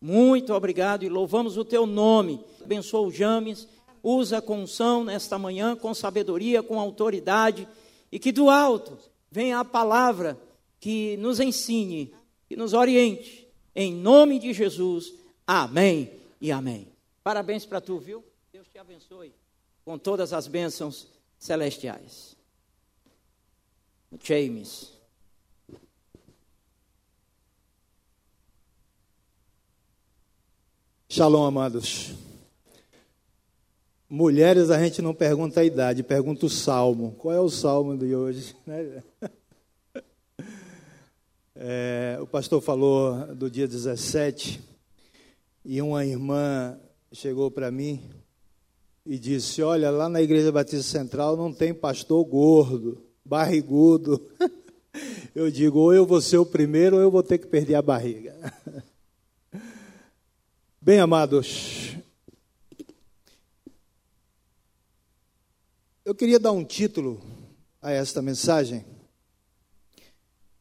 Muito 0.00 0.52
obrigado 0.52 1.04
e 1.04 1.08
louvamos 1.08 1.56
o 1.56 1.64
teu 1.64 1.86
nome. 1.86 2.44
Abençoa 2.62 3.06
o 3.06 3.10
James, 3.10 3.66
usa 4.02 4.40
com 4.40 4.62
unção 4.62 5.04
nesta 5.04 5.38
manhã, 5.38 5.74
com 5.74 5.94
sabedoria, 5.94 6.62
com 6.62 6.78
autoridade, 6.78 7.66
e 8.10 8.18
que 8.18 8.32
do 8.32 8.50
alto 8.50 8.98
venha 9.30 9.58
a 9.58 9.64
palavra 9.64 10.38
que 10.78 11.16
nos 11.16 11.40
ensine, 11.40 12.14
que 12.48 12.56
nos 12.56 12.72
oriente. 12.72 13.48
Em 13.74 13.92
nome 13.92 14.38
de 14.38 14.52
Jesus, 14.52 15.12
amém 15.46 16.10
e 16.40 16.52
amém. 16.52 16.88
Parabéns 17.22 17.66
para 17.66 17.80
tu, 17.80 17.98
viu? 17.98 18.24
Deus 18.52 18.68
te 18.68 18.78
abençoe 18.78 19.34
com 19.84 19.98
todas 19.98 20.32
as 20.32 20.46
bênçãos 20.46 21.08
celestiais. 21.38 22.36
James. 24.22 24.95
Shalom, 31.08 31.44
amados. 31.44 32.14
Mulheres, 34.10 34.70
a 34.70 34.78
gente 34.82 35.00
não 35.00 35.14
pergunta 35.14 35.60
a 35.60 35.64
idade, 35.64 36.02
pergunta 36.02 36.46
o 36.46 36.50
salmo. 36.50 37.14
Qual 37.16 37.32
é 37.32 37.40
o 37.40 37.48
salmo 37.48 37.96
de 37.96 38.14
hoje? 38.14 38.56
Né? 38.66 39.02
É, 41.54 42.18
o 42.20 42.26
pastor 42.26 42.60
falou 42.60 43.34
do 43.34 43.48
dia 43.48 43.66
17 43.66 44.60
e 45.64 45.80
uma 45.80 46.04
irmã 46.04 46.78
chegou 47.12 47.50
para 47.50 47.70
mim 47.70 48.02
e 49.06 49.16
disse: 49.16 49.62
Olha, 49.62 49.90
lá 49.90 50.08
na 50.08 50.20
Igreja 50.20 50.50
Batista 50.50 50.98
Central 50.98 51.36
não 51.36 51.52
tem 51.52 51.72
pastor 51.72 52.22
gordo, 52.24 53.00
barrigudo. 53.24 54.20
Eu 55.34 55.50
digo: 55.50 55.78
ou 55.78 55.94
eu 55.94 56.06
vou 56.06 56.20
ser 56.20 56.38
o 56.38 56.46
primeiro 56.46 56.96
ou 56.96 57.02
eu 57.02 57.10
vou 57.10 57.22
ter 57.22 57.36
que 57.36 57.46
perder 57.46 57.74
a 57.74 57.82
barriga. 57.82 58.34
Bem, 60.86 61.00
amados, 61.00 61.96
eu 66.04 66.14
queria 66.14 66.38
dar 66.38 66.52
um 66.52 66.64
título 66.64 67.20
a 67.82 67.90
esta 67.90 68.22
mensagem. 68.22 68.86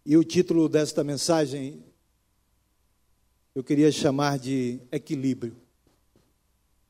E 0.03 0.17
o 0.17 0.23
título 0.23 0.67
desta 0.67 1.03
mensagem 1.03 1.85
eu 3.53 3.63
queria 3.63 3.91
chamar 3.91 4.39
de 4.39 4.79
equilíbrio. 4.91 5.55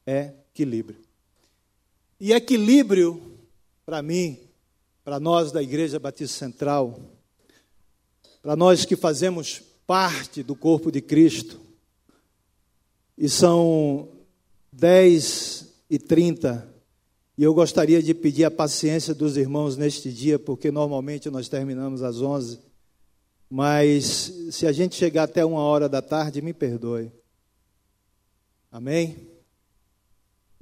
Equilíbrio. 0.07 1.01
E 2.17 2.31
equilíbrio, 2.31 3.37
para 3.85 4.01
mim, 4.01 4.39
para 5.03 5.19
nós 5.19 5.51
da 5.51 5.61
Igreja 5.61 5.99
Batista 5.99 6.37
Central, 6.39 6.97
para 8.41 8.55
nós 8.55 8.85
que 8.85 8.95
fazemos 8.95 9.61
parte 9.85 10.41
do 10.41 10.55
corpo 10.55 10.89
de 10.89 11.01
Cristo, 11.01 11.64
e 13.17 13.29
são 13.29 14.09
10 14.71 15.73
e 15.89 15.97
30. 15.97 16.73
E 17.37 17.43
eu 17.43 17.53
gostaria 17.53 18.01
de 18.01 18.13
pedir 18.13 18.45
a 18.45 18.51
paciência 18.51 19.13
dos 19.13 19.37
irmãos 19.37 19.77
neste 19.77 20.11
dia, 20.11 20.39
porque 20.39 20.71
normalmente 20.71 21.29
nós 21.29 21.49
terminamos 21.49 22.01
às 22.01 22.21
11. 22.21 22.59
Mas 23.49 24.33
se 24.51 24.65
a 24.65 24.71
gente 24.71 24.95
chegar 24.95 25.23
até 25.23 25.45
uma 25.45 25.61
hora 25.61 25.87
da 25.87 26.01
tarde, 26.01 26.41
me 26.41 26.53
perdoe. 26.53 27.11
Amém? 28.71 29.29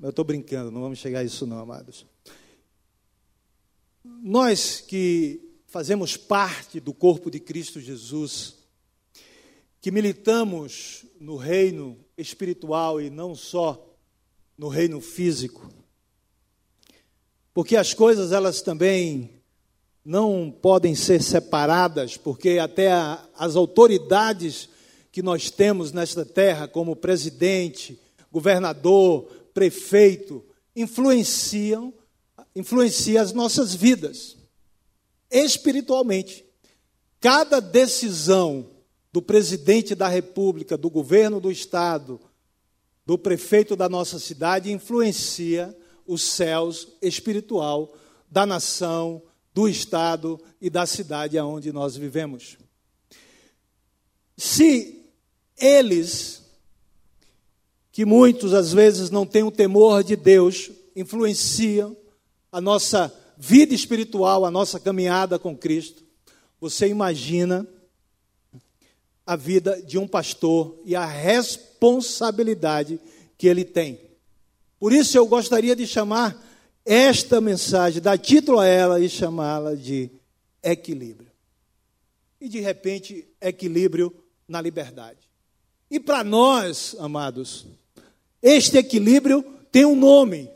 Eu 0.02 0.10
estou 0.10 0.26
brincando, 0.26 0.70
não 0.70 0.82
vamos 0.82 1.00
chegar 1.00 1.20
a 1.20 1.24
isso 1.24 1.48
não, 1.48 1.60
amados. 1.60 2.06
Nós 4.04 4.82
que 4.82 5.40
fazemos 5.68 6.18
parte 6.18 6.80
do 6.80 6.94
corpo 6.94 7.32
de 7.32 7.40
Cristo 7.40 7.80
Jesus, 7.80 8.56
que 9.80 9.92
militamos 9.92 11.06
no 11.20 11.38
reino 11.38 12.03
espiritual 12.18 13.02
e 13.02 13.10
não 13.10 13.36
só 13.36 13.84
no 14.58 14.68
reino 14.68 15.02
físico. 15.02 15.70
Porque 17.54 17.76
as 17.76 17.94
coisas 17.94 18.32
elas 18.32 18.62
também 18.62 19.42
não 20.04 20.52
podem 20.52 20.96
ser 20.96 21.22
separadas, 21.22 22.18
porque 22.18 22.58
até 22.60 22.92
as 23.36 23.56
autoridades 23.56 24.70
que 25.12 25.22
nós 25.22 25.50
temos 25.50 25.92
nesta 25.92 26.26
terra, 26.26 26.68
como 26.68 26.96
presidente, 26.96 28.00
governador, 28.32 29.24
prefeito, 29.54 30.44
influenciam, 30.76 31.94
influenciam 32.56 33.22
as 33.24 33.32
nossas 33.32 33.74
vidas 33.76 34.36
espiritualmente. 35.34 36.46
Cada 37.20 37.60
decisão 37.60 38.70
do 39.14 39.22
presidente 39.22 39.94
da 39.94 40.08
República, 40.08 40.76
do 40.76 40.90
governo 40.90 41.40
do 41.40 41.52
Estado, 41.52 42.20
do 43.06 43.16
prefeito 43.16 43.76
da 43.76 43.88
nossa 43.88 44.18
cidade, 44.18 44.72
influencia 44.72 45.78
os 46.08 46.24
céus 46.24 46.88
espiritual 47.00 47.94
da 48.30 48.44
nação, 48.44 49.22
do 49.54 49.70
Estado 49.70 50.42
e 50.60 50.68
da 50.68 50.88
cidade 50.88 51.38
aonde 51.38 51.72
nós 51.72 51.96
vivemos. 51.96 52.58
Se 54.36 55.06
eles, 55.56 56.42
que 57.92 58.04
muitos 58.04 58.52
às 58.52 58.74
vezes 58.74 59.12
não 59.12 59.28
têm 59.28 59.44
o 59.44 59.52
temor 59.52 60.04
de 60.04 60.16
Deus, 60.16 60.72
influenciam 60.96 61.96
a 62.52 62.60
nossa 62.60 63.14
vida 63.38 63.76
espiritual, 63.76 64.44
a 64.44 64.50
nossa 64.50 64.80
caminhada 64.80 65.38
com 65.38 65.56
Cristo, 65.56 66.04
você 66.60 66.88
imagina 66.88 67.68
a 69.26 69.36
vida 69.36 69.82
de 69.82 69.98
um 69.98 70.08
pastor 70.08 70.80
e 70.86 70.96
a 70.96 71.06
responsabilidade 71.06 73.00
que 73.38 73.48
ele 73.48 73.64
tem. 73.64 74.00
Por 74.80 74.92
isso 74.92 75.18
eu 75.18 75.26
gostaria 75.26 75.76
de 75.76 75.88
chamar 75.88 76.38
esta 76.86 77.40
mensagem, 77.40 78.02
dar 78.02 78.18
título 78.18 78.60
a 78.60 78.66
ela 78.66 79.00
e 79.00 79.10
chamá-la 79.10 79.76
de 79.76 80.10
equilíbrio. 80.62 81.32
E 82.40 82.50
de 82.50 82.60
repente, 82.60 83.26
equilíbrio 83.40 84.14
na 84.48 84.60
liberdade. 84.60 85.20
E 85.90 86.00
para 86.00 86.24
nós, 86.24 86.96
amados, 87.00 87.66
este 88.42 88.78
equilíbrio 88.78 89.44
tem 89.72 89.86
um 89.86 89.96
nome. 89.96 90.50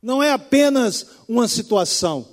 Não 0.00 0.22
é 0.22 0.32
apenas 0.32 1.06
uma 1.28 1.46
situação. 1.46 2.26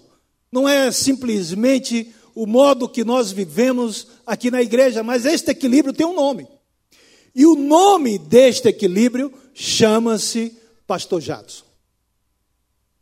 Não 0.51 0.67
é 0.67 0.91
simplesmente 0.91 2.13
o 2.35 2.45
modo 2.45 2.89
que 2.89 3.03
nós 3.03 3.31
vivemos 3.31 4.07
aqui 4.25 4.49
na 4.49 4.61
igreja, 4.61 5.03
mas 5.03 5.25
este 5.25 5.51
equilíbrio 5.51 5.93
tem 5.93 6.05
um 6.05 6.15
nome. 6.15 6.47
E 7.35 7.45
o 7.45 7.55
nome 7.55 8.17
deste 8.17 8.67
equilíbrio 8.67 9.31
chama-se 9.53 10.57
Pastor 10.87 11.21
Jadson. 11.21 11.65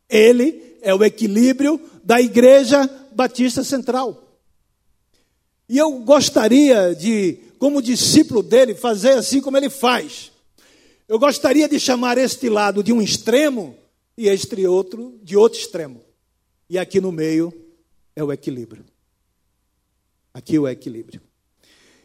Ele 0.10 0.78
é 0.82 0.94
o 0.94 1.04
equilíbrio 1.04 1.80
da 2.04 2.22
Igreja 2.22 2.90
Batista 3.14 3.64
Central. 3.64 4.24
E 5.68 5.78
eu 5.78 5.92
gostaria 6.00 6.96
de, 6.96 7.40
como 7.60 7.82
discípulo 7.82 8.42
dele, 8.42 8.74
fazer 8.74 9.12
assim 9.12 9.42
como 9.42 9.58
ele 9.58 9.70
faz. 9.70 10.32
Eu 11.08 11.20
gostaria 11.20 11.68
de 11.68 11.80
chamar 11.80 12.18
este 12.18 12.50
lado 12.50 12.84
de 12.84 12.94
um 12.94 13.02
extremo 13.02 13.76
e 14.18 14.28
este 14.28 14.66
outro 14.66 15.20
de 15.22 15.36
outro 15.36 15.60
extremo. 15.60 16.02
E 16.70 16.78
aqui 16.78 17.00
no 17.00 17.12
meio 17.12 17.54
é 18.16 18.24
o 18.24 18.32
equilíbrio. 18.32 18.86
Aqui 20.38 20.60
o 20.60 20.68
equilíbrio. 20.68 21.20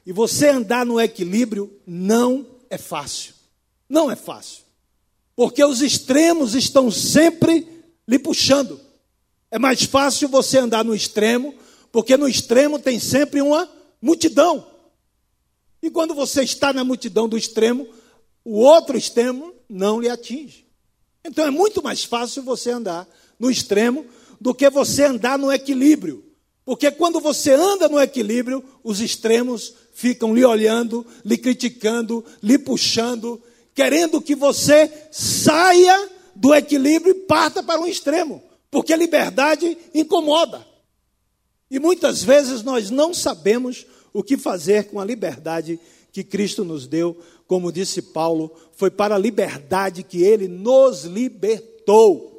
E 0.07 0.11
você 0.11 0.49
andar 0.49 0.87
no 0.87 0.99
equilíbrio 0.99 1.71
não 1.87 2.47
é 2.71 2.79
fácil. 2.79 3.35
Não 3.87 4.11
é 4.11 4.17
fácil. 4.17 4.63
Porque 5.37 5.63
os 5.63 5.83
extremos 5.83 6.55
estão 6.55 6.91
sempre 6.91 7.69
lhe 8.09 8.19
puxando. 8.19 8.81
É 9.51 9.59
mais 9.59 9.83
fácil 9.83 10.31
você 10.31 10.57
andar 10.57 10.83
no 10.83 10.95
extremo, 10.95 11.55
porque 11.93 12.17
no 12.17 12.27
extremo 12.27 12.79
tem 12.79 12.99
sempre 12.99 13.43
uma 13.43 13.69
multidão. 14.01 14.67
E 15.83 15.91
quando 15.91 16.15
você 16.15 16.43
está 16.43 16.73
na 16.73 16.83
multidão 16.83 17.29
do 17.29 17.37
extremo, 17.37 17.87
o 18.43 18.61
outro 18.61 18.97
extremo 18.97 19.53
não 19.69 20.01
lhe 20.01 20.09
atinge. 20.09 20.67
Então 21.23 21.45
é 21.45 21.51
muito 21.51 21.83
mais 21.83 22.03
fácil 22.03 22.43
você 22.43 22.71
andar 22.71 23.07
no 23.39 23.51
extremo 23.51 24.07
do 24.41 24.55
que 24.55 24.71
você 24.71 25.05
andar 25.05 25.39
no 25.39 25.53
equilíbrio. 25.53 26.32
Porque 26.65 26.91
quando 26.91 27.21
você 27.21 27.53
anda 27.53 27.89
no 27.89 28.01
equilíbrio, 28.01 28.65
os 28.85 29.01
extremos 29.01 29.75
ficam 29.93 30.35
lhe 30.35 30.45
olhando, 30.45 31.05
lhe 31.25 31.37
criticando, 31.37 32.25
lhe 32.43 32.59
puxando, 32.59 33.43
querendo 33.75 34.21
que 34.21 34.35
você 34.35 34.91
saia 35.11 36.09
do 36.35 36.55
equilíbrio 36.55 37.15
e 37.15 37.21
parta 37.27 37.63
para 37.63 37.81
um 37.81 37.87
extremo, 37.87 38.43
porque 38.71 38.93
a 38.93 38.97
liberdade 38.97 39.77
incomoda. 39.93 40.67
E 41.71 41.79
muitas 41.79 42.23
vezes 42.23 42.63
nós 42.63 42.91
não 42.91 43.13
sabemos 43.13 43.87
o 44.13 44.23
que 44.23 44.37
fazer 44.37 44.85
com 44.85 45.01
a 45.01 45.05
liberdade 45.05 45.81
que 46.13 46.23
Cristo 46.23 46.65
nos 46.65 46.87
deu, 46.87 47.19
como 47.47 47.73
disse 47.73 48.03
Paulo, 48.03 48.55
foi 48.77 48.91
para 48.91 49.15
a 49.15 49.19
liberdade 49.19 50.03
que 50.03 50.23
ele 50.23 50.47
nos 50.49 51.05
libertou. 51.05 52.32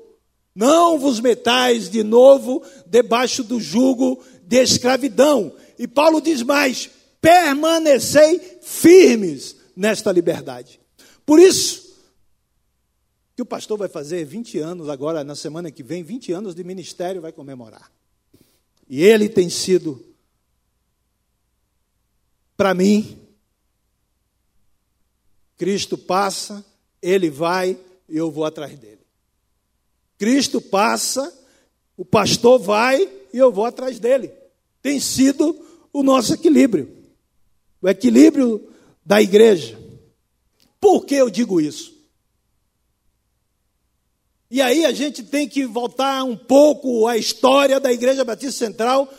Não 0.55 0.99
vos 0.99 1.19
metais 1.19 1.89
de 1.89 2.03
novo 2.03 2.63
debaixo 2.85 3.43
do 3.43 3.59
jugo 3.59 4.23
de 4.43 4.57
escravidão. 4.57 5.55
E 5.79 5.87
Paulo 5.87 6.21
diz 6.21 6.41
mais: 6.43 6.89
permanecei 7.19 8.59
firmes 8.61 9.55
nesta 9.75 10.11
liberdade. 10.11 10.79
Por 11.25 11.39
isso, 11.39 11.83
que 13.35 13.41
o 13.41 13.45
pastor 13.45 13.77
vai 13.77 13.87
fazer 13.87 14.23
20 14.25 14.59
anos 14.59 14.89
agora, 14.89 15.23
na 15.23 15.35
semana 15.35 15.71
que 15.71 15.81
vem, 15.81 16.03
20 16.03 16.31
anos 16.33 16.53
de 16.53 16.63
ministério 16.63 17.21
vai 17.21 17.31
comemorar. 17.31 17.91
E 18.87 19.01
ele 19.01 19.27
tem 19.27 19.49
sido, 19.49 20.05
para 22.55 22.73
mim, 22.73 23.17
Cristo 25.57 25.97
passa, 25.97 26.63
ele 27.01 27.29
vai 27.29 27.77
e 28.07 28.17
eu 28.17 28.29
vou 28.29 28.45
atrás 28.45 28.77
dele. 28.77 29.02
Cristo 30.23 30.61
passa, 30.61 31.37
o 31.97 32.05
pastor 32.05 32.57
vai 32.57 33.09
e 33.33 33.37
eu 33.37 33.51
vou 33.51 33.65
atrás 33.65 33.99
dele. 33.99 34.31
Tem 34.81 34.97
sido 34.97 35.53
o 35.91 36.01
nosso 36.01 36.33
equilíbrio, 36.33 36.89
o 37.81 37.89
equilíbrio 37.89 38.65
da 39.05 39.21
igreja. 39.21 39.77
Por 40.79 41.05
que 41.05 41.15
eu 41.15 41.29
digo 41.29 41.59
isso? 41.59 41.93
E 44.49 44.61
aí 44.61 44.85
a 44.85 44.93
gente 44.93 45.23
tem 45.23 45.45
que 45.45 45.65
voltar 45.65 46.23
um 46.23 46.37
pouco 46.37 47.05
à 47.05 47.17
história 47.17 47.77
da 47.77 47.91
Igreja 47.91 48.23
Batista 48.23 48.65
Central, 48.65 49.13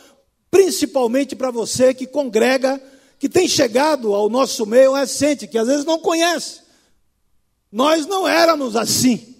principalmente 0.49 1.35
para 1.35 1.51
você 1.51 1.93
que 1.93 2.07
congrega, 2.07 2.81
que 3.19 3.29
tem 3.29 3.47
chegado 3.47 4.15
ao 4.15 4.27
nosso 4.27 4.65
meio 4.65 4.93
recente, 4.93 5.47
que 5.47 5.59
às 5.59 5.67
vezes 5.67 5.85
não 5.85 5.99
conhece. 5.99 6.61
Nós 7.71 8.07
não 8.07 8.27
éramos 8.27 8.75
assim. 8.75 9.34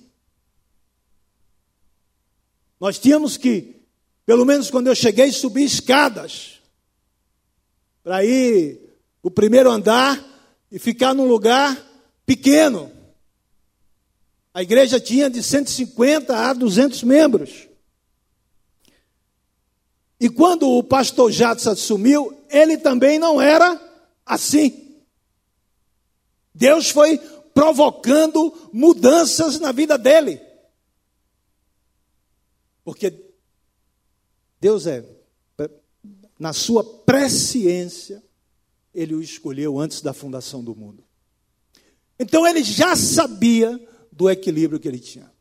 Nós 2.79 2.99
tínhamos 2.99 3.37
que, 3.37 3.81
pelo 4.25 4.45
menos 4.45 4.69
quando 4.69 4.87
eu 4.87 4.95
cheguei, 4.95 5.31
subir 5.31 5.63
escadas 5.63 6.61
para 8.03 8.23
ir 8.23 8.79
o 9.23 9.31
primeiro 9.31 9.71
andar 9.71 10.23
e 10.71 10.77
ficar 10.77 11.13
num 11.13 11.25
lugar 11.25 11.75
pequeno. 12.25 12.91
A 14.53 14.61
igreja 14.61 14.99
tinha 14.99 15.29
de 15.29 15.41
150 15.41 16.35
a 16.35 16.53
200 16.53 17.03
membros. 17.03 17.67
E 20.19 20.29
quando 20.29 20.69
o 20.69 20.83
pastor 20.83 21.31
Jadson 21.31 21.71
assumiu, 21.71 22.37
ele 22.49 22.77
também 22.77 23.19
não 23.19 23.41
era 23.41 23.81
assim. 24.25 24.95
Deus 26.53 26.89
foi 26.89 27.17
provocando 27.53 28.53
mudanças 28.71 29.59
na 29.59 29.71
vida 29.71 29.97
dele. 29.97 30.39
Porque 32.85 33.33
Deus 34.61 34.85
é, 34.85 35.03
na 36.39 36.53
sua 36.53 36.83
presciência, 36.83 38.23
ele 38.93 39.15
o 39.15 39.21
escolheu 39.21 39.79
antes 39.79 40.01
da 40.01 40.13
fundação 40.13 40.63
do 40.63 40.75
mundo. 40.75 41.03
Então 42.19 42.47
ele 42.47 42.63
já 42.63 42.95
sabia 42.95 43.77
do 44.11 44.29
equilíbrio 44.29 44.79
que 44.79 44.87
ele 44.87 44.99
tinha. 44.99 45.33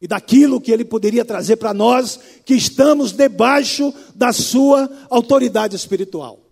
E 0.00 0.06
daquilo 0.06 0.60
que 0.60 0.70
ele 0.70 0.84
poderia 0.84 1.24
trazer 1.24 1.56
para 1.56 1.74
nós 1.74 2.18
que 2.44 2.54
estamos 2.54 3.12
debaixo 3.12 3.92
da 4.14 4.32
sua 4.32 4.88
autoridade 5.10 5.74
espiritual. 5.74 6.50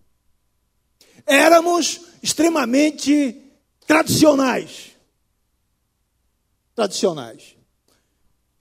Éramos 1.24 2.00
extremamente 2.22 3.40
tradicionais. 3.86 4.92
Tradicionais. 6.74 7.61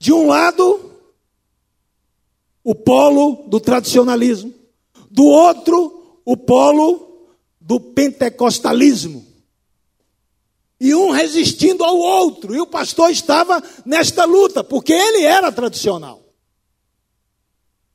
De 0.02 0.12
um 0.12 0.26
lado, 0.26 0.90
o 2.64 2.74
polo 2.74 3.44
do 3.46 3.60
tradicionalismo, 3.60 4.52
do 5.08 5.24
outro, 5.24 6.18
o 6.24 6.36
polo 6.36 7.28
do 7.60 7.78
pentecostalismo 7.78 9.24
e 10.80 10.92
um 10.92 11.10
resistindo 11.10 11.84
ao 11.84 11.96
outro. 11.96 12.52
E 12.52 12.60
o 12.60 12.66
pastor 12.66 13.12
estava 13.12 13.62
nesta 13.86 14.24
luta, 14.24 14.64
porque 14.64 14.92
ele 14.92 15.22
era 15.22 15.52
tradicional. 15.52 16.20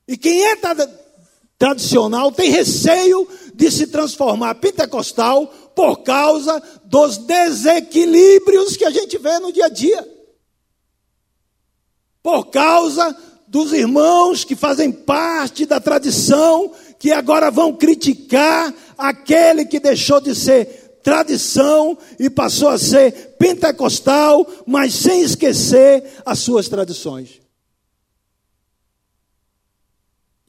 E 0.08 0.16
quem 0.16 0.46
é 0.46 0.56
tradicional 1.60 2.32
tem 2.32 2.50
receio 2.50 3.28
de 3.54 3.70
se 3.70 3.88
transformar 3.88 4.56
pentecostal 4.56 5.46
por 5.76 6.04
causa 6.04 6.64
dos 6.86 7.18
desequilíbrios 7.18 8.78
que 8.78 8.86
a 8.86 8.92
gente 8.92 9.18
vê 9.18 9.40
no 9.40 9.52
dia 9.52 9.66
a 9.66 9.70
dia. 9.70 10.17
Por 12.28 12.48
causa 12.48 13.18
dos 13.48 13.72
irmãos 13.72 14.44
que 14.44 14.54
fazem 14.54 14.92
parte 14.92 15.66
da 15.66 15.80
tradição, 15.80 16.74
que 17.00 17.10
agora 17.10 17.50
vão 17.50 17.74
criticar 17.74 18.76
aquele 18.98 19.64
que 19.64 19.80
deixou 19.80 20.20
de 20.20 20.36
ser 20.36 21.00
tradição 21.02 21.98
e 22.20 22.30
passou 22.30 22.68
a 22.68 22.78
ser 22.78 23.38
pentecostal, 23.38 24.46
mas 24.66 24.94
sem 24.94 25.22
esquecer 25.22 26.22
as 26.26 26.40
suas 26.40 26.68
tradições. 26.68 27.40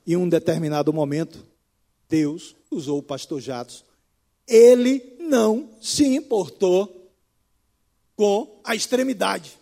Em 0.05 0.17
um 0.17 0.29
determinado 0.29 0.93
momento, 0.93 1.47
Deus 2.09 2.57
usou 2.73 2.99
o 2.99 3.05
pastor 3.05 3.41
Jatos. 3.41 3.85
Ele 4.49 5.17
não 5.21 5.71
se 5.81 6.05
importou 6.05 7.09
com 8.17 8.61
a 8.65 8.75
extremidade 8.75 9.57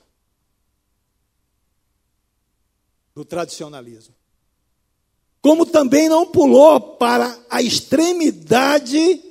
do 3.17 3.25
tradicionalismo. 3.25 4.15
Como 5.41 5.65
também 5.65 6.07
não 6.07 6.31
pulou 6.31 6.79
para 6.99 7.37
a 7.49 7.63
extremidade 7.63 9.23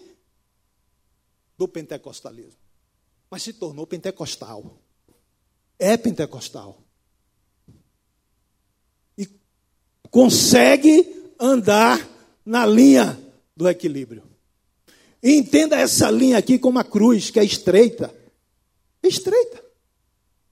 do 1.56 1.68
pentecostalismo, 1.68 2.60
mas 3.30 3.44
se 3.44 3.54
tornou 3.54 3.86
pentecostal. 3.86 4.82
É 5.78 5.96
pentecostal. 5.96 6.82
E 9.16 9.30
consegue 10.10 11.34
andar 11.40 12.10
na 12.44 12.66
linha 12.66 13.22
do 13.56 13.70
equilíbrio. 13.70 14.24
E 15.22 15.34
entenda 15.36 15.76
essa 15.76 16.10
linha 16.10 16.40
aqui 16.40 16.58
como 16.58 16.80
a 16.80 16.84
cruz, 16.84 17.30
que 17.30 17.40
é 17.40 17.44
estreita. 17.44 18.14
É 19.04 19.08
estreita. 19.08 19.64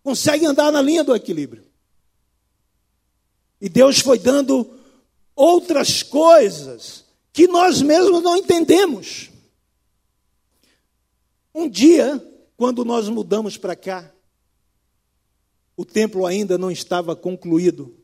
Consegue 0.04 0.46
andar 0.46 0.72
na 0.72 0.82
linha 0.82 1.04
do 1.04 1.16
equilíbrio. 1.16 1.73
E 3.64 3.70
Deus 3.70 4.02
foi 4.02 4.20
dando 4.20 4.78
outras 5.34 6.04
coisas 6.04 7.06
que 7.32 7.48
nós 7.48 7.82
mesmos 7.82 8.22
não 8.22 8.36
entendemos. 8.36 9.30
Um 11.56 11.70
dia, 11.70 12.22
quando 12.58 12.84
nós 12.84 13.08
mudamos 13.08 13.56
para 13.56 13.74
cá, 13.74 14.14
o 15.78 15.86
templo 15.86 16.26
ainda 16.26 16.58
não 16.58 16.70
estava 16.70 17.16
concluído. 17.16 17.96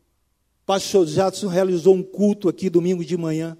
Pastor 0.64 1.06
Jadson 1.06 1.48
realizou 1.48 1.94
um 1.94 2.02
culto 2.02 2.48
aqui 2.48 2.70
domingo 2.70 3.04
de 3.04 3.18
manhã. 3.18 3.54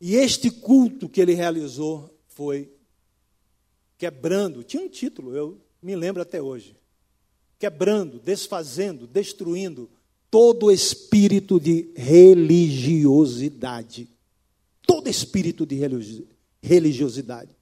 E 0.00 0.16
este 0.16 0.50
culto 0.50 1.08
que 1.08 1.20
ele 1.20 1.32
realizou 1.32 2.12
foi 2.26 2.74
quebrando, 3.96 4.64
tinha 4.64 4.82
um 4.82 4.88
título, 4.88 5.32
eu 5.36 5.60
me 5.80 5.94
lembro 5.94 6.20
até 6.20 6.42
hoje. 6.42 6.76
Quebrando, 7.56 8.18
desfazendo, 8.18 9.06
destruindo 9.06 9.88
todo 10.30 10.70
espírito 10.70 11.58
de 11.58 11.90
religiosidade. 11.96 14.08
Todo 14.86 15.08
espírito 15.08 15.66
de 15.66 15.74
religiosidade. 16.62 17.56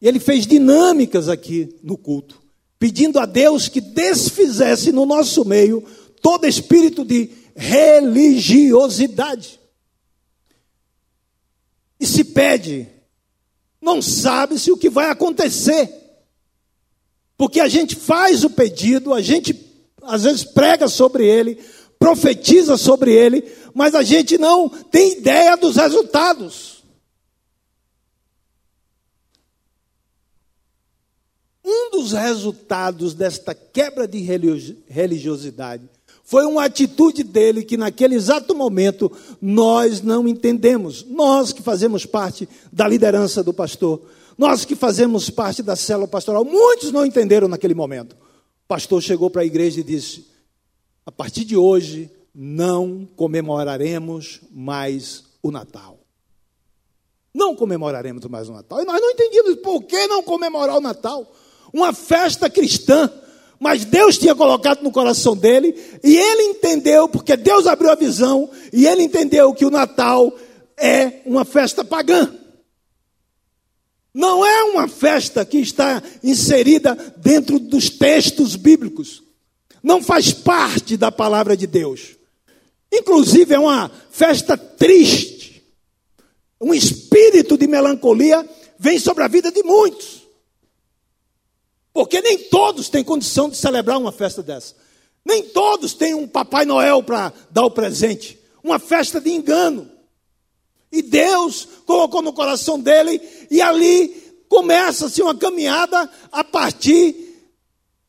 Ele 0.00 0.20
fez 0.20 0.46
dinâmicas 0.46 1.28
aqui 1.28 1.74
no 1.82 1.96
culto, 1.96 2.40
pedindo 2.78 3.18
a 3.18 3.26
Deus 3.26 3.68
que 3.68 3.80
desfizesse 3.80 4.92
no 4.92 5.04
nosso 5.06 5.44
meio 5.44 5.82
todo 6.20 6.46
espírito 6.46 7.04
de 7.04 7.30
religiosidade. 7.56 9.58
E 11.98 12.06
se 12.06 12.22
pede, 12.24 12.86
não 13.80 14.02
sabe-se 14.02 14.70
o 14.70 14.76
que 14.76 14.90
vai 14.90 15.10
acontecer. 15.10 16.04
Porque 17.36 17.58
a 17.60 17.68
gente 17.68 17.96
faz 17.96 18.44
o 18.44 18.50
pedido, 18.50 19.14
a 19.14 19.22
gente 19.22 19.63
às 20.06 20.24
vezes 20.24 20.44
prega 20.44 20.88
sobre 20.88 21.26
ele, 21.26 21.58
profetiza 21.98 22.76
sobre 22.76 23.12
ele, 23.12 23.44
mas 23.74 23.94
a 23.94 24.02
gente 24.02 24.38
não 24.38 24.68
tem 24.68 25.18
ideia 25.18 25.56
dos 25.56 25.76
resultados. 25.76 26.84
Um 31.64 31.90
dos 31.90 32.12
resultados 32.12 33.14
desta 33.14 33.54
quebra 33.54 34.06
de 34.06 34.18
religiosidade 34.86 35.88
foi 36.22 36.44
uma 36.44 36.64
atitude 36.64 37.22
dele 37.22 37.62
que, 37.62 37.76
naquele 37.76 38.14
exato 38.14 38.54
momento, 38.54 39.10
nós 39.40 40.00
não 40.00 40.26
entendemos. 40.26 41.04
Nós 41.04 41.52
que 41.52 41.62
fazemos 41.62 42.06
parte 42.06 42.48
da 42.72 42.88
liderança 42.88 43.42
do 43.42 43.52
pastor, 43.52 44.02
nós 44.36 44.64
que 44.64 44.74
fazemos 44.74 45.30
parte 45.30 45.62
da 45.62 45.76
célula 45.76 46.08
pastoral, 46.08 46.44
muitos 46.44 46.90
não 46.90 47.04
entenderam 47.04 47.46
naquele 47.46 47.74
momento. 47.74 48.16
Pastor 48.74 49.00
chegou 49.00 49.30
para 49.30 49.42
a 49.42 49.44
igreja 49.44 49.78
e 49.78 49.84
disse: 49.84 50.26
a 51.06 51.12
partir 51.12 51.44
de 51.44 51.56
hoje, 51.56 52.10
não 52.34 53.08
comemoraremos 53.14 54.40
mais 54.50 55.22
o 55.40 55.52
Natal. 55.52 56.00
não 57.32 57.54
comemoraremos 57.54 58.24
mais 58.24 58.48
o 58.48 58.52
Natal. 58.52 58.82
E 58.82 58.84
nós 58.84 59.00
não 59.00 59.12
entendíamos 59.12 59.54
por 59.60 59.84
que 59.84 60.08
não 60.08 60.24
comemorar 60.24 60.76
o 60.76 60.80
Natal. 60.80 61.24
Uma 61.72 61.92
festa 61.92 62.50
cristã. 62.50 63.08
Mas 63.60 63.84
Deus 63.84 64.18
tinha 64.18 64.34
colocado 64.34 64.82
no 64.82 64.90
coração 64.90 65.36
dele, 65.36 65.72
e 66.02 66.16
ele 66.16 66.42
entendeu, 66.42 67.08
porque 67.08 67.36
Deus 67.36 67.68
abriu 67.68 67.92
a 67.92 67.94
visão, 67.94 68.50
e 68.72 68.88
ele 68.88 69.04
entendeu 69.04 69.54
que 69.54 69.64
o 69.64 69.70
Natal 69.70 70.36
é 70.76 71.20
uma 71.24 71.44
festa 71.44 71.84
pagã. 71.84 72.34
Não 74.14 74.46
é 74.46 74.62
uma 74.62 74.86
festa 74.86 75.44
que 75.44 75.58
está 75.58 76.00
inserida 76.22 76.94
dentro 77.16 77.58
dos 77.58 77.90
textos 77.90 78.54
bíblicos. 78.54 79.24
Não 79.82 80.00
faz 80.00 80.32
parte 80.32 80.96
da 80.96 81.10
palavra 81.10 81.56
de 81.56 81.66
Deus. 81.66 82.16
Inclusive, 82.92 83.54
é 83.54 83.58
uma 83.58 83.90
festa 84.12 84.56
triste. 84.56 85.64
Um 86.60 86.72
espírito 86.72 87.58
de 87.58 87.66
melancolia 87.66 88.48
vem 88.78 89.00
sobre 89.00 89.24
a 89.24 89.28
vida 89.28 89.50
de 89.50 89.64
muitos. 89.64 90.22
Porque 91.92 92.20
nem 92.20 92.38
todos 92.38 92.88
têm 92.88 93.02
condição 93.02 93.48
de 93.48 93.56
celebrar 93.56 93.98
uma 93.98 94.12
festa 94.12 94.42
dessa. 94.42 94.76
Nem 95.24 95.42
todos 95.42 95.92
têm 95.92 96.14
um 96.14 96.28
Papai 96.28 96.64
Noel 96.64 97.02
para 97.02 97.32
dar 97.50 97.64
o 97.64 97.70
presente. 97.70 98.38
Uma 98.62 98.78
festa 98.78 99.20
de 99.20 99.30
engano. 99.30 99.90
E 100.94 101.02
Deus 101.02 101.66
colocou 101.84 102.22
no 102.22 102.32
coração 102.32 102.78
dele, 102.78 103.20
e 103.50 103.60
ali 103.60 104.08
começa-se 104.48 105.20
uma 105.20 105.34
caminhada 105.34 106.08
a 106.30 106.44
partir 106.44 107.16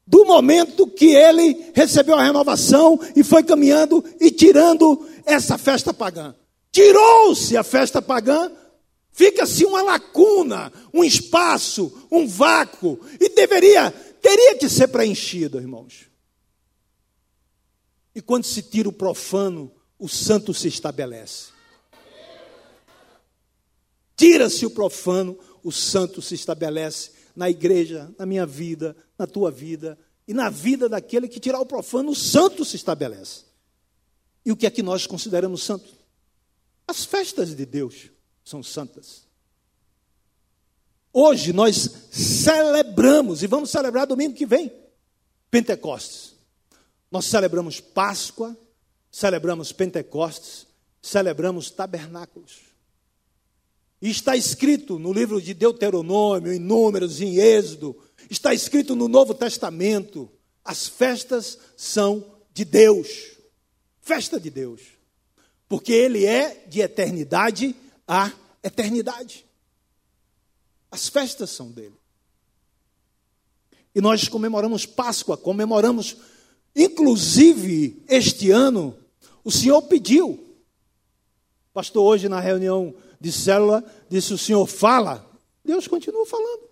do 0.05 0.23
momento 0.23 0.85
que 0.85 1.07
ele 1.07 1.71
recebeu 1.73 2.13
a 2.13 2.23
renovação 2.23 2.99
e 3.15 3.23
foi 3.23 3.43
caminhando 3.43 4.05
e 4.21 4.29
tirando 4.29 5.03
essa 5.25 5.57
festa 5.57 5.91
pagã. 5.91 6.35
Tirou-se 6.71 7.57
a 7.57 7.63
festa 7.63 8.03
pagã, 8.03 8.51
fica-se 9.11 9.65
uma 9.65 9.81
lacuna, 9.81 10.71
um 10.93 11.03
espaço, 11.03 11.91
um 12.11 12.27
vácuo, 12.27 12.99
e 13.19 13.29
deveria, 13.29 13.89
teria 14.21 14.55
que 14.59 14.69
ser 14.69 14.89
preenchido, 14.89 15.57
irmãos. 15.57 16.05
E 18.13 18.21
quando 18.21 18.43
se 18.43 18.61
tira 18.61 18.87
o 18.87 18.93
profano, 18.93 19.71
o 19.97 20.07
santo 20.07 20.53
se 20.53 20.67
estabelece. 20.67 21.54
Tira-se 24.15 24.65
o 24.65 24.69
profano, 24.69 25.37
o 25.63 25.71
santo 25.71 26.21
se 26.21 26.35
estabelece 26.35 27.11
na 27.35 27.49
igreja, 27.49 28.13
na 28.17 28.25
minha 28.25 28.45
vida, 28.45 28.95
na 29.17 29.27
tua 29.27 29.51
vida 29.51 29.97
e 30.27 30.33
na 30.33 30.49
vida 30.49 30.89
daquele 30.89 31.27
que 31.27 31.39
tirar 31.39 31.59
o 31.59 31.65
profano, 31.65 32.11
o 32.11 32.15
santo 32.15 32.65
se 32.65 32.75
estabelece. 32.75 33.43
E 34.45 34.51
o 34.51 34.55
que 34.55 34.65
é 34.65 34.71
que 34.71 34.83
nós 34.83 35.05
consideramos 35.05 35.63
santo? 35.63 35.93
As 36.87 37.03
festas 37.03 37.55
de 37.55 37.65
Deus 37.65 38.09
são 38.43 38.63
santas. 38.63 39.25
Hoje 41.11 41.53
nós 41.53 41.89
celebramos, 42.11 43.41
e 43.41 43.47
vamos 43.47 43.69
celebrar 43.69 44.05
domingo 44.05 44.35
que 44.35 44.45
vem, 44.45 44.71
Pentecostes. 45.49 46.35
Nós 47.09 47.25
celebramos 47.25 47.79
Páscoa, 47.79 48.57
celebramos 49.11 49.71
Pentecostes, 49.71 50.67
celebramos 51.01 51.71
tabernáculos. 51.71 52.64
Está 54.09 54.37
escrito 54.37 54.99
no 54.99 55.11
livro 55.11 55.41
de 55.41 55.51
Deuteronômio, 55.55 56.53
em 56.53 56.59
Números, 56.59 57.21
em 57.21 57.37
Êxodo, 57.37 57.97
está 58.29 58.53
escrito 58.53 58.95
no 58.95 59.07
Novo 59.07 59.33
Testamento: 59.33 60.31
as 60.63 60.87
festas 60.87 61.57
são 61.75 62.23
de 62.53 62.63
Deus. 62.63 63.35
Festa 64.01 64.39
de 64.39 64.51
Deus. 64.51 64.81
Porque 65.67 65.91
Ele 65.91 66.23
é 66.23 66.65
de 66.67 66.81
eternidade 66.81 67.75
a 68.07 68.31
eternidade. 68.63 69.43
As 70.91 71.09
festas 71.09 71.49
são 71.49 71.71
dele. 71.71 71.95
E 73.95 73.99
nós 73.99 74.27
comemoramos 74.27 74.85
Páscoa, 74.85 75.35
comemoramos, 75.35 76.17
inclusive 76.75 78.03
este 78.07 78.51
ano, 78.51 78.95
o 79.43 79.51
Senhor 79.51 79.81
pediu. 79.81 80.55
Pastor, 81.73 82.03
hoje 82.03 82.29
na 82.29 82.39
reunião 82.39 82.93
de 83.19 83.31
célula, 83.31 83.83
disse: 84.09 84.33
O 84.33 84.37
Senhor 84.37 84.65
fala. 84.67 85.25
Deus 85.63 85.87
continua 85.87 86.25
falando. 86.25 86.63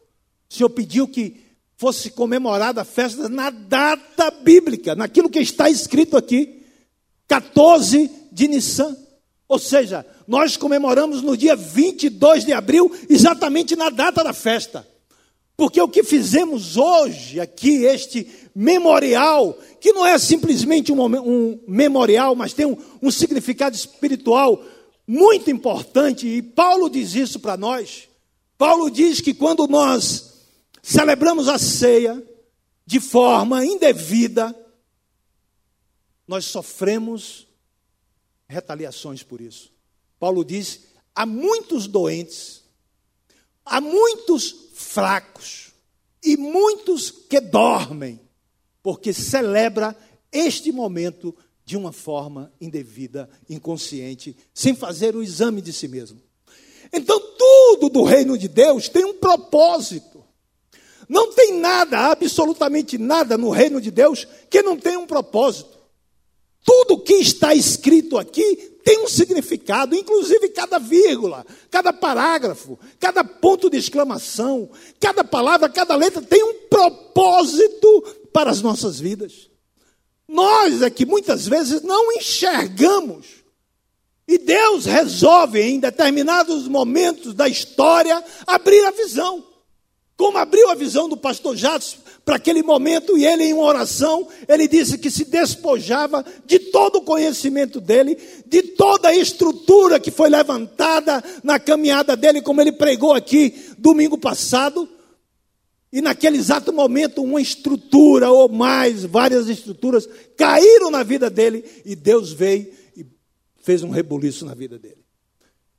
O 0.49 0.53
Senhor 0.53 0.69
pediu 0.69 1.07
que 1.07 1.41
fosse 1.75 2.11
comemorada 2.11 2.81
a 2.81 2.85
festa 2.85 3.27
na 3.27 3.49
data 3.49 4.31
bíblica, 4.31 4.95
naquilo 4.95 5.29
que 5.29 5.39
está 5.39 5.69
escrito 5.69 6.15
aqui, 6.15 6.63
14 7.27 8.09
de 8.31 8.47
Nissan. 8.47 8.95
Ou 9.47 9.59
seja, 9.59 10.05
nós 10.27 10.55
comemoramos 10.55 11.21
no 11.21 11.35
dia 11.35 11.55
22 11.55 12.45
de 12.45 12.53
abril, 12.53 12.91
exatamente 13.09 13.75
na 13.75 13.89
data 13.89 14.23
da 14.23 14.33
festa. 14.33 14.87
Porque 15.55 15.79
o 15.79 15.87
que 15.87 16.03
fizemos 16.03 16.77
hoje 16.77 17.39
aqui, 17.39 17.83
este 17.85 18.27
memorial, 18.55 19.57
que 19.79 19.91
não 19.91 20.05
é 20.05 20.17
simplesmente 20.17 20.91
um, 20.91 21.03
um 21.03 21.59
memorial, 21.67 22.35
mas 22.35 22.53
tem 22.53 22.65
um, 22.65 22.77
um 23.01 23.11
significado 23.11 23.75
espiritual 23.75 24.63
muito 25.07 25.51
importante, 25.51 26.27
e 26.27 26.41
Paulo 26.41 26.89
diz 26.89 27.13
isso 27.13 27.39
para 27.39 27.57
nós. 27.57 28.07
Paulo 28.57 28.89
diz 28.89 29.19
que 29.19 29.33
quando 29.33 29.67
nós 29.67 30.33
celebramos 30.81 31.47
a 31.47 31.57
ceia 31.57 32.21
de 32.85 32.99
forma 32.99 33.65
indevida, 33.65 34.55
nós 36.27 36.45
sofremos 36.45 37.47
retaliações 38.47 39.23
por 39.23 39.41
isso. 39.41 39.71
Paulo 40.19 40.43
diz: 40.45 40.81
há 41.13 41.25
muitos 41.25 41.87
doentes, 41.87 42.63
há 43.65 43.81
muitos 43.81 44.55
fracos 44.73 45.71
e 46.23 46.37
muitos 46.37 47.11
que 47.11 47.41
dormem, 47.41 48.19
porque 48.81 49.11
celebra 49.11 49.95
este 50.31 50.71
momento 50.71 51.35
de 51.65 51.77
uma 51.77 51.91
forma 51.91 52.51
indevida, 52.59 53.29
inconsciente, 53.49 54.35
sem 54.53 54.75
fazer 54.75 55.15
o 55.15 55.23
exame 55.23 55.61
de 55.61 55.71
si 55.71 55.87
mesmo. 55.87 56.21
Então, 56.91 57.19
tudo 57.19 57.89
do 57.89 58.03
reino 58.03 58.37
de 58.37 58.47
Deus 58.47 58.89
tem 58.89 59.05
um 59.05 59.15
propósito. 59.15 60.23
Não 61.07 61.33
tem 61.33 61.59
nada, 61.59 62.11
absolutamente 62.11 62.97
nada 62.97 63.37
no 63.37 63.49
reino 63.49 63.81
de 63.81 63.91
Deus 63.91 64.27
que 64.49 64.61
não 64.61 64.77
tenha 64.77 64.99
um 64.99 65.07
propósito. 65.07 65.77
Tudo 66.63 66.99
que 66.99 67.15
está 67.15 67.53
escrito 67.53 68.17
aqui 68.17 68.73
tem 68.83 68.99
um 68.99 69.07
significado, 69.07 69.95
inclusive 69.95 70.49
cada 70.49 70.77
vírgula, 70.77 71.45
cada 71.69 71.91
parágrafo, 71.91 72.79
cada 72.99 73.23
ponto 73.23 73.69
de 73.69 73.77
exclamação, 73.77 74.69
cada 74.99 75.23
palavra, 75.23 75.69
cada 75.69 75.95
letra 75.95 76.21
tem 76.21 76.43
um 76.43 76.67
propósito 76.69 78.01
para 78.31 78.49
as 78.49 78.61
nossas 78.61 78.99
vidas. 78.99 79.49
Nós 80.33 80.81
é 80.81 80.89
que 80.89 81.05
muitas 81.05 81.47
vezes 81.47 81.83
não 81.83 82.11
enxergamos. 82.13 83.27
E 84.27 84.39
Deus 84.39 84.85
resolve, 84.85 85.61
em 85.61 85.79
determinados 85.79 86.67
momentos 86.67 87.35
da 87.35 87.47
história, 87.47 88.23
abrir 88.47 88.83
a 88.83 88.89
visão. 88.89 89.45
Como 90.17 90.39
abriu 90.39 90.71
a 90.71 90.75
visão 90.75 91.07
do 91.07 91.15
pastor 91.15 91.55
Jatos 91.55 91.97
para 92.25 92.37
aquele 92.37 92.63
momento, 92.63 93.15
e 93.15 93.25
ele, 93.27 93.43
em 93.43 93.53
uma 93.53 93.65
oração, 93.65 94.27
ele 94.47 94.67
disse 94.67 94.97
que 94.97 95.11
se 95.11 95.25
despojava 95.25 96.25
de 96.45 96.57
todo 96.57 96.95
o 96.97 97.01
conhecimento 97.03 97.79
dele, 97.79 98.17
de 98.47 98.63
toda 98.63 99.09
a 99.09 99.15
estrutura 99.15 99.99
que 99.99 100.09
foi 100.09 100.29
levantada 100.29 101.23
na 101.43 101.59
caminhada 101.59 102.15
dele, 102.15 102.41
como 102.41 102.59
ele 102.59 102.71
pregou 102.71 103.13
aqui 103.13 103.53
domingo 103.77 104.17
passado. 104.17 104.89
E 105.93 106.01
naquele 106.01 106.39
exato 106.39 106.73
momento, 106.73 107.21
uma 107.21 107.39
estrutura 107.39 108.31
ou 108.31 108.49
mais, 108.49 109.05
várias 109.05 109.47
estruturas, 109.47 110.09
caíram 110.35 110.89
na 110.89 111.03
vida 111.03 111.29
dele 111.29 111.63
e 111.85 111.95
Deus 111.95 112.33
veio 112.33 112.73
e 112.97 113.05
fez 113.61 113.83
um 113.83 113.91
rebuliço 113.91 114.43
na 114.43 114.55
vida 114.55 114.79
dele. 114.79 115.05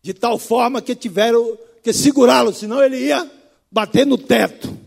De 0.01 0.15
tal 0.15 0.39
forma 0.39 0.81
que 0.81 0.95
tiveram 0.95 1.59
que 1.83 1.93
segurá-lo, 1.93 2.55
senão 2.55 2.81
ele 2.81 3.07
ia 3.07 3.29
bater 3.73 4.07
no 4.07 4.17
teto. 4.17 4.79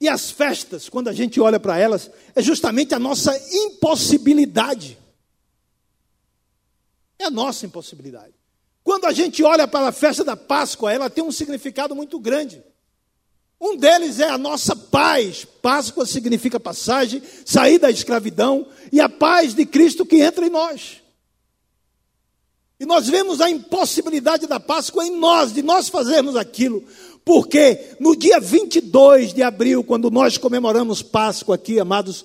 E 0.00 0.08
as 0.08 0.30
festas, 0.30 0.88
quando 0.88 1.08
a 1.08 1.12
gente 1.12 1.38
olha 1.38 1.60
para 1.60 1.78
elas, 1.78 2.10
é 2.34 2.40
justamente 2.40 2.94
a 2.94 2.98
nossa 2.98 3.30
impossibilidade. 3.52 4.96
É 7.18 7.26
a 7.26 7.30
nossa 7.30 7.66
impossibilidade. 7.66 8.41
Quando 8.84 9.06
a 9.06 9.12
gente 9.12 9.42
olha 9.42 9.68
para 9.68 9.88
a 9.88 9.92
festa 9.92 10.24
da 10.24 10.36
Páscoa, 10.36 10.92
ela 10.92 11.08
tem 11.08 11.22
um 11.22 11.32
significado 11.32 11.94
muito 11.94 12.18
grande. 12.18 12.62
Um 13.60 13.76
deles 13.76 14.18
é 14.18 14.28
a 14.28 14.36
nossa 14.36 14.74
paz. 14.74 15.44
Páscoa 15.44 16.04
significa 16.04 16.58
passagem, 16.58 17.22
sair 17.44 17.78
da 17.78 17.90
escravidão 17.90 18.66
e 18.90 19.00
a 19.00 19.08
paz 19.08 19.54
de 19.54 19.64
Cristo 19.64 20.04
que 20.04 20.20
entra 20.20 20.44
em 20.44 20.50
nós. 20.50 21.00
E 22.80 22.84
nós 22.84 23.08
vemos 23.08 23.40
a 23.40 23.48
impossibilidade 23.48 24.48
da 24.48 24.58
Páscoa 24.58 25.06
em 25.06 25.16
nós, 25.16 25.52
de 25.52 25.62
nós 25.62 25.88
fazermos 25.88 26.34
aquilo. 26.34 26.82
Porque 27.24 27.94
no 28.00 28.16
dia 28.16 28.40
22 28.40 29.32
de 29.32 29.44
abril, 29.44 29.84
quando 29.84 30.10
nós 30.10 30.36
comemoramos 30.36 31.00
Páscoa 31.00 31.54
aqui, 31.54 31.78
amados, 31.78 32.24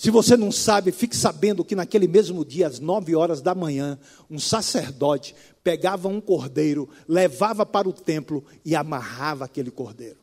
Se 0.00 0.10
você 0.10 0.34
não 0.34 0.50
sabe, 0.50 0.92
fique 0.92 1.14
sabendo 1.14 1.62
que 1.62 1.76
naquele 1.76 2.08
mesmo 2.08 2.42
dia, 2.42 2.66
às 2.66 2.80
nove 2.80 3.14
horas 3.14 3.42
da 3.42 3.54
manhã, 3.54 3.98
um 4.30 4.38
sacerdote 4.38 5.34
pegava 5.62 6.08
um 6.08 6.22
cordeiro, 6.22 6.88
levava 7.06 7.66
para 7.66 7.86
o 7.86 7.92
templo 7.92 8.42
e 8.64 8.74
amarrava 8.74 9.44
aquele 9.44 9.70
cordeiro. 9.70 10.16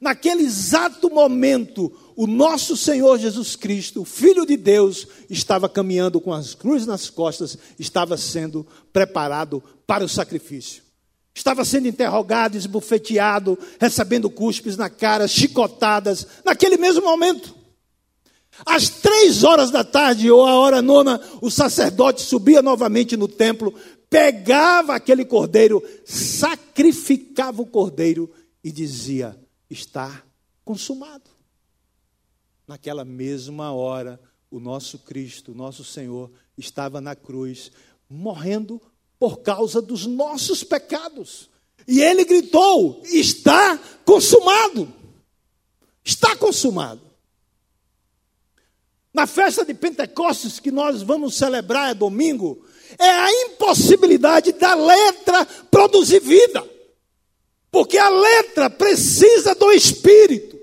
Naquele 0.00 0.44
exato 0.44 1.10
momento, 1.10 1.92
o 2.14 2.24
nosso 2.28 2.76
Senhor 2.76 3.18
Jesus 3.18 3.56
Cristo, 3.56 4.04
Filho 4.04 4.46
de 4.46 4.56
Deus, 4.56 5.08
estava 5.28 5.68
caminhando 5.68 6.20
com 6.20 6.32
as 6.32 6.54
cruzes 6.54 6.86
nas 6.86 7.10
costas, 7.10 7.58
estava 7.80 8.16
sendo 8.16 8.64
preparado 8.92 9.60
para 9.84 10.04
o 10.04 10.08
sacrifício. 10.08 10.84
Estava 11.34 11.64
sendo 11.64 11.88
interrogado, 11.88 12.56
esbufeteado, 12.56 13.58
recebendo 13.80 14.30
cuspes 14.30 14.76
na 14.76 14.88
cara, 14.88 15.26
chicotadas, 15.26 16.28
naquele 16.44 16.76
mesmo 16.76 17.02
momento. 17.02 17.61
Às 18.66 18.88
três 18.88 19.44
horas 19.44 19.70
da 19.70 19.82
tarde, 19.82 20.30
ou 20.30 20.44
a 20.44 20.58
hora 20.58 20.82
nona, 20.82 21.20
o 21.40 21.50
sacerdote 21.50 22.22
subia 22.22 22.60
novamente 22.60 23.16
no 23.16 23.26
templo, 23.26 23.74
pegava 24.10 24.94
aquele 24.94 25.24
cordeiro, 25.24 25.82
sacrificava 26.04 27.62
o 27.62 27.66
cordeiro 27.66 28.30
e 28.62 28.70
dizia: 28.70 29.38
está 29.70 30.22
consumado. 30.64 31.30
Naquela 32.68 33.04
mesma 33.04 33.72
hora, 33.72 34.20
o 34.50 34.60
nosso 34.60 34.98
Cristo, 34.98 35.52
o 35.52 35.54
nosso 35.54 35.82
Senhor, 35.82 36.30
estava 36.56 37.00
na 37.00 37.16
cruz, 37.16 37.72
morrendo 38.08 38.80
por 39.18 39.38
causa 39.38 39.80
dos 39.80 40.06
nossos 40.06 40.62
pecados. 40.62 41.48
E 41.88 42.00
ele 42.00 42.24
gritou: 42.24 43.00
Está 43.04 43.78
consumado. 44.04 44.92
Está 46.04 46.36
consumado. 46.36 47.11
Na 49.14 49.26
festa 49.26 49.64
de 49.64 49.74
Pentecostes 49.74 50.58
que 50.58 50.70
nós 50.70 51.02
vamos 51.02 51.34
celebrar 51.34 51.90
é 51.90 51.94
domingo, 51.94 52.64
é 52.98 53.10
a 53.10 53.30
impossibilidade 53.44 54.52
da 54.52 54.74
letra 54.74 55.46
produzir 55.70 56.20
vida. 56.20 56.64
Porque 57.70 57.98
a 57.98 58.08
letra 58.08 58.70
precisa 58.70 59.54
do 59.54 59.70
espírito. 59.72 60.60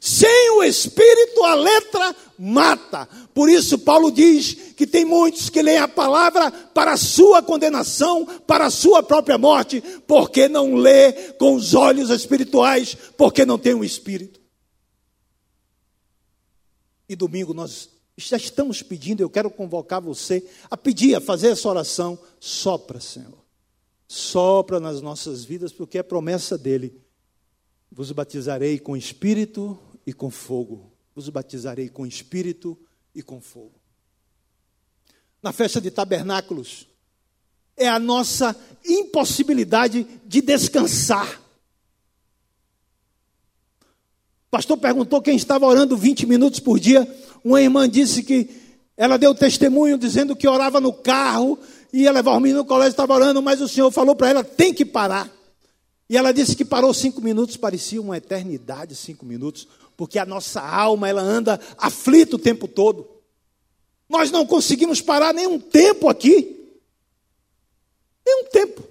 Sem 0.00 0.50
o 0.52 0.62
espírito, 0.62 1.44
a 1.44 1.54
letra 1.54 2.16
mata. 2.38 3.06
Por 3.34 3.50
isso, 3.50 3.78
Paulo 3.78 4.10
diz 4.10 4.54
que 4.74 4.86
tem 4.86 5.04
muitos 5.04 5.50
que 5.50 5.60
leem 5.60 5.76
a 5.76 5.86
palavra 5.86 6.50
para 6.50 6.92
a 6.92 6.96
sua 6.96 7.42
condenação, 7.42 8.24
para 8.46 8.64
a 8.64 8.70
sua 8.70 9.02
própria 9.02 9.36
morte, 9.36 9.82
porque 10.06 10.48
não 10.48 10.74
lê 10.74 11.12
com 11.38 11.54
os 11.54 11.74
olhos 11.74 12.08
espirituais, 12.08 12.96
porque 13.18 13.44
não 13.44 13.58
tem 13.58 13.74
o 13.74 13.84
espírito. 13.84 14.39
E 17.10 17.14
domingo 17.14 17.52
nós 17.52 17.90
já 18.16 18.38
estamos 18.38 18.82
pedindo, 18.82 19.22
eu 19.22 19.28
quero 19.28 19.50
convocar 19.50 20.00
você 20.00 20.48
a 20.70 20.78
pedir, 20.78 21.14
a 21.14 21.20
fazer 21.20 21.48
essa 21.48 21.68
oração. 21.68 22.18
Sopra, 22.38 23.00
Senhor 23.00 23.40
sopra 24.10 24.80
nas 24.80 25.00
nossas 25.00 25.44
vidas, 25.44 25.72
porque 25.72 25.96
é 25.96 26.02
promessa 26.02 26.58
dele. 26.58 27.00
Vos 27.92 28.10
batizarei 28.10 28.76
com 28.76 28.96
espírito 28.96 29.78
e 30.04 30.12
com 30.12 30.28
fogo. 30.32 30.90
Vos 31.14 31.28
batizarei 31.28 31.88
com 31.88 32.04
espírito 32.04 32.76
e 33.14 33.22
com 33.22 33.40
fogo. 33.40 33.80
Na 35.40 35.52
festa 35.52 35.80
de 35.80 35.92
tabernáculos, 35.92 36.88
é 37.76 37.88
a 37.88 38.00
nossa 38.00 38.54
impossibilidade 38.84 40.04
de 40.26 40.40
descansar. 40.42 41.40
Pastor 44.50 44.76
perguntou 44.76 45.22
quem 45.22 45.36
estava 45.36 45.66
orando 45.66 45.96
20 45.96 46.26
minutos 46.26 46.58
por 46.58 46.80
dia. 46.80 47.06
Uma 47.44 47.62
irmã 47.62 47.88
disse 47.88 48.22
que 48.22 48.50
ela 48.96 49.16
deu 49.16 49.34
testemunho 49.34 49.96
dizendo 49.96 50.34
que 50.34 50.48
orava 50.48 50.80
no 50.80 50.92
carro, 50.92 51.58
ia 51.92 52.10
levar 52.10 52.32
o 52.32 52.40
menino 52.40 52.60
no 52.60 52.64
colégio, 52.66 52.90
estava 52.90 53.14
orando, 53.14 53.40
mas 53.40 53.60
o 53.60 53.68
Senhor 53.68 53.90
falou 53.90 54.16
para 54.16 54.30
ela: 54.30 54.44
tem 54.44 54.74
que 54.74 54.84
parar. 54.84 55.30
E 56.08 56.16
ela 56.16 56.32
disse 56.32 56.56
que 56.56 56.64
parou 56.64 56.92
cinco 56.92 57.20
minutos, 57.20 57.56
parecia 57.56 58.00
uma 58.00 58.16
eternidade, 58.16 58.96
cinco 58.96 59.24
minutos, 59.24 59.68
porque 59.96 60.18
a 60.18 60.26
nossa 60.26 60.60
alma 60.60 61.08
ela 61.08 61.22
anda 61.22 61.60
aflita 61.78 62.34
o 62.34 62.38
tempo 62.38 62.66
todo. 62.66 63.08
Nós 64.08 64.32
não 64.32 64.44
conseguimos 64.44 65.00
parar 65.00 65.32
nem 65.32 65.46
um 65.46 65.60
tempo 65.60 66.08
aqui. 66.08 66.74
Nem 68.26 68.42
um 68.42 68.48
tempo. 68.50 68.82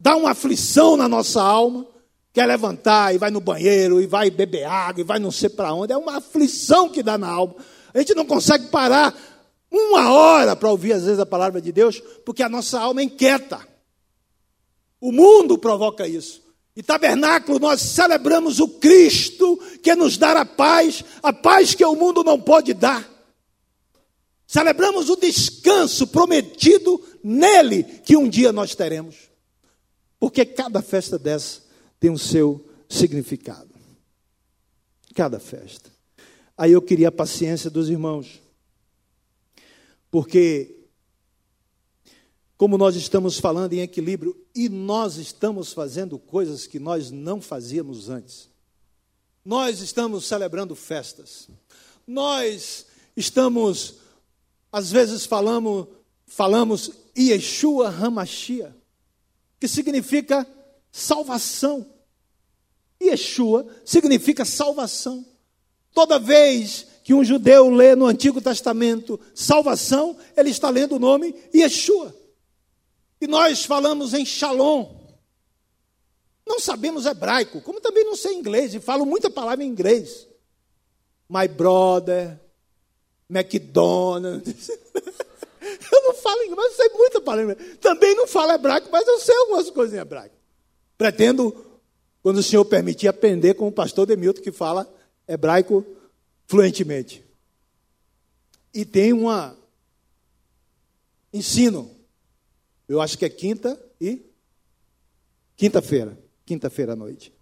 Dá 0.00 0.16
uma 0.16 0.32
aflição 0.32 0.96
na 0.96 1.08
nossa 1.08 1.40
alma, 1.40 1.86
quer 2.38 2.46
levantar 2.46 3.12
e 3.12 3.18
vai 3.18 3.32
no 3.32 3.40
banheiro, 3.40 4.00
e 4.00 4.06
vai 4.06 4.30
beber 4.30 4.62
água, 4.62 5.00
e 5.00 5.04
vai 5.04 5.18
não 5.18 5.32
sei 5.32 5.48
para 5.48 5.74
onde. 5.74 5.92
É 5.92 5.96
uma 5.96 6.18
aflição 6.18 6.88
que 6.88 7.02
dá 7.02 7.18
na 7.18 7.28
alma. 7.28 7.56
A 7.92 7.98
gente 7.98 8.14
não 8.14 8.24
consegue 8.24 8.68
parar 8.68 9.12
uma 9.68 10.12
hora 10.12 10.54
para 10.54 10.70
ouvir 10.70 10.92
às 10.92 11.02
vezes 11.02 11.18
a 11.18 11.26
palavra 11.26 11.60
de 11.60 11.72
Deus, 11.72 12.00
porque 12.24 12.44
a 12.44 12.48
nossa 12.48 12.78
alma 12.78 13.00
é 13.00 13.04
inquieta. 13.04 13.58
O 15.00 15.10
mundo 15.10 15.58
provoca 15.58 16.06
isso. 16.06 16.40
E 16.76 16.82
tabernáculo 16.82 17.58
nós 17.58 17.80
celebramos 17.80 18.60
o 18.60 18.68
Cristo 18.68 19.56
que 19.82 19.96
nos 19.96 20.16
dá 20.16 20.30
a 20.40 20.46
paz, 20.46 21.02
a 21.20 21.32
paz 21.32 21.74
que 21.74 21.84
o 21.84 21.96
mundo 21.96 22.22
não 22.22 22.40
pode 22.40 22.72
dar. 22.72 23.04
Celebramos 24.46 25.10
o 25.10 25.16
descanso 25.16 26.06
prometido 26.06 27.02
nele 27.20 27.82
que 27.82 28.16
um 28.16 28.28
dia 28.28 28.52
nós 28.52 28.76
teremos. 28.76 29.16
Porque 30.20 30.44
cada 30.44 30.80
festa 30.80 31.18
dessa 31.18 31.67
tem 31.98 32.10
o 32.10 32.18
seu 32.18 32.64
significado. 32.88 33.68
Cada 35.14 35.38
festa. 35.38 35.90
Aí 36.56 36.72
eu 36.72 36.82
queria 36.82 37.08
a 37.08 37.12
paciência 37.12 37.70
dos 37.70 37.88
irmãos. 37.88 38.40
Porque, 40.10 40.76
como 42.56 42.78
nós 42.78 42.96
estamos 42.96 43.38
falando 43.38 43.72
em 43.74 43.80
equilíbrio, 43.80 44.36
e 44.54 44.68
nós 44.68 45.16
estamos 45.16 45.72
fazendo 45.72 46.18
coisas 46.18 46.66
que 46.66 46.78
nós 46.78 47.10
não 47.10 47.40
fazíamos 47.40 48.08
antes. 48.08 48.48
Nós 49.44 49.80
estamos 49.80 50.24
celebrando 50.24 50.74
festas. 50.74 51.48
Nós 52.06 52.86
estamos, 53.16 53.96
às 54.72 54.90
vezes 54.90 55.26
falamos, 55.26 55.86
falamos 56.26 56.90
Yeshua 57.16 57.88
Hamashia, 57.88 58.76
que 59.60 59.68
significa 59.68 60.46
salvação. 60.90 61.86
Yeshua 63.00 63.66
significa 63.84 64.44
salvação. 64.44 65.24
Toda 65.92 66.18
vez 66.18 66.86
que 67.02 67.14
um 67.14 67.24
judeu 67.24 67.70
lê 67.70 67.94
no 67.94 68.06
Antigo 68.06 68.40
Testamento 68.40 69.18
salvação, 69.34 70.16
ele 70.36 70.50
está 70.50 70.68
lendo 70.68 70.96
o 70.96 70.98
nome 70.98 71.34
Yeshua. 71.54 72.14
E 73.20 73.26
nós 73.26 73.64
falamos 73.64 74.14
em 74.14 74.24
Shalom. 74.24 74.96
Não 76.46 76.58
sabemos 76.58 77.04
hebraico, 77.04 77.60
como 77.60 77.80
também 77.80 78.04
não 78.04 78.16
sei 78.16 78.34
inglês, 78.34 78.74
e 78.74 78.80
falo 78.80 79.04
muita 79.04 79.28
palavra 79.28 79.64
em 79.64 79.68
inglês. 79.68 80.26
My 81.28 81.46
brother, 81.46 82.40
McDonald's. 83.28 84.70
eu 85.60 86.02
não 86.02 86.14
falo 86.14 86.42
inglês, 86.44 86.56
mas 86.56 86.70
eu 86.70 86.76
sei 86.76 86.88
muita 86.96 87.20
palavra. 87.20 87.54
Também 87.80 88.14
não 88.14 88.26
falo 88.26 88.52
hebraico, 88.52 88.88
mas 88.90 89.06
eu 89.06 89.18
sei 89.18 89.36
algumas 89.36 89.68
coisas 89.70 89.94
em 89.94 90.00
hebraico. 90.00 90.37
Pretendo, 90.98 91.54
quando 92.22 92.38
o 92.38 92.42
Senhor 92.42 92.64
permitir, 92.64 93.06
aprender 93.06 93.54
com 93.54 93.68
o 93.68 93.72
pastor 93.72 94.04
Demilton, 94.04 94.42
que 94.42 94.50
fala 94.50 94.92
hebraico 95.28 95.86
fluentemente. 96.48 97.24
E 98.74 98.84
tem 98.84 99.12
uma 99.12 99.56
ensino. 101.32 101.90
Eu 102.88 103.00
acho 103.00 103.16
que 103.16 103.24
é 103.24 103.28
quinta 103.28 103.80
e 104.00 104.26
quinta-feira, 105.56 106.18
quinta-feira 106.44 106.94
à 106.94 106.96
noite. 106.96 107.32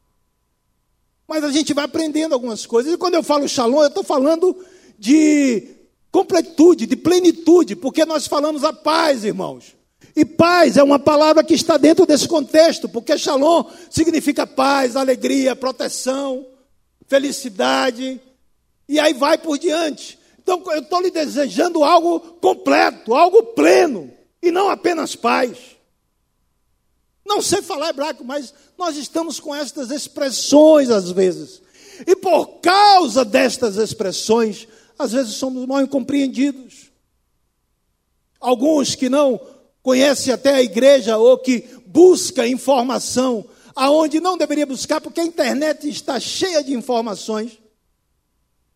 Mas 1.27 1.43
a 1.43 1.51
gente 1.51 1.73
vai 1.73 1.85
aprendendo 1.85 2.35
algumas 2.35 2.67
coisas. 2.67 2.93
E 2.93 2.99
quando 2.99 3.15
eu 3.15 3.23
falo 3.23 3.49
shalom, 3.49 3.81
eu 3.81 3.89
estou 3.89 4.05
falando 4.05 4.65
de 4.99 5.77
completude, 6.11 6.87
de 6.87 6.97
plenitude, 6.97 7.77
porque 7.77 8.05
nós 8.05 8.27
falamos 8.27 8.65
a 8.65 8.73
paz, 8.73 9.25
irmãos. 9.25 9.76
E 10.17 10.25
paz 10.25 10.79
é 10.79 10.83
uma 10.83 10.99
palavra 10.99 11.45
que 11.45 11.53
está 11.53 11.77
dentro 11.77 12.07
desse 12.07 12.27
contexto, 12.27 12.89
porque 12.89 13.19
shalom 13.19 13.65
significa 13.91 14.47
paz, 14.47 14.97
alegria, 14.97 15.55
proteção, 15.55 16.47
felicidade, 17.07 18.19
e 18.89 18.99
aí 18.99 19.13
vai 19.13 19.37
por 19.37 19.59
diante. 19.59 20.19
Então 20.39 20.63
eu 20.73 20.81
estou 20.81 21.03
lhe 21.03 21.11
desejando 21.11 21.85
algo 21.85 22.19
completo, 22.41 23.15
algo 23.15 23.43
pleno, 23.43 24.11
e 24.43 24.51
não 24.51 24.71
apenas 24.71 25.15
paz. 25.15 25.59
Não 27.27 27.43
sei 27.43 27.61
falar 27.61 27.91
hebraico, 27.91 28.25
mas 28.25 28.55
nós 28.79 28.97
estamos 28.97 29.39
com 29.39 29.55
estas 29.55 29.91
expressões 29.91 30.89
às 30.89 31.11
vezes. 31.11 31.61
E 32.07 32.17
por 32.17 32.61
causa 32.61 33.23
destas 33.23 33.77
expressões, 33.77 34.67
às 34.99 35.13
vezes 35.13 35.35
somos 35.35 35.67
mal 35.67 35.83
incompreendidos. 35.83 36.91
Alguns 38.41 38.95
que 38.95 39.11
não 39.11 39.39
conhecem 39.87 40.35
até 40.35 40.53
a 40.53 40.61
igreja 40.61 41.17
ou 41.17 41.39
que 41.39 41.65
busca 41.87 42.45
informação 42.45 43.49
aonde 43.73 44.19
não 44.19 44.37
deveria 44.37 44.67
buscar, 44.67 45.01
porque 45.01 45.21
a 45.21 45.25
internet 45.25 45.89
está 45.89 46.19
cheia 46.19 46.61
de 46.61 46.75
informações 46.75 47.61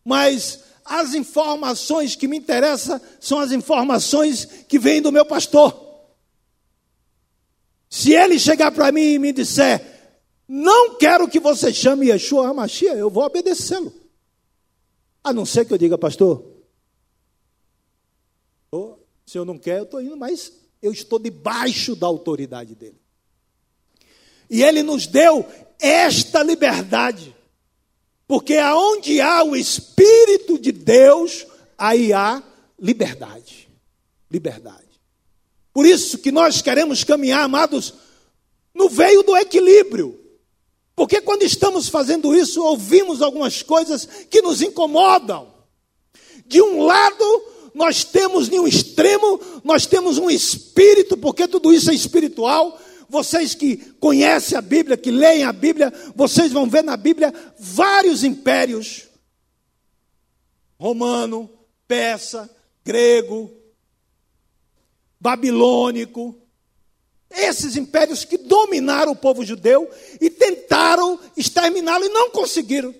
mas 0.03 0.63
as 0.83 1.13
informações 1.13 2.15
que 2.15 2.27
me 2.27 2.37
interessam 2.37 2.99
são 3.19 3.39
as 3.39 3.51
informações 3.51 4.45
que 4.67 4.79
vêm 4.79 5.01
do 5.01 5.11
meu 5.11 5.25
pastor. 5.25 5.89
Se 7.89 8.13
ele 8.13 8.39
chegar 8.39 8.71
para 8.71 8.91
mim 8.91 9.01
e 9.01 9.19
me 9.19 9.31
disser, 9.31 9.85
não 10.47 10.97
quero 10.97 11.27
que 11.27 11.39
você 11.39 11.73
chame 11.73 12.07
Yeshua 12.07 12.47
Hamashia, 12.47 12.93
eu 12.93 13.09
vou 13.09 13.23
obedecê-lo. 13.23 13.93
A 15.23 15.31
não 15.31 15.45
ser 15.45 15.65
que 15.65 15.73
eu 15.73 15.77
diga, 15.77 15.97
pastor, 15.97 16.43
o 18.71 18.97
senhor 19.25 19.45
não 19.45 19.57
quer, 19.57 19.79
eu 19.79 19.83
estou 19.83 20.01
indo, 20.01 20.17
mas 20.17 20.51
eu 20.81 20.91
estou 20.91 21.19
debaixo 21.19 21.95
da 21.95 22.07
autoridade 22.07 22.75
dele. 22.75 22.99
E 24.49 24.63
ele 24.63 24.83
nos 24.83 25.07
deu 25.07 25.45
esta 25.79 26.43
liberdade. 26.43 27.35
Porque 28.27 28.57
aonde 28.57 29.19
há 29.21 29.43
o 29.43 29.55
Espírito 29.55 30.57
de 30.57 30.71
Deus, 30.71 31.45
aí 31.77 32.11
há 32.13 32.41
liberdade. 32.79 33.69
Liberdade. 34.29 34.91
Por 35.73 35.85
isso 35.85 36.17
que 36.17 36.31
nós 36.31 36.61
queremos 36.61 37.03
caminhar, 37.03 37.43
amados, 37.43 37.93
no 38.73 38.89
veio 38.89 39.23
do 39.23 39.35
equilíbrio. 39.35 40.19
Porque 40.95 41.21
quando 41.21 41.43
estamos 41.43 41.87
fazendo 41.87 42.35
isso, 42.35 42.63
ouvimos 42.63 43.21
algumas 43.21 43.63
coisas 43.63 44.05
que 44.29 44.41
nos 44.41 44.61
incomodam. 44.61 45.51
De 46.45 46.61
um 46.61 46.83
lado, 46.83 47.43
nós 47.73 48.03
temos 48.03 48.49
em 48.49 48.59
um 48.59 48.67
extremo, 48.67 49.39
nós 49.63 49.85
temos 49.85 50.17
um 50.17 50.29
espírito, 50.29 51.17
porque 51.17 51.47
tudo 51.47 51.73
isso 51.73 51.89
é 51.89 51.93
espiritual, 51.93 52.79
vocês 53.11 53.53
que 53.53 53.75
conhecem 53.99 54.57
a 54.57 54.61
Bíblia, 54.61 54.95
que 54.95 55.11
leem 55.11 55.43
a 55.43 55.51
Bíblia, 55.51 55.91
vocês 56.15 56.51
vão 56.51 56.69
ver 56.69 56.83
na 56.83 56.95
Bíblia 56.95 57.33
vários 57.59 58.23
impérios: 58.23 59.09
romano, 60.79 61.49
persa, 61.87 62.49
grego, 62.85 63.51
babilônico. 65.19 66.37
Esses 67.29 67.77
impérios 67.77 68.25
que 68.25 68.37
dominaram 68.37 69.13
o 69.13 69.15
povo 69.15 69.45
judeu 69.45 69.89
e 70.19 70.29
tentaram 70.29 71.17
exterminá-lo 71.35 72.05
e 72.05 72.09
não 72.09 72.29
conseguiram. 72.29 72.93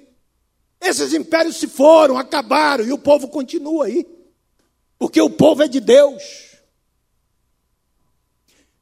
Esses 0.79 1.13
impérios 1.13 1.57
se 1.57 1.67
foram, 1.67 2.17
acabaram 2.17 2.85
e 2.85 2.93
o 2.93 2.97
povo 2.97 3.27
continua 3.27 3.85
aí. 3.85 4.05
Porque 5.01 5.19
o 5.19 5.31
povo 5.31 5.63
é 5.63 5.67
de 5.67 5.79
Deus. 5.79 6.21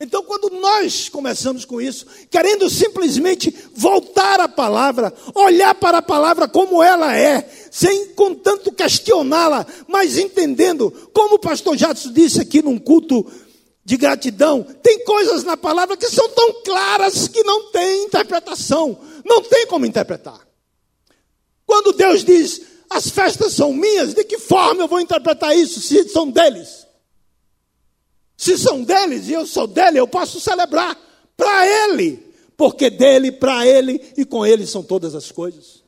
Então, 0.02 0.22
quando 0.22 0.50
nós 0.50 1.08
começamos 1.08 1.64
com 1.64 1.80
isso, 1.80 2.06
querendo 2.30 2.70
simplesmente 2.70 3.56
voltar 3.74 4.42
à 4.42 4.50
palavra, 4.50 5.14
olhar 5.34 5.74
para 5.76 6.00
a 6.00 6.02
palavra 6.02 6.46
como 6.46 6.84
ela 6.84 7.16
é, 7.16 7.50
sem 7.72 8.08
contanto 8.16 8.70
questioná-la, 8.70 9.66
mas 9.88 10.18
entendendo, 10.18 10.92
como 11.14 11.36
o 11.36 11.40
pastor 11.40 11.78
Jadson 11.78 12.12
disse 12.12 12.42
aqui 12.42 12.62
num 12.62 12.78
culto 12.78 13.26
de 13.86 13.96
gratidão, 13.96 14.62
tem 14.84 15.06
coisas 15.06 15.46
na 15.46 15.56
palavra 15.56 15.96
que 15.96 16.10
são 16.10 16.28
tão 16.28 16.62
claras 16.66 17.30
que 17.30 17.44
não 17.44 17.72
tem 17.72 18.04
interpretação, 18.04 19.00
não 19.24 19.42
tem 19.42 19.66
como 19.68 19.86
interpretar. 19.86 20.46
Quando 21.66 21.94
Deus 21.94 22.26
diz, 22.26 22.62
as 22.90 23.10
festas 23.10 23.54
são 23.54 23.72
minhas, 23.72 24.14
de 24.14 24.24
que 24.24 24.40
forma 24.40 24.82
eu 24.82 24.88
vou 24.88 25.00
interpretar 25.00 25.56
isso 25.56 25.80
se 25.80 26.10
são 26.10 26.30
deles? 26.30 26.88
Se 28.36 28.58
são 28.58 28.84
deles 28.84 29.28
e 29.28 29.34
eu 29.34 29.46
sou 29.46 29.68
dele, 29.68 30.00
eu 30.00 30.08
posso 30.08 30.40
celebrar 30.40 30.98
para 31.36 31.68
ele, 31.86 32.34
porque 32.58 32.90
dele, 32.90 33.32
para 33.32 33.68
ele 33.68 34.14
e 34.18 34.26
com 34.26 34.46
ele 34.46 34.66
são 34.66 34.82
todas 34.82 35.14
as 35.14 35.32
coisas. 35.32 35.84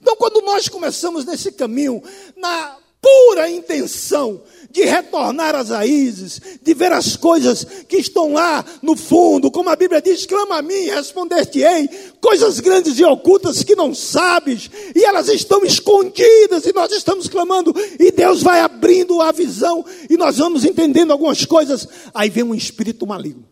Então, 0.00 0.16
quando 0.16 0.40
nós 0.42 0.68
começamos 0.68 1.24
nesse 1.24 1.52
caminho, 1.52 2.02
na 2.36 2.78
pura 3.06 3.48
intenção 3.48 4.42
de 4.68 4.82
retornar 4.82 5.54
às 5.54 5.70
raízes, 5.70 6.40
de 6.60 6.74
ver 6.74 6.92
as 6.92 7.16
coisas 7.16 7.64
que 7.88 7.98
estão 7.98 8.32
lá 8.32 8.64
no 8.82 8.96
fundo, 8.96 9.50
como 9.50 9.70
a 9.70 9.76
Bíblia 9.76 10.02
diz: 10.02 10.26
clama 10.26 10.58
a 10.58 10.62
mim, 10.62 10.86
responder-te-ei, 10.86 11.88
coisas 12.20 12.58
grandes 12.58 12.98
e 12.98 13.04
ocultas 13.04 13.62
que 13.62 13.76
não 13.76 13.94
sabes, 13.94 14.68
e 14.94 15.04
elas 15.04 15.28
estão 15.28 15.64
escondidas, 15.64 16.66
e 16.66 16.72
nós 16.72 16.90
estamos 16.90 17.28
clamando, 17.28 17.72
e 17.98 18.10
Deus 18.10 18.42
vai 18.42 18.60
abrindo 18.60 19.22
a 19.22 19.30
visão, 19.30 19.84
e 20.10 20.16
nós 20.16 20.38
vamos 20.38 20.64
entendendo 20.64 21.12
algumas 21.12 21.44
coisas. 21.44 21.88
Aí 22.12 22.28
vem 22.28 22.42
um 22.42 22.54
espírito 22.54 23.06
maligno, 23.06 23.48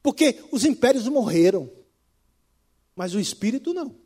porque 0.00 0.36
os 0.52 0.64
impérios 0.64 1.08
morreram, 1.08 1.68
mas 2.94 3.14
o 3.14 3.20
espírito 3.20 3.74
não. 3.74 4.01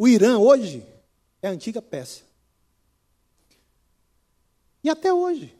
O 0.00 0.08
Irã 0.08 0.38
hoje 0.38 0.82
é 1.42 1.48
a 1.48 1.50
antiga 1.50 1.82
Pérsia. 1.82 2.24
E 4.82 4.88
até 4.88 5.12
hoje, 5.12 5.54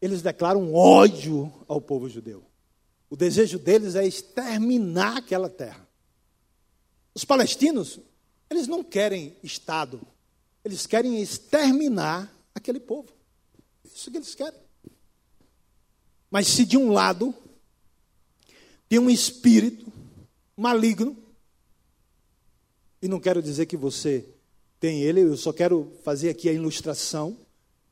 eles 0.00 0.22
declaram 0.22 0.72
ódio 0.72 1.52
ao 1.68 1.78
povo 1.78 2.08
judeu. 2.08 2.42
O 3.10 3.14
desejo 3.14 3.58
deles 3.58 3.94
é 3.94 4.06
exterminar 4.06 5.18
aquela 5.18 5.50
terra. 5.50 5.86
Os 7.14 7.26
palestinos, 7.26 8.00
eles 8.48 8.66
não 8.66 8.82
querem 8.82 9.36
Estado, 9.42 10.00
eles 10.64 10.86
querem 10.86 11.20
exterminar 11.20 12.34
aquele 12.54 12.80
povo. 12.80 13.12
Isso 13.84 14.10
que 14.10 14.16
eles 14.16 14.34
querem. 14.34 14.60
Mas 16.30 16.46
se 16.46 16.64
de 16.64 16.78
um 16.78 16.90
lado 16.90 17.34
tem 18.88 18.98
um 18.98 19.10
espírito 19.10 19.92
maligno 20.56 21.25
e 23.06 23.08
não 23.08 23.20
quero 23.20 23.40
dizer 23.40 23.66
que 23.66 23.76
você 23.76 24.24
tem 24.80 25.02
ele, 25.02 25.20
eu 25.20 25.36
só 25.36 25.52
quero 25.52 25.92
fazer 26.02 26.28
aqui 26.28 26.48
a 26.48 26.52
ilustração. 26.52 27.38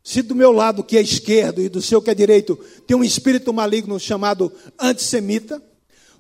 Se 0.02 0.20
do 0.22 0.34
meu 0.34 0.50
lado, 0.50 0.82
que 0.82 0.98
é 0.98 1.00
esquerdo, 1.00 1.60
e 1.60 1.68
do 1.68 1.80
seu, 1.80 2.02
que 2.02 2.10
é 2.10 2.14
direito, 2.14 2.56
tem 2.84 2.96
um 2.96 3.04
espírito 3.04 3.52
maligno 3.52 3.98
chamado 3.98 4.52
antissemita, 4.78 5.62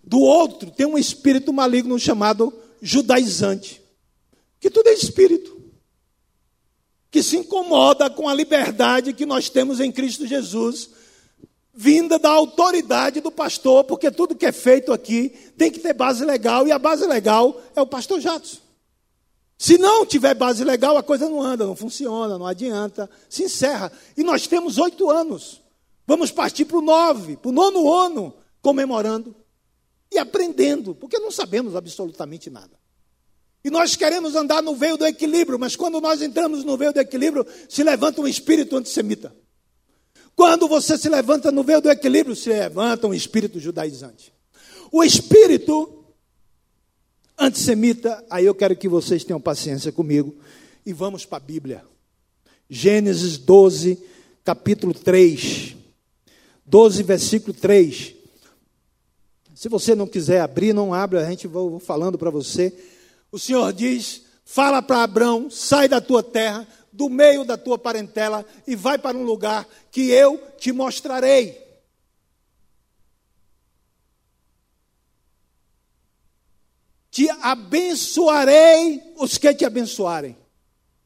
do 0.02 0.20
outro 0.20 0.70
tem 0.70 0.86
um 0.86 0.96
espírito 0.96 1.52
maligno 1.52 1.98
chamado 1.98 2.52
judaizante, 2.80 3.82
que 4.60 4.70
tudo 4.70 4.88
é 4.88 4.92
espírito, 4.92 5.60
que 7.10 7.20
se 7.20 7.36
incomoda 7.36 8.08
com 8.08 8.28
a 8.28 8.34
liberdade 8.34 9.12
que 9.12 9.26
nós 9.26 9.48
temos 9.48 9.80
em 9.80 9.90
Cristo 9.90 10.24
Jesus, 10.24 10.90
vinda 11.74 12.16
da 12.16 12.30
autoridade 12.30 13.20
do 13.20 13.32
pastor, 13.32 13.82
porque 13.82 14.08
tudo 14.08 14.36
que 14.36 14.46
é 14.46 14.52
feito 14.52 14.92
aqui 14.92 15.30
tem 15.58 15.68
que 15.68 15.80
ter 15.80 15.94
base 15.94 16.24
legal, 16.24 16.64
e 16.68 16.70
a 16.70 16.78
base 16.78 17.04
legal 17.06 17.60
é 17.74 17.82
o 17.82 17.86
pastor 17.86 18.20
Jadson. 18.20 18.62
Se 19.56 19.78
não 19.78 20.04
tiver 20.04 20.34
base 20.34 20.64
legal, 20.64 20.96
a 20.96 21.02
coisa 21.02 21.28
não 21.28 21.40
anda, 21.40 21.66
não 21.66 21.76
funciona, 21.76 22.38
não 22.38 22.46
adianta, 22.46 23.08
se 23.28 23.44
encerra. 23.44 23.92
E 24.16 24.22
nós 24.22 24.46
temos 24.46 24.78
oito 24.78 25.10
anos. 25.10 25.62
Vamos 26.06 26.30
partir 26.30 26.64
para 26.64 26.78
o 26.78 26.82
nove, 26.82 27.36
para 27.36 27.48
o 27.48 27.52
nono 27.52 27.92
ano, 27.92 28.34
comemorando 28.60 29.34
e 30.12 30.18
aprendendo, 30.18 30.94
porque 30.94 31.18
não 31.18 31.30
sabemos 31.30 31.74
absolutamente 31.74 32.50
nada. 32.50 32.78
E 33.64 33.70
nós 33.70 33.96
queremos 33.96 34.34
andar 34.34 34.62
no 34.62 34.74
veio 34.74 34.98
do 34.98 35.06
equilíbrio, 35.06 35.58
mas 35.58 35.74
quando 35.74 35.98
nós 36.00 36.20
entramos 36.20 36.64
no 36.64 36.76
veio 36.76 36.92
do 36.92 37.00
equilíbrio, 37.00 37.46
se 37.68 37.82
levanta 37.82 38.20
um 38.20 38.28
espírito 38.28 38.76
antissemita. 38.76 39.34
Quando 40.36 40.68
você 40.68 40.98
se 40.98 41.08
levanta 41.08 41.50
no 41.50 41.62
veio 41.62 41.80
do 41.80 41.90
equilíbrio, 41.90 42.36
se 42.36 42.50
levanta 42.50 43.06
um 43.06 43.14
espírito 43.14 43.58
judaizante. 43.58 44.34
O 44.92 45.02
espírito 45.02 46.03
antissemita, 47.38 48.24
aí 48.30 48.44
eu 48.44 48.54
quero 48.54 48.76
que 48.76 48.88
vocês 48.88 49.24
tenham 49.24 49.40
paciência 49.40 49.92
comigo 49.92 50.34
e 50.84 50.92
vamos 50.92 51.24
para 51.24 51.38
a 51.38 51.40
Bíblia. 51.40 51.84
Gênesis 52.68 53.36
12, 53.38 53.98
capítulo 54.44 54.94
3. 54.94 55.76
12, 56.66 57.02
versículo 57.02 57.52
3. 57.52 58.14
Se 59.54 59.68
você 59.68 59.94
não 59.94 60.06
quiser 60.06 60.40
abrir, 60.40 60.72
não 60.72 60.92
abre, 60.92 61.18
a 61.18 61.28
gente 61.28 61.46
vai 61.46 61.62
falando 61.80 62.18
para 62.18 62.30
você. 62.30 62.72
O 63.30 63.38
Senhor 63.38 63.72
diz: 63.72 64.22
fala 64.44 64.82
para 64.82 65.02
Abraão, 65.02 65.50
sai 65.50 65.88
da 65.88 66.00
tua 66.00 66.22
terra, 66.22 66.66
do 66.92 67.08
meio 67.08 67.44
da 67.44 67.56
tua 67.56 67.78
parentela 67.78 68.44
e 68.66 68.76
vai 68.76 68.98
para 68.98 69.16
um 69.16 69.24
lugar 69.24 69.66
que 69.90 70.10
eu 70.10 70.40
te 70.58 70.72
mostrarei. 70.72 71.63
Te 77.14 77.30
abençoarei 77.30 79.00
os 79.16 79.38
que 79.38 79.54
te 79.54 79.64
abençoarem, 79.64 80.36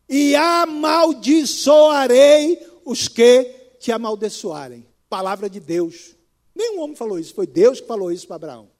e 0.08 0.34
amaldiçoarei 0.34 2.58
os 2.82 3.08
que 3.08 3.44
te 3.78 3.92
amaldiçoarem. 3.92 4.86
Palavra 5.06 5.50
de 5.50 5.60
Deus. 5.60 6.16
Nenhum 6.54 6.80
homem 6.80 6.96
falou 6.96 7.18
isso, 7.18 7.34
foi 7.34 7.46
Deus 7.46 7.82
que 7.82 7.86
falou 7.86 8.10
isso 8.10 8.26
para 8.26 8.36
Abraão. 8.36 8.70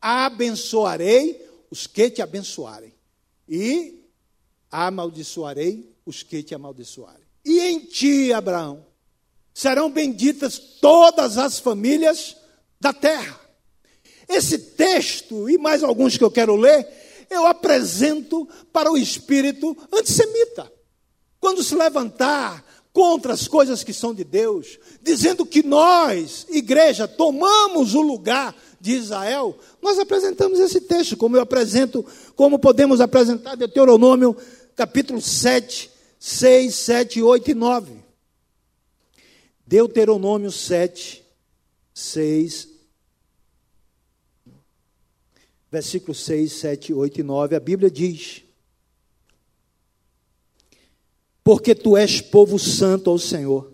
Abençoarei 0.00 1.48
os 1.70 1.86
que 1.86 2.10
te 2.10 2.20
abençoarem, 2.20 2.92
e 3.48 4.02
amaldiçoarei 4.68 5.94
os 6.04 6.24
que 6.24 6.42
te 6.42 6.56
amaldiçoarem. 6.56 7.22
E 7.44 7.60
em 7.60 7.78
ti, 7.78 8.32
Abraão, 8.32 8.84
serão 9.54 9.92
benditas 9.92 10.58
todas 10.58 11.38
as 11.38 11.60
famílias 11.60 12.36
da 12.80 12.92
terra. 12.92 13.46
Esse 14.28 14.58
texto, 14.98 15.48
e 15.48 15.56
mais 15.56 15.82
alguns 15.84 16.16
que 16.16 16.24
eu 16.24 16.30
quero 16.30 16.56
ler, 16.56 16.86
eu 17.30 17.46
apresento 17.46 18.48
para 18.72 18.90
o 18.90 18.96
espírito 18.96 19.76
antissemita. 19.92 20.70
Quando 21.40 21.62
se 21.62 21.74
levantar 21.74 22.64
contra 22.92 23.32
as 23.32 23.46
coisas 23.46 23.84
que 23.84 23.92
são 23.92 24.12
de 24.12 24.24
Deus, 24.24 24.78
dizendo 25.00 25.46
que 25.46 25.62
nós, 25.62 26.46
igreja, 26.50 27.06
tomamos 27.06 27.94
o 27.94 28.00
lugar 28.00 28.56
de 28.80 28.92
Israel, 28.92 29.56
nós 29.80 29.98
apresentamos 29.98 30.58
esse 30.58 30.80
texto, 30.80 31.16
como 31.16 31.36
eu 31.36 31.42
apresento, 31.42 32.04
como 32.34 32.58
podemos 32.58 33.00
apresentar 33.00 33.56
Deuteronômio 33.56 34.36
capítulo 34.74 35.20
7, 35.20 35.90
6, 36.18 36.74
7, 36.74 37.22
8 37.22 37.50
e 37.50 37.54
9. 37.54 37.92
Deuteronômio 39.64 40.50
7, 40.50 41.24
6, 41.94 42.77
versículos 45.70 46.24
6, 46.24 46.52
7, 46.52 46.94
8 46.94 47.20
e 47.20 47.22
9, 47.22 47.56
a 47.56 47.60
Bíblia 47.60 47.90
diz: 47.90 48.42
Porque 51.44 51.74
tu 51.74 51.96
és 51.96 52.20
povo 52.20 52.58
santo 52.58 53.10
ao 53.10 53.18
Senhor, 53.18 53.72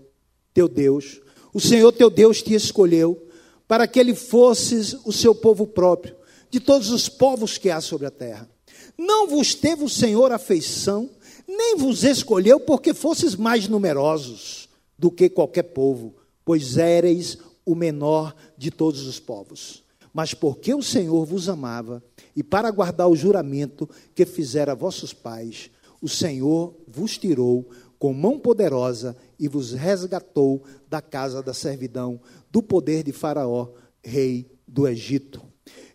teu 0.53 0.69
Deus. 0.69 1.21
O 1.53 1.61
Senhor 1.61 1.93
teu 1.93 2.11
Deus 2.11 2.43
te 2.43 2.55
escolheu 2.55 3.29
para 3.69 3.87
que 3.87 3.99
ele 3.99 4.15
fosses 4.15 4.95
o 5.05 5.13
seu 5.13 5.35
povo 5.35 5.67
próprio, 5.67 6.17
de 6.51 6.61
todos 6.61 6.91
os 6.91 7.09
povos 7.09 7.57
que 7.57 7.71
há 7.71 7.81
sobre 7.81 8.07
a 8.07 8.11
terra. 8.11 8.51
Não 8.99 9.27
vos 9.29 9.55
teve 9.55 9.85
o 9.85 9.89
Senhor 9.89 10.33
afeição, 10.33 11.11
nem 11.47 11.77
vos 11.77 12.05
escolheu 12.05 12.61
porque 12.61 12.93
fosses 12.93 13.35
mais 13.35 13.69
numerosos 13.69 14.69
do 14.99 15.11
que 15.11 15.29
qualquer 15.29 15.65
povo, 15.65 16.15
pois 16.45 16.77
éreis 16.77 17.39
o 17.65 17.75
menor 17.75 18.35
de 18.57 18.71
todos 18.71 19.07
os 19.07 19.19
povos. 19.19 19.84
Mas 20.15 20.33
porque 20.33 20.73
o 20.73 20.81
Senhor 20.81 21.27
vos 21.27 21.49
amava, 21.49 22.01
e 22.37 22.43
para 22.45 22.71
guardar 22.71 23.09
o 23.09 23.17
juramento 23.17 23.91
que 24.15 24.25
fizera 24.25 24.71
a 24.71 24.77
vossos 24.77 25.13
pais, 25.13 25.73
o 26.01 26.09
Senhor 26.09 26.73
vos 26.87 27.19
tirou 27.19 27.69
com 27.99 28.13
mão 28.13 28.39
poderosa 28.39 29.17
e 29.41 29.49
vos 29.49 29.73
resgatou 29.73 30.63
da 30.89 31.03
casa 31.03 31.43
da 31.43 31.53
servidão, 31.53 32.21
do 32.49 32.63
poder 32.63 33.03
de 33.03 33.11
Faraó, 33.11 33.71
rei 34.05 34.49
do 34.69 34.87
Egito. 34.87 35.43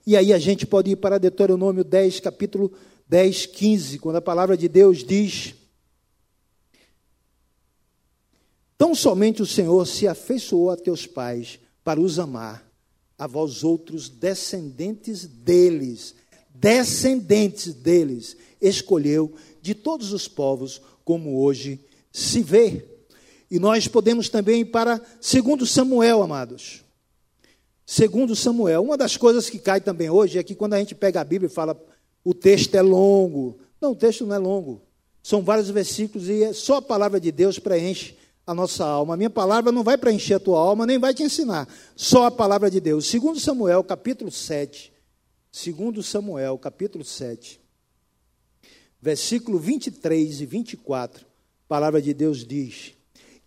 E 0.05 0.17
aí 0.17 0.33
a 0.33 0.39
gente 0.39 0.67
pode 0.67 0.91
ir 0.91 0.95
para 0.97 1.17
Deuteronômio 1.17 1.83
10, 1.85 2.19
capítulo 2.19 2.73
10, 3.07 3.45
15, 3.45 3.99
quando 3.99 4.17
a 4.17 4.21
palavra 4.21 4.57
de 4.57 4.67
Deus 4.67 5.03
diz: 5.03 5.55
Tão 8.77 8.93
somente 8.93 9.41
o 9.41 9.45
Senhor 9.45 9.85
se 9.85 10.07
afeiçoou 10.07 10.71
a 10.71 10.75
teus 10.75 11.07
pais 11.07 11.59
para 11.83 12.01
os 12.01 12.19
amar, 12.19 12.68
a 13.19 13.27
vós 13.27 13.65
outros 13.65 14.07
descendentes 14.07 15.25
deles, 15.25 16.15
descendentes 16.55 17.73
deles, 17.73 18.37
escolheu 18.61 19.33
de 19.61 19.75
todos 19.75 20.13
os 20.13 20.25
povos, 20.25 20.81
como 21.03 21.43
hoje 21.43 21.81
se 22.13 22.41
vê. 22.41 22.85
E 23.51 23.59
nós 23.59 23.89
podemos 23.89 24.29
também 24.29 24.61
ir 24.61 24.65
para 24.65 25.01
segundo 25.19 25.65
Samuel, 25.65 26.23
amados. 26.23 26.85
Segundo 27.85 28.35
Samuel, 28.35 28.83
uma 28.83 28.95
das 28.95 29.17
coisas 29.17 29.49
que 29.49 29.59
cai 29.59 29.81
também 29.81 30.09
hoje 30.09 30.37
é 30.37 30.43
que 30.43 30.55
quando 30.55 30.75
a 30.75 30.79
gente 30.79 30.95
pega 30.95 31.19
a 31.19 31.23
Bíblia 31.25 31.49
e 31.49 31.53
fala 31.53 31.77
o 32.23 32.33
texto 32.33 32.75
é 32.75 32.81
longo. 32.81 33.59
Não, 33.81 33.91
o 33.91 33.95
texto 33.95 34.25
não 34.25 34.35
é 34.35 34.39
longo. 34.39 34.81
São 35.21 35.41
vários 35.41 35.69
versículos 35.69 36.29
e 36.29 36.43
é 36.43 36.53
só 36.53 36.75
a 36.75 36.81
palavra 36.81 37.19
de 37.19 37.31
Deus 37.31 37.59
preenche 37.59 38.15
a 38.49 38.53
nossa 38.55 38.83
alma. 38.83 39.13
A 39.13 39.17
minha 39.17 39.29
palavra 39.29 39.71
não 39.71 39.83
vai 39.83 39.95
preencher 39.95 40.33
a 40.33 40.39
tua 40.39 40.59
alma, 40.59 40.83
nem 40.83 40.97
vai 40.97 41.13
te 41.13 41.21
ensinar. 41.21 41.67
Só 41.95 42.25
a 42.25 42.31
palavra 42.31 42.71
de 42.71 42.79
Deus. 42.79 43.05
Segundo 43.05 43.39
Samuel, 43.39 43.83
capítulo 43.83 44.31
7. 44.31 44.91
Segundo 45.51 46.01
Samuel, 46.01 46.57
capítulo 46.57 47.05
7. 47.05 47.61
Versículo 48.99 49.59
23 49.59 50.41
e 50.41 50.45
24. 50.47 51.27
A 51.27 51.27
palavra 51.67 52.01
de 52.01 52.11
Deus 52.11 52.43
diz: 52.43 52.95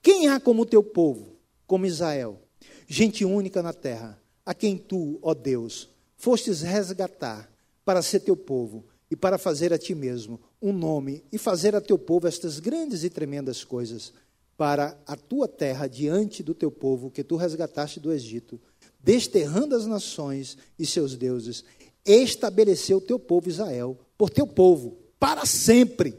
quem 0.01 0.29
há 0.29 0.39
como 0.39 0.65
teu 0.65 0.85
povo, 0.85 1.37
como 1.67 1.85
Israel, 1.85 2.41
gente 2.87 3.25
única 3.25 3.61
na 3.61 3.73
terra, 3.73 4.17
a 4.47 4.55
quem 4.55 4.79
tu, 4.79 5.19
ó 5.21 5.35
Deus, 5.35 5.89
fostes 6.17 6.63
resgatar 6.63 7.51
para 7.85 8.03
ser 8.03 8.21
teu 8.21 8.37
povo 8.37 8.85
e 9.11 9.17
para 9.17 9.37
fazer 9.37 9.73
a 9.73 9.79
ti 9.79 9.97
mesmo 9.97 10.41
um 10.61 10.73
nome 10.73 11.25
e 11.33 11.39
fazer 11.39 11.75
a 11.75 11.81
teu 11.81 11.99
povo 11.99 12.29
estas 12.29 12.61
grandes 12.61 13.03
e 13.03 13.11
tremendas 13.11 13.65
coisas 13.65 14.13
para 14.57 14.99
a 15.07 15.17
tua 15.17 15.49
terra 15.49 15.87
diante 15.87 16.43
do 16.43 16.55
teu 16.55 16.71
povo 16.71 17.11
que 17.11 17.25
tu 17.25 17.37
resgataste 17.37 17.99
do 17.99 18.13
Egito, 18.13 18.61
desterrando 19.01 19.75
as 19.75 19.87
nações 19.87 20.57
e 20.79 20.87
seus 20.87 21.17
deuses, 21.17 21.65
estabeleceu 22.05 22.99
o 22.99 23.01
teu 23.01 23.19
povo 23.19 23.49
Israel 23.49 23.99
por 24.17 24.31
teu 24.31 24.47
povo 24.47 24.99
para 25.19 25.47
sempre. 25.47 26.17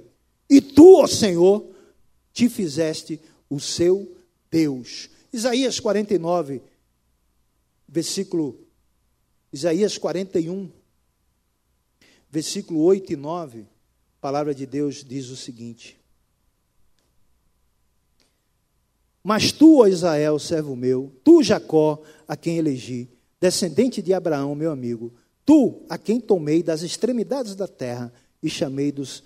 E 0.49 0.61
tu, 0.61 0.97
ó 0.97 1.07
Senhor, 1.07 1.65
te 2.31 2.49
fizeste 2.49 3.19
o 3.49 3.59
seu 3.59 4.15
Deus. 4.49 5.09
Isaías 5.31 5.79
49, 5.79 6.61
versículo 7.87 8.59
Isaías 9.51 9.99
41, 9.99 10.71
versículo 12.29 12.81
8 12.81 13.13
e 13.13 13.15
9, 13.15 13.59
a 13.59 13.65
palavra 14.19 14.55
de 14.55 14.65
Deus 14.65 15.03
diz 15.03 15.29
o 15.29 15.37
seguinte: 15.37 16.02
Mas 19.23 19.51
tu, 19.53 19.79
ó 19.79 19.87
Israel, 19.87 20.37
servo 20.37 20.75
meu, 20.75 21.11
tu, 21.23 21.41
Jacó, 21.41 22.01
a 22.27 22.35
quem 22.35 22.57
elegi, 22.57 23.09
descendente 23.39 24.01
de 24.01 24.13
Abraão, 24.13 24.53
meu 24.53 24.69
amigo, 24.69 25.13
tu, 25.45 25.81
a 25.87 25.97
quem 25.97 26.19
tomei 26.19 26.61
das 26.61 26.81
extremidades 26.81 27.55
da 27.55 27.67
terra 27.67 28.13
e 28.41 28.49
chamei 28.49 28.91
dos 28.91 29.23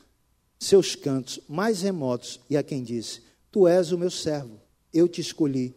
seus 0.59 0.95
cantos 0.95 1.39
mais 1.47 1.81
remotos, 1.81 2.39
e 2.49 2.55
a 2.55 2.61
quem 2.61 2.83
disse: 2.83 3.21
Tu 3.51 3.67
és 3.67 3.91
o 3.91 3.97
meu 3.97 4.11
servo, 4.11 4.59
eu 4.93 5.07
te 5.07 5.19
escolhi 5.19 5.75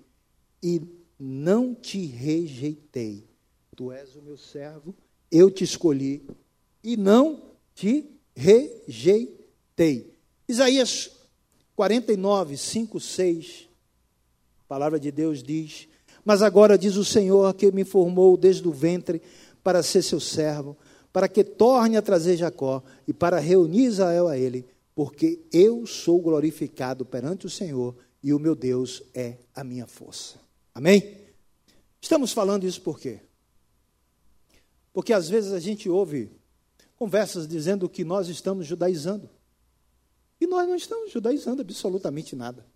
e 0.63 0.83
não 1.19 1.75
te 1.75 2.05
rejeitei. 2.05 3.27
Tu 3.75 3.91
és 3.91 4.15
o 4.17 4.23
meu 4.23 4.37
servo, 4.37 4.95
eu 5.31 5.51
te 5.51 5.65
escolhi 5.65 6.27
e 6.85 6.97
não 6.97 7.43
te 7.75 8.05
rejeitei. 8.35 10.15
Isaías 10.47 11.11
49, 11.75 12.57
5, 12.57 13.01
6, 13.01 13.70
a 14.71 14.75
palavra 14.79 15.01
de 15.01 15.11
Deus 15.11 15.43
diz: 15.43 15.89
Mas 16.25 16.43
agora 16.43 16.79
diz 16.79 16.97
o 16.97 17.05
Senhor 17.05 17.53
que 17.55 17.73
me 17.73 17.85
formou 17.85 18.37
desde 18.37 18.67
o 18.69 18.73
ventre 18.73 19.21
para 19.63 19.83
ser 19.83 20.03
seu 20.03 20.21
servo, 20.21 20.77
para 21.13 21.29
que 21.29 21.43
torne 21.43 21.97
a 21.97 22.03
trazer 22.03 22.37
Jacó 22.37 22.83
e 23.07 23.13
para 23.13 23.41
reunir 23.41 23.87
Israel 23.87 24.29
a 24.29 24.39
ele 24.39 24.65
porque 24.95 25.41
eu 25.51 25.87
sou 25.87 26.21
glorificado 26.21 27.07
perante 27.07 27.47
o 27.47 27.51
Senhor 27.51 27.97
e 28.23 28.35
o 28.35 28.39
meu 28.39 28.55
Deus 28.55 29.03
é 29.15 29.39
a 29.55 29.65
minha 29.65 29.87
força. 29.87 30.39
Amém? 30.75 31.17
Estamos 32.01 32.33
falando 32.33 32.67
isso 32.67 32.83
por 32.83 33.01
quê? 33.01 33.21
Porque 34.93 35.15
às 35.15 35.27
vezes 35.27 35.53
a 35.53 35.59
gente 35.59 35.89
ouve 35.89 36.31
conversas 36.97 37.49
dizendo 37.49 37.89
que 37.89 38.05
nós 38.05 38.29
estamos 38.29 38.67
judaizando. 38.67 39.31
E 40.39 40.47
nós 40.47 40.69
não 40.69 40.77
estamos 40.77 41.11
judaizando 41.11 41.63
absolutamente 41.63 42.37
nada. 42.37 42.67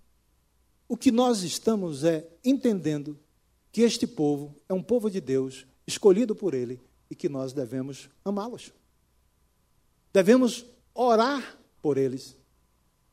O 0.88 0.96
que 0.96 1.10
nós 1.10 1.42
estamos 1.42 2.04
é 2.04 2.26
entendendo 2.44 3.18
que 3.72 3.82
este 3.82 4.06
povo 4.06 4.54
é 4.68 4.74
um 4.74 4.82
povo 4.82 5.10
de 5.10 5.20
Deus, 5.20 5.66
escolhido 5.86 6.34
por 6.34 6.54
Ele, 6.54 6.80
e 7.10 7.14
que 7.14 7.28
nós 7.28 7.52
devemos 7.52 8.08
amá-los. 8.24 8.72
Devemos 10.12 10.64
orar 10.94 11.58
por 11.82 11.98
eles. 11.98 12.36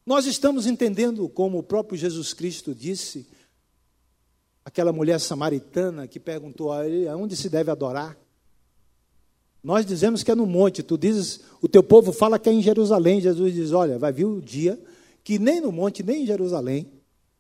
Nós 0.06 0.26
estamos 0.26 0.66
entendendo, 0.66 1.28
como 1.28 1.58
o 1.58 1.64
próprio 1.64 1.98
Jesus 1.98 2.34
Cristo 2.34 2.76
disse, 2.76 3.28
aquela 4.64 4.94
mulher 4.94 5.20
samaritana 5.20 6.08
que 6.08 6.20
perguntou 6.20 6.72
a 6.72 6.88
ele 6.88 7.08
aonde 7.08 7.36
se 7.36 7.50
deve 7.50 7.72
adorar. 7.72 8.18
Nós 9.64 9.86
dizemos 9.86 10.24
que 10.24 10.32
é 10.32 10.36
no 10.36 10.46
monte, 10.46 10.82
tu 10.82 10.98
dizes, 10.98 11.42
o 11.62 11.68
teu 11.68 11.84
povo 11.84 12.12
fala 12.12 12.40
que 12.40 12.50
é 12.50 12.54
em 12.54 12.62
Jerusalém. 12.62 13.22
Jesus 13.22 13.54
diz: 13.54 13.72
Olha, 13.72 14.00
vai 14.00 14.12
vir 14.12 14.26
o 14.26 14.42
dia 14.42 14.82
que 15.24 15.38
nem 15.38 15.62
no 15.62 15.72
monte, 15.72 16.02
nem 16.02 16.24
em 16.24 16.26
Jerusalém, 16.26 16.92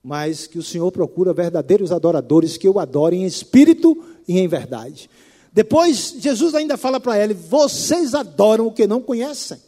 mas 0.03 0.47
que 0.47 0.57
o 0.57 0.63
Senhor 0.63 0.91
procura 0.91 1.33
verdadeiros 1.33 1.91
adoradores 1.91 2.57
que 2.57 2.67
o 2.67 2.79
adorem 2.79 3.23
em 3.23 3.25
espírito 3.25 4.03
e 4.27 4.39
em 4.39 4.47
verdade. 4.47 5.09
Depois, 5.53 6.15
Jesus 6.17 6.55
ainda 6.55 6.77
fala 6.77 6.99
para 6.99 7.21
ele: 7.21 7.33
Vocês 7.33 8.13
adoram 8.13 8.67
o 8.67 8.73
que 8.73 8.87
não 8.87 9.01
conhecem. 9.01 9.59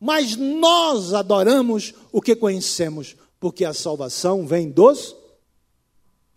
Mas 0.00 0.36
nós 0.36 1.12
adoramos 1.12 1.92
o 2.12 2.22
que 2.22 2.36
conhecemos, 2.36 3.16
porque 3.40 3.64
a 3.64 3.74
salvação 3.74 4.46
vem 4.46 4.70
dos 4.70 5.16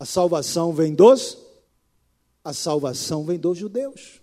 a 0.02 0.04
salvação 0.04 0.72
vem 0.72 0.92
dos 0.92 1.38
a 2.42 2.52
salvação 2.52 3.24
vem 3.24 3.38
dos 3.38 3.56
judeus. 3.56 4.20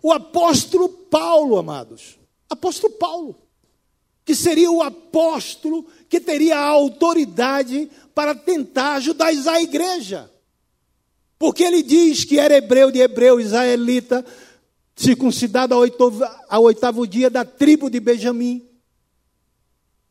O 0.00 0.12
apóstolo 0.12 0.88
Paulo, 0.88 1.58
amados, 1.58 2.16
apóstolo 2.48 2.92
Paulo, 2.92 3.34
que 4.28 4.34
seria 4.34 4.70
o 4.70 4.82
apóstolo 4.82 5.86
que 6.06 6.20
teria 6.20 6.58
a 6.58 6.66
autoridade 6.66 7.90
para 8.14 8.34
tentar 8.34 9.00
judaizar 9.00 9.54
a 9.54 9.62
igreja. 9.62 10.30
Porque 11.38 11.64
ele 11.64 11.82
diz 11.82 12.26
que 12.26 12.38
era 12.38 12.54
hebreu 12.54 12.90
de 12.90 12.98
hebreu, 12.98 13.40
israelita, 13.40 14.22
circuncidado 14.94 15.72
ao 15.72 15.80
oitavo, 15.80 16.26
ao 16.46 16.62
oitavo 16.64 17.06
dia 17.06 17.30
da 17.30 17.42
tribo 17.42 17.88
de 17.88 17.98
Benjamim. 18.00 18.68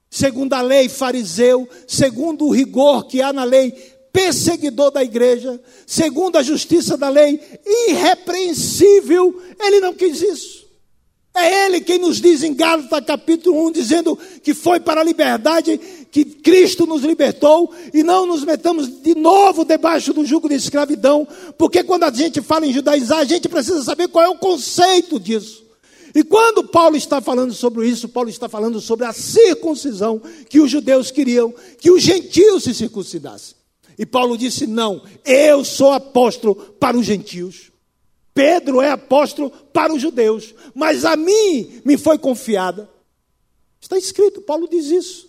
Segundo 0.10 0.54
a 0.54 0.64
lei, 0.64 0.90
fariseu, 0.90 1.70
segundo 1.88 2.48
o 2.48 2.52
rigor 2.52 3.06
que 3.06 3.22
há 3.22 3.32
na 3.32 3.44
lei, 3.44 3.72
perseguidor 4.12 4.90
da 4.90 5.04
igreja, 5.04 5.62
segundo 5.86 6.38
a 6.38 6.42
justiça 6.42 6.98
da 6.98 7.08
lei, 7.08 7.40
irrepreensível, 7.64 9.40
ele 9.60 9.80
não 9.80 9.94
quis 9.94 10.24
isso. 10.24 10.57
É 11.39 11.67
ele 11.67 11.82
quem 11.82 12.00
nos 12.00 12.19
diz 12.19 12.41
em 12.41 12.52
Gálatas 12.52 13.06
capítulo 13.06 13.67
1, 13.67 13.71
dizendo 13.71 14.17
que 14.41 14.56
foi 14.56 14.80
para 14.80 15.02
a 15.02 15.04
liberdade 15.04 15.80
que 16.10 16.26
Cristo 16.26 16.88
nos 16.88 17.04
libertou 17.04 17.71
e 17.93 18.02
não 18.02 18.26
nos 18.26 18.43
metamos 18.43 19.04
de 19.04 19.13
novo 19.13 19.63
debaixo 19.63 20.12
do 20.13 20.26
jugo 20.26 20.50
de 20.50 20.56
escravidão, 20.56 21.28
porque 21.56 21.84
quando 21.84 22.06
a 22.06 22.12
gente 22.12 22.41
fala 22.41 22.65
em 22.65 22.73
judaizar, 22.73 23.19
a 23.19 23.23
gente 23.23 23.47
precisa 23.47 23.84
saber 23.84 24.08
qual 24.08 24.26
é 24.26 24.30
o 24.30 24.39
conceito 24.39 25.19
disso. 25.19 25.63
E 26.15 26.23
quando 26.23 26.63
Paulo 26.63 26.95
está 26.95 27.21
falando 27.21 27.54
sobre 27.54 27.88
isso, 27.88 28.10
Paulo 28.10 28.32
está 28.32 28.50
falando 28.50 28.82
sobre 28.82 29.06
a 29.06 29.13
circuncisão 29.13 30.19
que 30.50 30.60
os 30.60 30.71
judeus 30.71 31.12
queriam, 31.12 31.54
que 31.78 31.91
os 31.91 32.02
gentios 32.02 32.63
se 32.63 32.73
circuncidassem. 32.73 33.56
E 33.95 34.08
Paulo 34.08 34.36
disse: 34.36 34.65
Não, 34.65 35.04
eu 35.23 35.63
sou 35.63 35.91
apóstolo 35.91 36.56
para 36.56 36.97
os 36.97 37.06
gentios. 37.06 37.71
Pedro 38.38 38.84
é 38.84 38.91
apóstolo 38.91 39.50
para 39.50 39.91
os 39.91 40.00
judeus, 40.00 40.54
mas 40.76 41.04
a 41.04 41.15
mim 41.15 41.82
me 41.84 41.97
foi 41.97 42.19
confiada. 42.19 42.88
Está 43.82 43.97
escrito, 43.97 44.43
Paulo 44.43 44.69
diz 44.69 44.91
isso. 44.91 45.28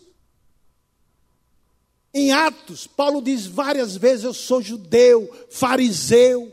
Em 2.12 2.32
Atos, 2.32 2.86
Paulo 2.86 3.22
diz 3.22 3.46
várias 3.46 3.96
vezes: 3.96 4.24
Eu 4.26 4.34
sou 4.34 4.60
judeu, 4.60 5.34
fariseu, 5.48 6.52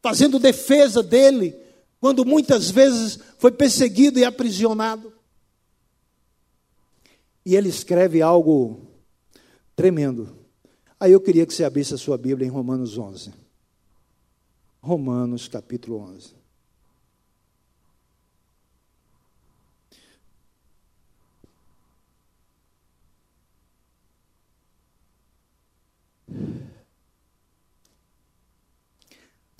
fazendo 0.00 0.38
defesa 0.38 1.02
dele, 1.02 1.56
quando 2.00 2.24
muitas 2.24 2.70
vezes 2.70 3.18
foi 3.36 3.50
perseguido 3.50 4.20
e 4.20 4.24
aprisionado. 4.24 5.12
E 7.44 7.56
ele 7.56 7.68
escreve 7.68 8.22
algo 8.22 8.86
tremendo. 9.74 10.36
Aí 11.00 11.10
eu 11.10 11.20
queria 11.20 11.44
que 11.44 11.52
você 11.52 11.64
abrisse 11.64 11.94
a 11.94 11.98
sua 11.98 12.16
Bíblia 12.16 12.46
em 12.46 12.50
Romanos 12.50 12.96
11. 12.96 13.39
Romanos 14.80 15.46
capítulo 15.48 15.98
11. 15.98 16.40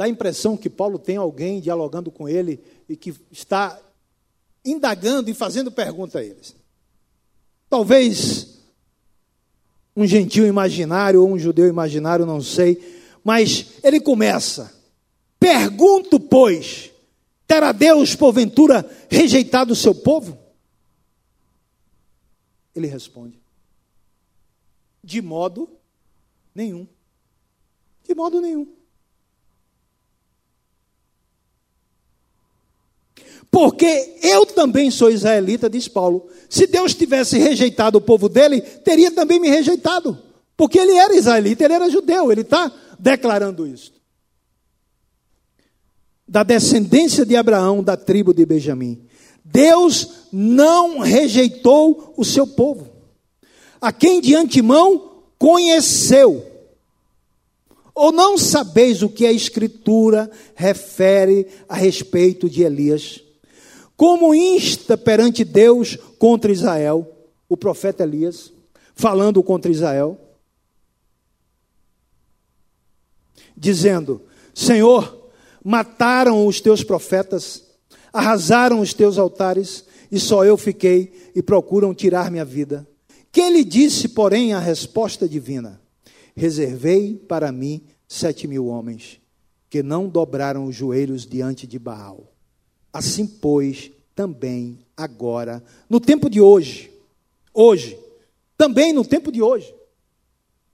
Dá 0.01 0.07
a 0.07 0.09
impressão 0.09 0.57
que 0.57 0.71
Paulo 0.71 0.99
tem 0.99 1.19
alguém 1.19 1.61
dialogando 1.61 2.11
com 2.11 2.27
ele 2.27 2.65
e 2.89 2.97
que 2.97 3.15
está 3.31 3.79
indagando 4.65 5.29
e 5.29 5.35
fazendo 5.35 5.71
pergunta 5.71 6.21
a 6.21 6.25
eles. 6.25 6.57
Talvez 7.69 8.59
um 9.95 10.07
gentil 10.07 10.47
imaginário 10.47 11.21
ou 11.21 11.29
um 11.31 11.39
judeu 11.39 11.69
imaginário, 11.69 12.25
não 12.25 12.41
sei, 12.41 13.13
mas 13.23 13.73
ele 13.85 14.01
começa: 14.01 14.80
Pergunto, 15.41 16.21
pois, 16.21 16.93
terá 17.47 17.73
Deus 17.73 18.15
porventura 18.15 18.89
rejeitado 19.09 19.73
o 19.73 19.77
seu 19.77 19.95
povo? 19.95 20.39
Ele 22.77 22.87
responde: 22.87 23.41
De 25.03 25.23
modo 25.23 25.69
nenhum. 26.55 26.87
De 28.07 28.15
modo 28.15 28.43
nenhum. 28.43 28.69
Porque 33.51 34.19
eu 34.23 34.45
também 34.47 34.91
sou 34.91 35.11
israelita, 35.11 35.69
diz 35.69 35.89
Paulo. 35.89 36.29
Se 36.49 36.67
Deus 36.67 36.95
tivesse 36.95 37.39
rejeitado 37.39 37.99
o 37.99 38.01
povo 38.01 38.29
dele, 38.29 38.61
teria 38.61 39.11
também 39.11 39.41
me 39.41 39.49
rejeitado. 39.49 40.17
Porque 40.57 40.79
ele 40.79 40.93
era 40.93 41.17
israelita, 41.17 41.65
ele 41.65 41.75
era 41.75 41.91
judeu, 41.91 42.31
ele 42.31 42.43
está 42.43 42.71
declarando 42.99 43.67
isso. 43.67 44.00
Da 46.31 46.45
descendência 46.45 47.27
de 47.27 47.35
Abraão, 47.35 47.83
da 47.83 47.97
tribo 47.97 48.33
de 48.33 48.47
Benjamim. 48.47 49.03
Deus 49.45 50.29
não 50.31 51.01
rejeitou 51.01 52.15
o 52.17 52.25
seu 52.25 52.47
povo, 52.47 52.89
a 53.81 53.93
quem 53.93 54.21
de 54.21 54.37
antemão 54.37 55.25
conheceu. 55.37 56.47
Ou 57.93 58.13
não 58.13 58.39
sabeis 58.39 59.03
o 59.03 59.09
que 59.09 59.27
a 59.27 59.33
Escritura 59.33 60.31
refere 60.55 61.49
a 61.69 61.75
respeito 61.75 62.49
de 62.49 62.63
Elias? 62.63 63.21
Como 63.97 64.33
insta 64.33 64.97
perante 64.97 65.45
Deus 65.45 65.99
contra 66.17 66.53
Israel, 66.53 67.11
o 67.49 67.57
profeta 67.57 68.05
Elias, 68.05 68.53
falando 68.95 69.43
contra 69.43 69.69
Israel, 69.69 70.17
dizendo: 73.57 74.23
Senhor, 74.55 75.20
mataram 75.65 76.47
os 76.47 76.61
teus 76.61 76.83
profetas, 76.83 77.65
arrasaram 78.13 78.81
os 78.81 78.95
teus 78.95 79.19
altares, 79.19 79.85
e 80.11 80.19
só 80.19 80.45
eu 80.45 80.57
fiquei 80.57 81.31
e 81.35 81.43
procuram 81.43 81.95
tirar 81.95 82.31
minha 82.31 82.45
vida. 82.45 82.87
Que 83.31 83.41
ele 83.41 83.63
disse, 83.63 84.09
porém, 84.09 84.53
a 84.53 84.59
resposta 84.59 85.29
divina: 85.29 85.81
Reservei 86.35 87.15
para 87.15 87.53
mim 87.53 87.83
sete 88.09 88.49
mil 88.49 88.67
homens, 88.67 89.21
que 89.69 89.83
não 89.83 90.09
dobraram 90.09 90.65
os 90.65 90.75
joelhos 90.75 91.27
diante 91.27 91.67
de 91.67 91.79
Baal. 91.79 92.33
Assim, 92.93 93.27
pois, 93.27 93.93
também 94.17 94.79
agora, 94.97 95.63
no 95.89 96.01
tempo 96.01 96.29
de 96.29 96.41
hoje, 96.41 96.91
hoje, 97.55 97.97
também 98.57 98.93
no 98.93 99.05
tempo 99.05 99.31
de 99.31 99.41
hoje, 99.41 99.73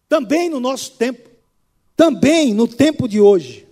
também 0.08 0.48
no 0.48 0.58
nosso 0.58 0.92
tempo, 0.92 1.28
também 1.94 2.54
no 2.54 2.66
tempo 2.66 3.06
de 3.06 3.20
hoje, 3.20 3.65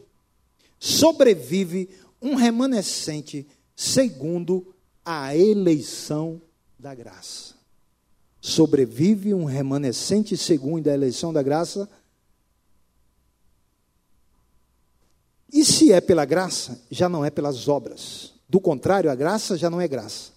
sobrevive 0.84 1.88
um 2.20 2.34
remanescente 2.34 3.46
segundo 3.74 4.74
a 5.02 5.34
eleição 5.34 6.42
da 6.78 6.94
graça. 6.94 7.54
Sobrevive 8.38 9.32
um 9.32 9.44
remanescente 9.44 10.36
segundo 10.36 10.88
a 10.88 10.92
eleição 10.92 11.32
da 11.32 11.42
graça. 11.42 11.88
E 15.50 15.64
se 15.64 15.90
é 15.90 16.02
pela 16.02 16.26
graça, 16.26 16.78
já 16.90 17.08
não 17.08 17.24
é 17.24 17.30
pelas 17.30 17.66
obras. 17.66 18.34
Do 18.46 18.60
contrário, 18.60 19.10
a 19.10 19.14
graça 19.14 19.56
já 19.56 19.70
não 19.70 19.80
é 19.80 19.88
graça. 19.88 20.32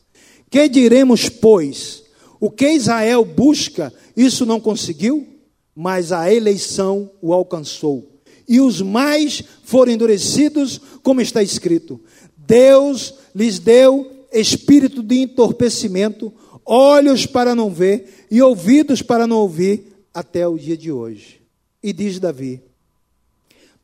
Que 0.49 0.69
diremos, 0.69 1.27
pois? 1.27 2.05
O 2.39 2.49
que 2.49 2.71
Israel 2.71 3.25
busca, 3.25 3.93
isso 4.15 4.45
não 4.45 4.61
conseguiu, 4.61 5.27
mas 5.75 6.13
a 6.13 6.33
eleição 6.33 7.11
o 7.21 7.33
alcançou. 7.33 8.16
E 8.47 8.61
os 8.61 8.81
mais 8.81 9.43
foram 9.63 9.91
endurecidos, 9.91 10.79
como 11.03 11.21
está 11.21 11.43
escrito: 11.43 11.99
Deus 12.35 13.13
lhes 13.35 13.59
deu 13.59 14.11
espírito 14.31 15.03
de 15.03 15.19
entorpecimento, 15.19 16.31
olhos 16.65 17.25
para 17.25 17.53
não 17.53 17.69
ver 17.69 18.27
e 18.31 18.41
ouvidos 18.41 19.01
para 19.01 19.27
não 19.27 19.37
ouvir, 19.37 19.97
até 20.13 20.47
o 20.47 20.57
dia 20.57 20.75
de 20.75 20.91
hoje. 20.91 21.41
E 21.83 21.93
diz 21.93 22.19
Davi: 22.19 22.61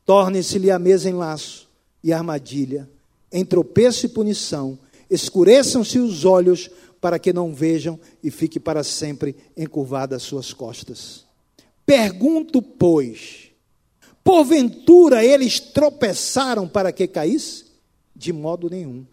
Torne-se-lhe 0.04 0.70
a 0.70 0.78
mesa 0.78 1.08
em 1.08 1.12
laço 1.12 1.68
e 2.02 2.12
armadilha, 2.12 2.88
em 3.32 3.44
tropeço 3.44 4.06
e 4.06 4.08
punição, 4.08 4.78
escureçam-se 5.08 5.98
os 5.98 6.24
olhos 6.24 6.70
para 7.00 7.18
que 7.18 7.32
não 7.32 7.54
vejam 7.54 8.00
e 8.22 8.30
fique 8.30 8.58
para 8.58 8.82
sempre 8.82 9.36
encurvada 9.56 10.16
as 10.16 10.22
suas 10.22 10.52
costas. 10.52 11.24
Pergunto, 11.86 12.62
pois, 12.62 13.43
porventura 14.24 15.22
eles 15.22 15.60
tropeçaram 15.60 16.66
para 16.66 16.90
que 16.90 17.06
caísse? 17.06 17.66
De 18.16 18.32
modo 18.32 18.70
nenhum. 18.70 19.06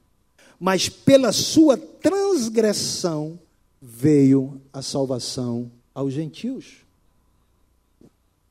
Mas 0.57 0.87
pela 0.87 1.33
sua 1.33 1.77
transgressão 1.77 3.37
veio 3.81 4.61
a 4.71 4.81
salvação 4.81 5.69
aos 5.93 6.13
gentios. 6.13 6.77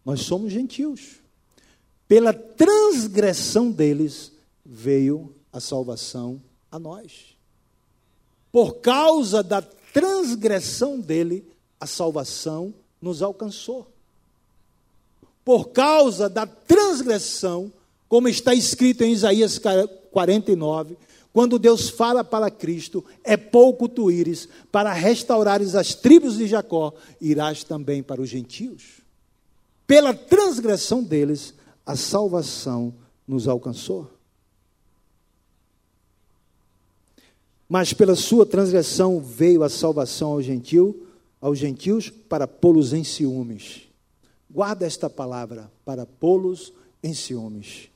Nós 0.04 0.20
somos 0.20 0.52
gentios. 0.52 1.20
Pela 2.06 2.34
transgressão 2.34 3.70
deles 3.70 4.32
veio 4.66 5.34
a 5.52 5.60
salvação 5.60 6.40
a 6.70 6.78
nós. 6.78 7.36
Por 8.50 8.80
causa 8.80 9.42
da 9.42 9.62
transgressão 9.62 10.98
dele, 10.98 11.46
a 11.78 11.86
salvação 11.86 12.74
nos 13.00 13.22
alcançou. 13.22 13.86
Por 15.44 15.70
causa 15.70 16.28
da 16.28 16.46
transgressão, 16.46 17.72
como 18.08 18.28
está 18.28 18.54
escrito 18.54 19.02
em 19.02 19.12
Isaías 19.12 19.60
49, 20.10 20.96
quando 21.32 21.58
Deus 21.58 21.88
fala 21.88 22.24
para 22.24 22.50
Cristo, 22.50 23.04
é 23.22 23.36
pouco 23.36 23.88
tu 23.88 24.10
ires 24.10 24.48
para 24.70 24.92
restaurares 24.92 25.74
as 25.74 25.94
tribos 25.94 26.36
de 26.36 26.46
Jacó, 26.46 26.92
irás 27.20 27.62
também 27.62 28.02
para 28.02 28.20
os 28.20 28.28
gentios. 28.28 29.00
Pela 29.86 30.12
transgressão 30.12 31.02
deles, 31.02 31.54
a 31.86 31.96
salvação 31.96 32.92
nos 33.26 33.48
alcançou. 33.48 34.10
mas 37.70 37.92
pela 37.92 38.16
sua 38.16 38.44
transgressão 38.44 39.20
veio 39.20 39.62
a 39.62 39.68
salvação 39.68 40.32
ao 40.32 40.42
gentil, 40.42 41.06
aos 41.40 41.56
gentios 41.56 42.10
para 42.10 42.48
pô-los 42.48 42.92
em 42.92 43.04
ciúmes. 43.04 43.82
Guarda 44.52 44.84
esta 44.84 45.08
palavra, 45.08 45.70
para 45.84 46.04
pô-los 46.04 46.72
em 47.02 47.14
ciúmes. 47.14 47.88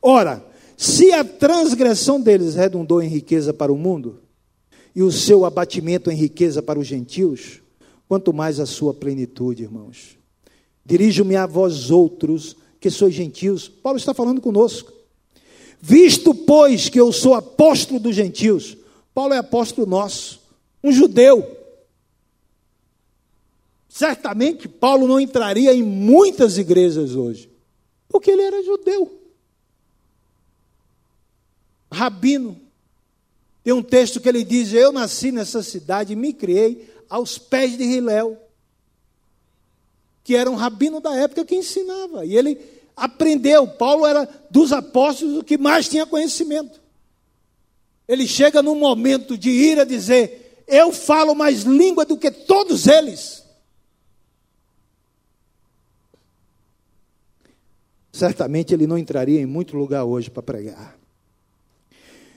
Ora, 0.00 0.44
se 0.76 1.12
a 1.12 1.24
transgressão 1.24 2.20
deles 2.20 2.54
redundou 2.54 3.02
em 3.02 3.08
riqueza 3.08 3.52
para 3.52 3.72
o 3.72 3.76
mundo, 3.76 4.20
e 4.94 5.02
o 5.02 5.10
seu 5.10 5.44
abatimento 5.44 6.10
em 6.10 6.14
riqueza 6.14 6.62
para 6.62 6.78
os 6.78 6.86
gentios, 6.86 7.60
quanto 8.06 8.32
mais 8.32 8.60
a 8.60 8.66
sua 8.66 8.92
plenitude, 8.92 9.62
irmãos. 9.62 10.18
Dirijo-me 10.84 11.36
a 11.36 11.46
vós 11.46 11.90
outros, 11.90 12.56
que 12.78 12.90
sois 12.90 13.14
gentios. 13.14 13.68
Paulo 13.68 13.98
está 13.98 14.12
falando 14.12 14.40
conosco. 14.40 14.92
Visto, 15.80 16.34
pois, 16.34 16.88
que 16.88 17.00
eu 17.00 17.12
sou 17.12 17.34
apóstolo 17.34 17.98
dos 17.98 18.14
gentios, 18.14 18.76
Paulo 19.14 19.34
é 19.34 19.38
apóstolo 19.38 19.86
nosso, 19.86 20.40
um 20.82 20.92
judeu. 20.92 21.61
Certamente 23.92 24.68
Paulo 24.68 25.06
não 25.06 25.20
entraria 25.20 25.74
em 25.74 25.82
muitas 25.82 26.56
igrejas 26.56 27.14
hoje, 27.14 27.50
porque 28.08 28.30
ele 28.30 28.40
era 28.40 28.62
judeu. 28.62 29.20
Rabino. 31.92 32.58
Tem 33.62 33.74
um 33.74 33.82
texto 33.82 34.18
que 34.18 34.30
ele 34.30 34.44
diz: 34.44 34.72
Eu 34.72 34.92
nasci 34.92 35.30
nessa 35.30 35.62
cidade 35.62 36.14
e 36.14 36.16
me 36.16 36.32
criei 36.32 36.90
aos 37.06 37.36
pés 37.36 37.76
de 37.76 37.84
Hilel, 37.84 38.40
que 40.24 40.36
era 40.36 40.50
um 40.50 40.54
rabino 40.54 40.98
da 40.98 41.14
época 41.14 41.44
que 41.44 41.54
ensinava. 41.54 42.24
E 42.24 42.34
ele 42.34 42.58
aprendeu. 42.96 43.68
Paulo 43.68 44.06
era 44.06 44.26
dos 44.50 44.72
apóstolos 44.72 45.36
o 45.36 45.44
que 45.44 45.58
mais 45.58 45.86
tinha 45.86 46.06
conhecimento. 46.06 46.80
Ele 48.08 48.26
chega 48.26 48.62
num 48.62 48.74
momento 48.74 49.36
de 49.36 49.50
ira 49.50 49.84
dizer: 49.84 50.64
Eu 50.66 50.92
falo 50.92 51.34
mais 51.34 51.64
língua 51.64 52.06
do 52.06 52.16
que 52.16 52.30
todos 52.30 52.86
eles. 52.86 53.41
Certamente 58.12 58.74
ele 58.74 58.86
não 58.86 58.98
entraria 58.98 59.40
em 59.40 59.46
muito 59.46 59.76
lugar 59.76 60.04
hoje 60.04 60.30
para 60.30 60.42
pregar. 60.42 60.98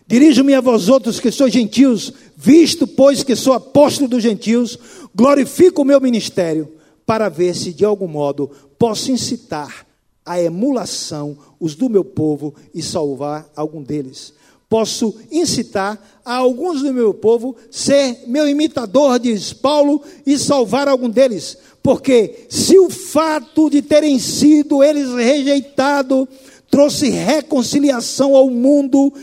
Dirijo-me 0.08 0.54
a 0.54 0.62
vós 0.62 0.88
outros 0.88 1.20
que 1.20 1.32
sois 1.32 1.52
gentios, 1.52 2.14
visto, 2.38 2.86
pois, 2.86 3.24
que 3.24 3.36
sou 3.36 3.54
apóstolo 3.54 4.08
dos 4.08 4.22
gentios, 4.22 4.78
glorifico 5.14 5.82
o 5.82 5.86
meu 5.86 6.00
ministério, 6.00 6.72
para 7.06 7.28
ver 7.28 7.56
se 7.56 7.74
de 7.74 7.84
algum 7.84 8.08
modo 8.08 8.50
posso 8.78 9.12
incitar 9.12 9.86
a 10.26 10.42
emulação 10.42 11.38
os 11.60 11.76
do 11.76 11.90
meu 11.90 12.04
povo 12.04 12.54
e 12.74 12.82
salvar 12.82 13.50
algum 13.56 13.82
deles. 13.82 14.34
Posso 14.68 15.16
incitar 15.32 16.22
a 16.24 16.36
alguns 16.36 16.82
do 16.82 16.94
meu 16.94 17.14
povo 17.14 17.56
ser 17.70 18.24
meu 18.28 18.48
imitador, 18.48 19.20
diz 19.20 19.54
Paulo, 19.54 20.02
e 20.26 20.38
salvar 20.38 20.88
algum 20.88 21.10
deles. 21.10 21.58
Porque 21.86 22.48
se 22.50 22.80
o 22.80 22.90
fato 22.90 23.70
de 23.70 23.80
terem 23.80 24.18
sido 24.18 24.84
eles 24.84 25.14
rejeitados 25.14 26.28
trouxe 26.68 27.10
reconciliação 27.10 28.36
ao 28.36 28.50
mundo, 28.50 29.14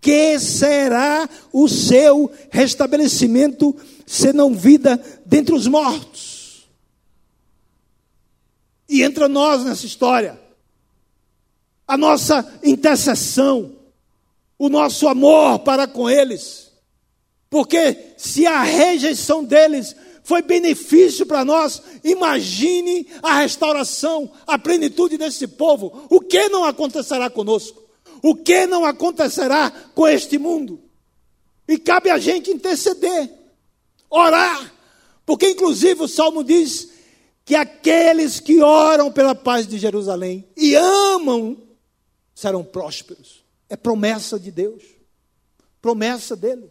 que 0.00 0.38
será 0.38 1.28
o 1.52 1.68
seu 1.68 2.30
restabelecimento, 2.48 3.74
senão 4.06 4.54
vida 4.54 5.02
dentre 5.26 5.52
os 5.52 5.66
mortos? 5.66 6.68
E 8.88 9.02
entra 9.02 9.26
nós 9.26 9.64
nessa 9.64 9.84
história 9.84 10.38
a 11.88 11.96
nossa 11.96 12.48
intercessão, 12.62 13.72
o 14.56 14.68
nosso 14.68 15.08
amor 15.08 15.58
para 15.58 15.88
com 15.88 16.08
eles. 16.08 16.70
Porque 17.50 18.14
se 18.16 18.46
a 18.46 18.62
rejeição 18.62 19.42
deles 19.42 19.96
foi 20.22 20.42
benefício 20.42 21.26
para 21.26 21.44
nós, 21.44 21.82
imagine 22.04 23.06
a 23.22 23.40
restauração, 23.40 24.30
a 24.46 24.58
plenitude 24.58 25.18
desse 25.18 25.46
povo. 25.46 26.06
O 26.08 26.20
que 26.20 26.48
não 26.48 26.64
acontecerá 26.64 27.28
conosco? 27.28 27.82
O 28.22 28.36
que 28.36 28.66
não 28.66 28.84
acontecerá 28.84 29.70
com 29.94 30.06
este 30.06 30.38
mundo? 30.38 30.80
E 31.66 31.76
cabe 31.76 32.10
a 32.10 32.18
gente 32.18 32.50
interceder, 32.50 33.30
orar, 34.08 34.72
porque 35.26 35.50
inclusive 35.50 36.02
o 36.02 36.08
salmo 36.08 36.44
diz 36.44 36.90
que 37.44 37.54
aqueles 37.54 38.38
que 38.38 38.60
oram 38.60 39.10
pela 39.10 39.34
paz 39.34 39.66
de 39.66 39.78
Jerusalém 39.78 40.46
e 40.56 40.74
amam 40.76 41.56
serão 42.34 42.62
prósperos. 42.62 43.44
É 43.68 43.76
promessa 43.76 44.38
de 44.38 44.50
Deus. 44.50 44.82
Promessa 45.80 46.36
dele. 46.36 46.70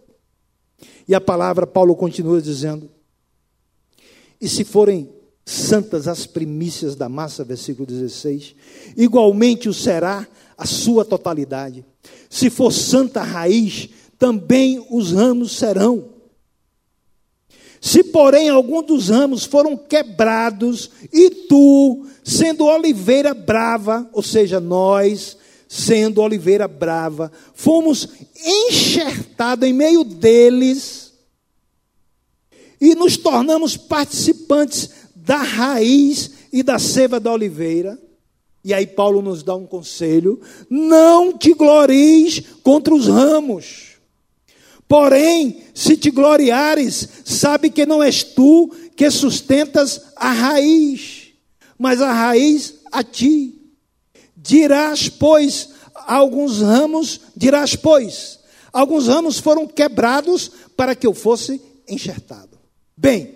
E 1.08 1.14
a 1.14 1.20
palavra, 1.20 1.68
Paulo 1.68 1.96
continua 1.96 2.42
dizendo: 2.42 2.90
E 4.42 4.50
se 4.50 4.64
forem 4.64 5.08
santas 5.46 6.08
as 6.08 6.26
primícias 6.26 6.96
da 6.96 7.08
massa, 7.08 7.44
versículo 7.44 7.86
16, 7.86 8.56
igualmente 8.98 9.70
o 9.70 9.74
será 9.74 10.28
a 10.58 10.66
sua 10.66 11.06
totalidade. 11.06 11.86
Se 12.30 12.50
for 12.50 12.72
santa 12.72 13.22
a 13.22 13.24
raiz, 13.24 13.90
também 14.18 14.86
os 14.90 15.12
ramos 15.12 15.52
serão. 15.58 16.10
Se, 17.80 18.04
porém, 18.04 18.50
algum 18.50 18.84
dos 18.84 19.10
ramos 19.10 19.44
foram 19.44 19.76
quebrados, 19.76 20.92
e 21.12 21.32
tu, 21.32 22.06
sendo 22.24 22.66
oliveira 22.66 23.34
brava, 23.34 24.08
ou 24.14 24.22
seja, 24.22 24.60
nós, 24.60 25.36
sendo 25.68 26.22
oliveira 26.22 26.68
brava, 26.68 27.32
fomos 27.56 28.08
enxertados 28.46 29.68
em 29.68 29.74
meio 29.74 30.04
deles 30.04 31.01
e 32.82 32.96
nos 32.96 33.16
tornamos 33.16 33.78
participantes 33.78 34.90
da 35.16 35.38
raiz 35.38 36.32
e 36.52 36.64
da 36.64 36.80
seiva 36.80 37.20
da 37.20 37.32
oliveira. 37.32 37.98
E 38.64 38.74
aí 38.74 38.88
Paulo 38.88 39.22
nos 39.22 39.44
dá 39.44 39.56
um 39.56 39.68
conselho: 39.68 40.42
não 40.68 41.38
te 41.38 41.54
glories 41.54 42.42
contra 42.64 42.94
os 42.94 43.08
ramos. 43.08 43.92
Porém, 44.88 45.62
se 45.74 45.96
te 45.96 46.10
gloriares, 46.10 47.08
sabe 47.24 47.70
que 47.70 47.86
não 47.86 48.04
és 48.04 48.24
tu 48.24 48.70
que 48.96 49.10
sustentas 49.10 50.02
a 50.18 50.32
raiz, 50.32 51.30
mas 51.78 52.02
a 52.02 52.12
raiz 52.12 52.76
a 52.92 53.02
ti. 53.02 53.56
Dirás, 54.36 55.08
pois, 55.08 55.70
alguns 55.94 56.62
ramos, 56.62 57.22
dirás, 57.38 57.74
pois, 57.76 58.40
alguns 58.74 59.08
ramos 59.08 59.40
foram 59.40 59.66
quebrados 59.66 60.52
para 60.76 60.94
que 60.94 61.08
eu 61.08 61.14
fosse 61.14 61.62
enxertado. 61.88 62.61
Bem, 63.02 63.34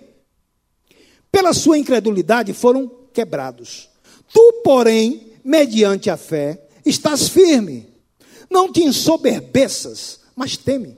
pela 1.32 1.52
sua 1.52 1.76
incredulidade 1.76 2.52
foram 2.52 2.88
quebrados. 3.12 3.90
Tu, 4.32 4.60
porém, 4.62 5.32
mediante 5.44 6.08
a 6.08 6.16
fé, 6.16 6.68
estás 6.84 7.28
firme. 7.28 7.88
Não 8.48 8.70
te 8.70 8.84
ensoberbeças, 8.84 10.20
mas 10.36 10.56
teme. 10.56 10.96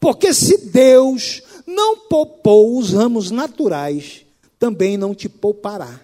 Porque 0.00 0.32
se 0.32 0.56
Deus 0.70 1.42
não 1.66 2.08
poupou 2.08 2.78
os 2.78 2.94
ramos 2.94 3.30
naturais, 3.30 4.24
também 4.58 4.96
não 4.96 5.14
te 5.14 5.28
poupará. 5.28 6.00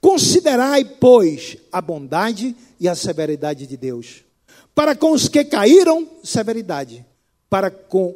Considerai, 0.00 0.84
pois, 0.84 1.56
a 1.72 1.80
bondade 1.80 2.54
e 2.78 2.88
a 2.88 2.94
severidade 2.94 3.66
de 3.66 3.76
Deus. 3.76 4.22
Para 4.76 4.94
com 4.94 5.10
os 5.10 5.26
que 5.26 5.44
caíram, 5.44 6.08
severidade. 6.22 7.04
Para 7.50 7.68
com, 7.68 8.14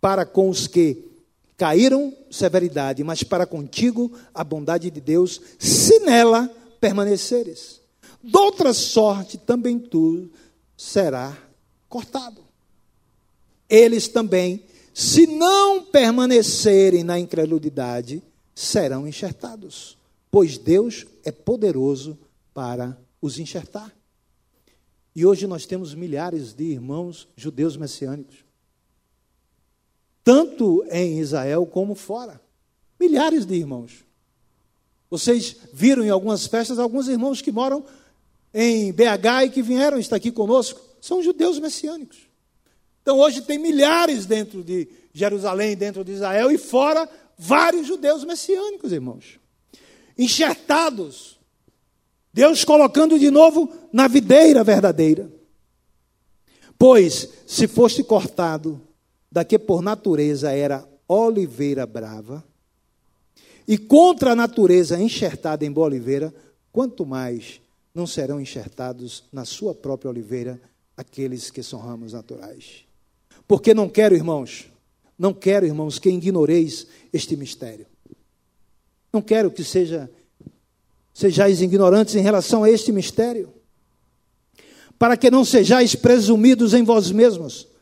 para 0.00 0.24
com 0.24 0.48
os 0.48 0.68
que 0.68 1.12
caíram, 1.56 2.14
severidade. 2.30 3.02
Mas 3.04 3.22
para 3.22 3.46
contigo, 3.46 4.12
a 4.32 4.42
bondade 4.42 4.90
de 4.90 5.00
Deus, 5.00 5.40
se 5.58 6.00
nela 6.00 6.48
permaneceres. 6.80 7.80
Doutra 8.22 8.72
sorte, 8.72 9.38
também 9.38 9.78
tu 9.78 10.30
será 10.76 11.36
cortado. 11.88 12.42
Eles 13.68 14.08
também, 14.08 14.64
se 14.92 15.26
não 15.26 15.84
permanecerem 15.84 17.02
na 17.02 17.18
incredulidade, 17.18 18.22
serão 18.54 19.06
enxertados, 19.06 19.98
pois 20.30 20.56
Deus 20.58 21.06
é 21.24 21.32
poderoso 21.32 22.18
para 22.52 22.96
os 23.20 23.38
enxertar. 23.38 23.92
E 25.16 25.24
hoje 25.24 25.46
nós 25.46 25.64
temos 25.66 25.94
milhares 25.94 26.52
de 26.52 26.64
irmãos 26.64 27.28
judeus 27.36 27.76
messiânicos, 27.76 28.43
tanto 30.24 30.84
em 30.90 31.20
Israel 31.20 31.66
como 31.66 31.94
fora. 31.94 32.40
Milhares 32.98 33.46
de 33.46 33.54
irmãos. 33.54 34.04
Vocês 35.10 35.56
viram 35.72 36.02
em 36.02 36.10
algumas 36.10 36.46
festas 36.46 36.78
alguns 36.78 37.06
irmãos 37.06 37.40
que 37.40 37.52
moram 37.52 37.84
em 38.52 38.92
BH 38.92 39.44
e 39.44 39.50
que 39.50 39.62
vieram 39.62 39.98
estar 39.98 40.16
aqui 40.16 40.32
conosco, 40.32 40.80
são 41.00 41.22
judeus 41.22 41.58
messiânicos. 41.58 42.18
Então 43.02 43.18
hoje 43.18 43.42
tem 43.42 43.58
milhares 43.58 44.24
dentro 44.24 44.64
de 44.64 44.88
Jerusalém, 45.12 45.76
dentro 45.76 46.02
de 46.02 46.12
Israel 46.12 46.50
e 46.50 46.56
fora 46.56 47.08
vários 47.36 47.86
judeus 47.86 48.24
messiânicos, 48.24 48.92
irmãos. 48.92 49.38
Enxertados 50.16 51.34
Deus 52.34 52.64
colocando 52.64 53.16
de 53.16 53.30
novo 53.30 53.72
na 53.92 54.08
videira 54.08 54.64
verdadeira. 54.64 55.30
Pois, 56.76 57.28
se 57.46 57.68
foste 57.68 58.02
cortado 58.02 58.80
da 59.34 59.44
que 59.44 59.58
por 59.58 59.82
natureza 59.82 60.52
era 60.52 60.88
oliveira 61.08 61.84
brava, 61.84 62.44
e 63.66 63.76
contra 63.76 64.30
a 64.30 64.36
natureza 64.36 64.96
enxertada 65.00 65.66
em 65.66 65.72
boa 65.72 65.88
oliveira, 65.88 66.32
quanto 66.70 67.04
mais 67.04 67.60
não 67.92 68.06
serão 68.06 68.40
enxertados 68.40 69.24
na 69.32 69.44
sua 69.44 69.74
própria 69.74 70.08
oliveira 70.08 70.60
aqueles 70.96 71.50
que 71.50 71.64
são 71.64 71.80
ramos 71.80 72.12
naturais. 72.12 72.84
Porque 73.48 73.74
não 73.74 73.88
quero, 73.88 74.14
irmãos, 74.14 74.70
não 75.18 75.34
quero, 75.34 75.66
irmãos, 75.66 75.98
que 75.98 76.10
ignoreis 76.10 76.86
este 77.12 77.36
mistério. 77.36 77.86
Não 79.12 79.20
quero 79.20 79.50
que 79.50 79.64
seja 79.64 80.08
sejais 81.12 81.60
ignorantes 81.60 82.14
em 82.14 82.22
relação 82.22 82.62
a 82.62 82.70
este 82.70 82.92
mistério, 82.92 83.52
para 84.96 85.16
que 85.16 85.28
não 85.28 85.44
sejais 85.44 85.96
presumidos 85.96 86.72
em 86.72 86.84
vós 86.84 87.10
mesmos, 87.10 87.73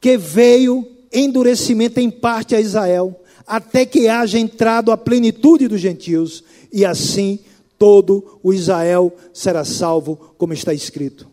que 0.00 0.16
veio 0.16 0.86
endurecimento 1.12 2.00
em 2.00 2.10
parte 2.10 2.54
a 2.54 2.60
Israel, 2.60 3.20
até 3.46 3.84
que 3.84 4.08
haja 4.08 4.38
entrado 4.38 4.90
a 4.90 4.96
plenitude 4.96 5.68
dos 5.68 5.80
gentios, 5.80 6.42
e 6.72 6.84
assim 6.84 7.38
todo 7.78 8.40
o 8.42 8.52
Israel 8.52 9.14
será 9.32 9.64
salvo, 9.64 10.34
como 10.38 10.52
está 10.52 10.72
escrito. 10.72 11.30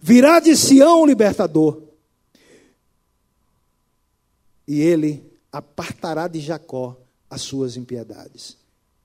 Virá 0.00 0.40
de 0.40 0.56
Sião 0.56 1.02
o 1.02 1.06
libertador, 1.06 1.82
e 4.66 4.80
ele 4.80 5.22
apartará 5.52 6.28
de 6.28 6.40
Jacó 6.40 6.96
as 7.28 7.42
suas 7.42 7.76
impiedades. 7.76 8.56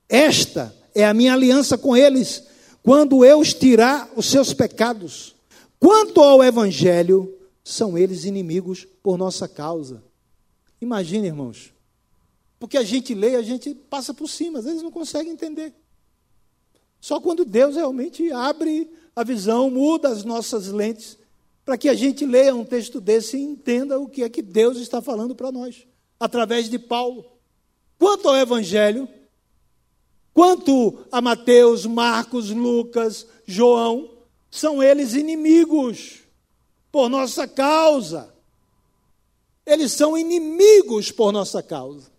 Esta 0.08 0.74
é 0.94 1.04
a 1.04 1.12
minha 1.12 1.34
aliança 1.34 1.76
com 1.76 1.96
eles, 1.96 2.44
quando 2.82 3.24
eu 3.24 3.40
os 3.40 3.52
tirar 3.52 4.08
os 4.16 4.26
seus 4.26 4.54
pecados. 4.54 5.34
Quanto 5.78 6.20
ao 6.20 6.42
evangelho, 6.42 7.36
são 7.66 7.98
eles 7.98 8.24
inimigos 8.24 8.86
por 9.02 9.18
nossa 9.18 9.48
causa. 9.48 10.00
Imagine, 10.80 11.26
irmãos, 11.26 11.74
porque 12.60 12.76
a 12.76 12.84
gente 12.84 13.12
lê, 13.12 13.34
a 13.34 13.42
gente 13.42 13.74
passa 13.74 14.14
por 14.14 14.28
cima, 14.28 14.60
às 14.60 14.66
vezes 14.66 14.84
não 14.84 14.90
consegue 14.92 15.28
entender. 15.28 15.74
Só 17.00 17.20
quando 17.20 17.44
Deus 17.44 17.74
realmente 17.74 18.30
abre 18.30 18.88
a 19.16 19.24
visão, 19.24 19.68
muda 19.68 20.10
as 20.10 20.22
nossas 20.22 20.68
lentes, 20.68 21.18
para 21.64 21.76
que 21.76 21.88
a 21.88 21.94
gente 21.94 22.24
leia 22.24 22.54
um 22.54 22.64
texto 22.64 23.00
desse 23.00 23.36
e 23.36 23.42
entenda 23.42 23.98
o 23.98 24.08
que 24.08 24.22
é 24.22 24.28
que 24.28 24.42
Deus 24.42 24.76
está 24.76 25.02
falando 25.02 25.34
para 25.34 25.50
nós, 25.50 25.88
através 26.20 26.70
de 26.70 26.78
Paulo. 26.78 27.24
Quanto 27.98 28.28
ao 28.28 28.36
Evangelho, 28.36 29.08
quanto 30.32 31.04
a 31.10 31.20
Mateus, 31.20 31.84
Marcos, 31.84 32.48
Lucas, 32.50 33.26
João, 33.44 34.08
são 34.52 34.80
eles 34.80 35.14
inimigos 35.14 36.25
por 36.96 37.10
nossa 37.10 37.46
causa. 37.46 38.30
Eles 39.66 39.92
são 39.92 40.16
inimigos 40.16 41.10
por 41.10 41.30
nossa 41.30 41.62
causa. 41.62 42.10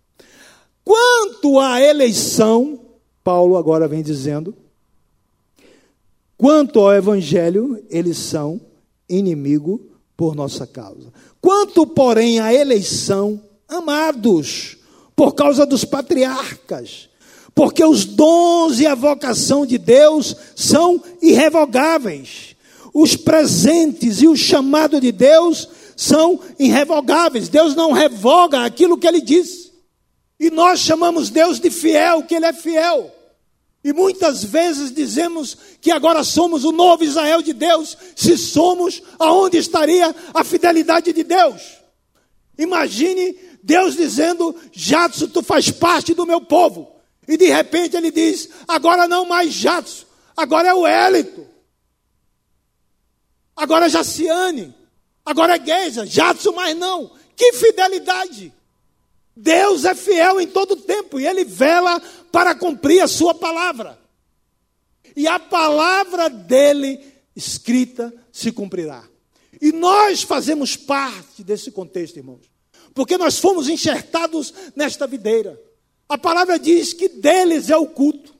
Quanto 0.84 1.58
à 1.58 1.80
eleição, 1.80 2.78
Paulo 3.24 3.56
agora 3.56 3.88
vem 3.88 4.04
dizendo, 4.04 4.54
quanto 6.36 6.78
ao 6.78 6.94
evangelho, 6.94 7.84
eles 7.90 8.18
são 8.18 8.60
inimigo 9.08 9.80
por 10.16 10.36
nossa 10.36 10.64
causa. 10.64 11.12
Quanto, 11.40 11.84
porém, 11.84 12.38
à 12.38 12.54
eleição, 12.54 13.42
amados, 13.66 14.76
por 15.16 15.34
causa 15.34 15.66
dos 15.66 15.84
patriarcas, 15.84 17.08
porque 17.52 17.84
os 17.84 18.04
dons 18.04 18.78
e 18.78 18.86
a 18.86 18.94
vocação 18.94 19.66
de 19.66 19.76
Deus 19.76 20.36
são 20.54 21.02
irrevogáveis. 21.20 22.56
Os 23.00 23.14
presentes 23.14 24.22
e 24.22 24.26
o 24.26 24.34
chamado 24.34 25.00
de 25.00 25.12
Deus 25.12 25.68
são 25.96 26.40
irrevogáveis. 26.58 27.48
Deus 27.48 27.76
não 27.76 27.92
revoga 27.92 28.64
aquilo 28.64 28.98
que 28.98 29.06
ele 29.06 29.20
diz. 29.20 29.70
E 30.40 30.50
nós 30.50 30.80
chamamos 30.80 31.30
Deus 31.30 31.60
de 31.60 31.70
fiel, 31.70 32.24
que 32.24 32.34
ele 32.34 32.46
é 32.46 32.52
fiel. 32.52 33.14
E 33.84 33.92
muitas 33.92 34.42
vezes 34.42 34.92
dizemos 34.92 35.56
que 35.80 35.92
agora 35.92 36.24
somos 36.24 36.64
o 36.64 36.72
novo 36.72 37.04
Israel 37.04 37.40
de 37.40 37.52
Deus. 37.52 37.96
Se 38.16 38.36
somos, 38.36 39.00
aonde 39.16 39.58
estaria 39.58 40.12
a 40.34 40.42
fidelidade 40.42 41.12
de 41.12 41.22
Deus? 41.22 41.62
Imagine 42.58 43.36
Deus 43.62 43.94
dizendo: 43.94 44.56
Jadson, 44.72 45.28
tu 45.28 45.40
faz 45.40 45.70
parte 45.70 46.14
do 46.14 46.26
meu 46.26 46.40
povo. 46.40 46.90
E 47.28 47.36
de 47.36 47.46
repente 47.46 47.96
ele 47.96 48.10
diz: 48.10 48.48
agora 48.66 49.06
não 49.06 49.24
mais 49.24 49.52
Jadson, 49.52 50.04
agora 50.36 50.70
é 50.70 50.74
o 50.74 50.84
Hélito. 50.84 51.57
Agora 53.58 53.88
Jaciane. 53.88 54.72
Agora 55.26 55.58
Geisa. 55.58 56.06
Jadson, 56.06 56.52
mais 56.52 56.76
não. 56.76 57.10
Que 57.36 57.52
fidelidade! 57.52 58.52
Deus 59.36 59.84
é 59.84 59.94
fiel 59.94 60.40
em 60.40 60.46
todo 60.46 60.74
tempo 60.74 61.20
e 61.20 61.26
ele 61.26 61.44
vela 61.44 62.00
para 62.32 62.54
cumprir 62.54 63.00
a 63.00 63.06
sua 63.06 63.34
palavra. 63.34 63.98
E 65.14 65.28
a 65.28 65.38
palavra 65.38 66.28
dele 66.28 67.00
escrita 67.36 68.12
se 68.32 68.50
cumprirá. 68.50 69.04
E 69.60 69.70
nós 69.72 70.22
fazemos 70.22 70.76
parte 70.76 71.44
desse 71.44 71.70
contexto, 71.70 72.16
irmãos, 72.16 72.50
porque 72.94 73.16
nós 73.16 73.38
fomos 73.38 73.68
enxertados 73.68 74.52
nesta 74.74 75.06
videira. 75.06 75.60
A 76.08 76.16
palavra 76.16 76.58
diz 76.58 76.92
que 76.92 77.08
deles 77.08 77.70
é 77.70 77.76
o 77.76 77.86
culto, 77.86 78.34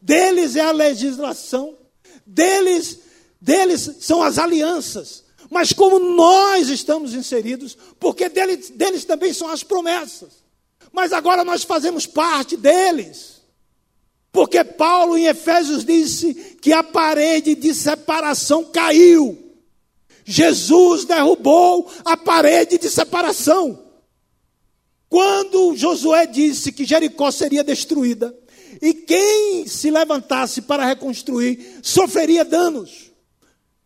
deles 0.00 0.56
é 0.56 0.62
a 0.62 0.72
legislação, 0.72 1.76
deles, 2.26 2.98
deles 3.40 3.96
são 4.00 4.22
as 4.22 4.38
alianças. 4.38 5.24
Mas 5.50 5.72
como 5.72 5.98
nós 5.98 6.68
estamos 6.68 7.14
inseridos, 7.14 7.76
porque 7.98 8.28
deles, 8.28 8.70
deles 8.70 9.04
também 9.04 9.32
são 9.32 9.48
as 9.48 9.62
promessas 9.62 10.40
mas 10.92 11.12
agora 11.12 11.44
nós 11.44 11.62
fazemos 11.62 12.06
parte 12.06 12.56
deles. 12.56 13.40
Porque 14.32 14.62
Paulo 14.62 15.16
em 15.16 15.26
Efésios 15.26 15.84
disse 15.84 16.34
que 16.60 16.72
a 16.72 16.82
parede 16.82 17.54
de 17.54 17.74
separação 17.74 18.64
caiu. 18.64 19.38
Jesus 20.24 21.04
derrubou 21.04 21.90
a 22.04 22.16
parede 22.16 22.78
de 22.78 22.88
separação. 22.88 23.82
Quando 25.08 25.74
Josué 25.74 26.26
disse 26.26 26.70
que 26.70 26.84
Jericó 26.84 27.32
seria 27.32 27.64
destruída 27.64 28.36
e 28.80 28.94
quem 28.94 29.66
se 29.66 29.90
levantasse 29.90 30.62
para 30.62 30.86
reconstruir 30.86 31.80
sofreria 31.82 32.44
danos. 32.44 33.09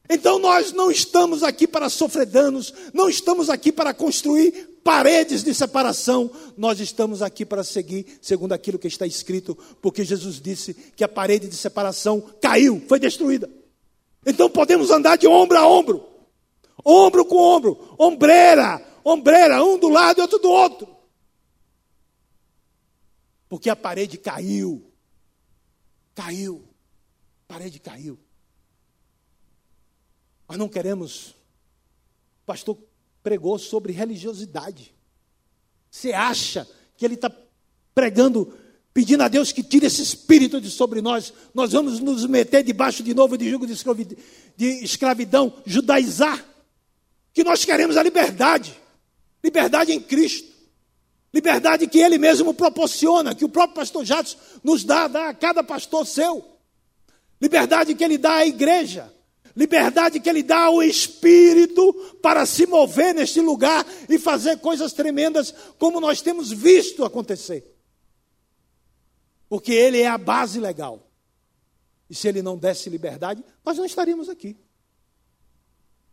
Então 0.08 0.38
nós 0.38 0.72
não 0.72 0.90
estamos 0.90 1.42
aqui 1.42 1.66
para 1.66 1.88
sofrer 1.88 2.26
danos, 2.26 2.72
não 2.92 3.08
estamos 3.08 3.48
aqui 3.48 3.72
para 3.72 3.94
construir 3.94 4.80
paredes 4.84 5.42
de 5.42 5.54
separação, 5.54 6.30
nós 6.56 6.78
estamos 6.78 7.22
aqui 7.22 7.44
para 7.44 7.64
seguir 7.64 8.18
segundo 8.20 8.52
aquilo 8.52 8.78
que 8.78 8.86
está 8.86 9.06
escrito, 9.06 9.56
porque 9.80 10.04
Jesus 10.04 10.40
disse 10.40 10.74
que 10.74 11.02
a 11.02 11.08
parede 11.08 11.48
de 11.48 11.56
separação 11.56 12.20
caiu, 12.40 12.82
foi 12.86 13.00
destruída. 13.00 13.50
Então 14.26 14.50
podemos 14.50 14.90
andar 14.90 15.16
de 15.16 15.26
ombro 15.26 15.56
a 15.56 15.66
ombro, 15.66 16.06
ombro 16.84 17.24
com 17.24 17.36
ombro, 17.36 17.94
ombreira, 17.98 18.84
ombreira, 19.02 19.64
um 19.64 19.78
do 19.78 19.88
lado 19.88 20.18
e 20.18 20.22
outro 20.22 20.38
do 20.38 20.50
outro. 20.50 20.88
Porque 23.48 23.70
a 23.70 23.76
parede 23.76 24.18
caiu. 24.18 24.84
Caiu. 26.14 26.64
A 27.48 27.54
parede 27.54 27.78
caiu. 27.78 28.18
Nós 30.48 30.58
não 30.58 30.68
queremos, 30.68 31.34
pastor 32.44 32.76
pregou 33.22 33.58
sobre 33.58 33.92
religiosidade. 33.92 34.94
Você 35.90 36.12
acha 36.12 36.68
que 36.96 37.04
ele 37.04 37.14
está 37.14 37.32
pregando, 37.94 38.52
pedindo 38.92 39.22
a 39.22 39.28
Deus 39.28 39.50
que 39.50 39.62
tire 39.62 39.86
esse 39.86 40.02
espírito 40.02 40.60
de 40.60 40.70
sobre 40.70 41.00
nós? 41.00 41.32
Nós 41.54 41.72
vamos 41.72 42.00
nos 42.00 42.26
meter 42.26 42.62
debaixo 42.62 43.02
de 43.02 43.14
novo 43.14 43.38
de 43.38 43.48
jugo 43.48 43.66
de 43.66 44.84
escravidão, 44.84 45.54
judaizar? 45.64 46.44
Que 47.32 47.42
nós 47.42 47.64
queremos 47.64 47.96
a 47.96 48.02
liberdade, 48.02 48.78
liberdade 49.42 49.92
em 49.92 50.00
Cristo, 50.00 50.52
liberdade 51.32 51.86
que 51.86 51.98
Ele 51.98 52.18
mesmo 52.18 52.52
proporciona, 52.52 53.34
que 53.34 53.44
o 53.44 53.48
próprio 53.48 53.76
pastor 53.76 54.04
Jatos 54.04 54.36
nos 54.62 54.84
dá, 54.84 55.08
dá 55.08 55.30
a 55.30 55.34
cada 55.34 55.64
pastor 55.64 56.06
seu, 56.06 56.44
liberdade 57.40 57.94
que 57.94 58.04
Ele 58.04 58.18
dá 58.18 58.34
à 58.34 58.46
igreja 58.46 59.13
liberdade 59.56 60.20
que 60.20 60.28
Ele 60.28 60.42
dá 60.42 60.64
ao 60.64 60.82
Espírito 60.82 61.92
para 62.20 62.44
se 62.46 62.66
mover 62.66 63.14
neste 63.14 63.40
lugar 63.40 63.86
e 64.08 64.18
fazer 64.18 64.58
coisas 64.58 64.92
tremendas, 64.92 65.54
como 65.78 66.00
nós 66.00 66.20
temos 66.20 66.50
visto 66.50 67.04
acontecer. 67.04 67.74
Porque 69.48 69.72
Ele 69.72 70.00
é 70.00 70.08
a 70.08 70.18
base 70.18 70.58
legal. 70.58 71.08
E 72.08 72.14
se 72.14 72.28
Ele 72.28 72.42
não 72.42 72.56
desse 72.56 72.90
liberdade, 72.90 73.44
nós 73.64 73.78
não 73.78 73.84
estaríamos 73.84 74.28
aqui. 74.28 74.56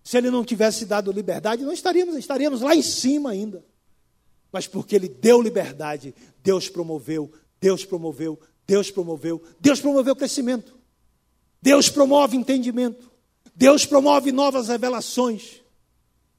Se 0.04 0.18
Ele 0.18 0.30
não 0.30 0.44
tivesse 0.44 0.86
dado 0.86 1.12
liberdade, 1.12 1.64
não 1.64 1.74
estaríamos, 1.74 2.16
estaríamos 2.16 2.62
lá 2.62 2.76
em 2.76 2.82
cima 2.82 3.32
ainda. 3.32 3.66
Mas 4.52 4.68
porque 4.68 4.96
Ele 4.96 5.08
deu 5.08 5.42
liberdade, 5.42 6.14
Deus 6.44 6.70
promoveu, 6.70 7.32
Deus 7.60 7.86
promoveu, 7.86 8.40
Deus 8.68 8.92
promoveu, 8.92 9.42
Deus 9.60 9.80
promoveu 9.80 10.16
crescimento. 10.16 10.80
Deus 11.62 11.90
promove 11.90 12.36
entendimento. 12.36 13.11
Deus 13.56 13.86
promove 13.86 14.32
novas 14.32 14.68
revelações. 14.68 15.62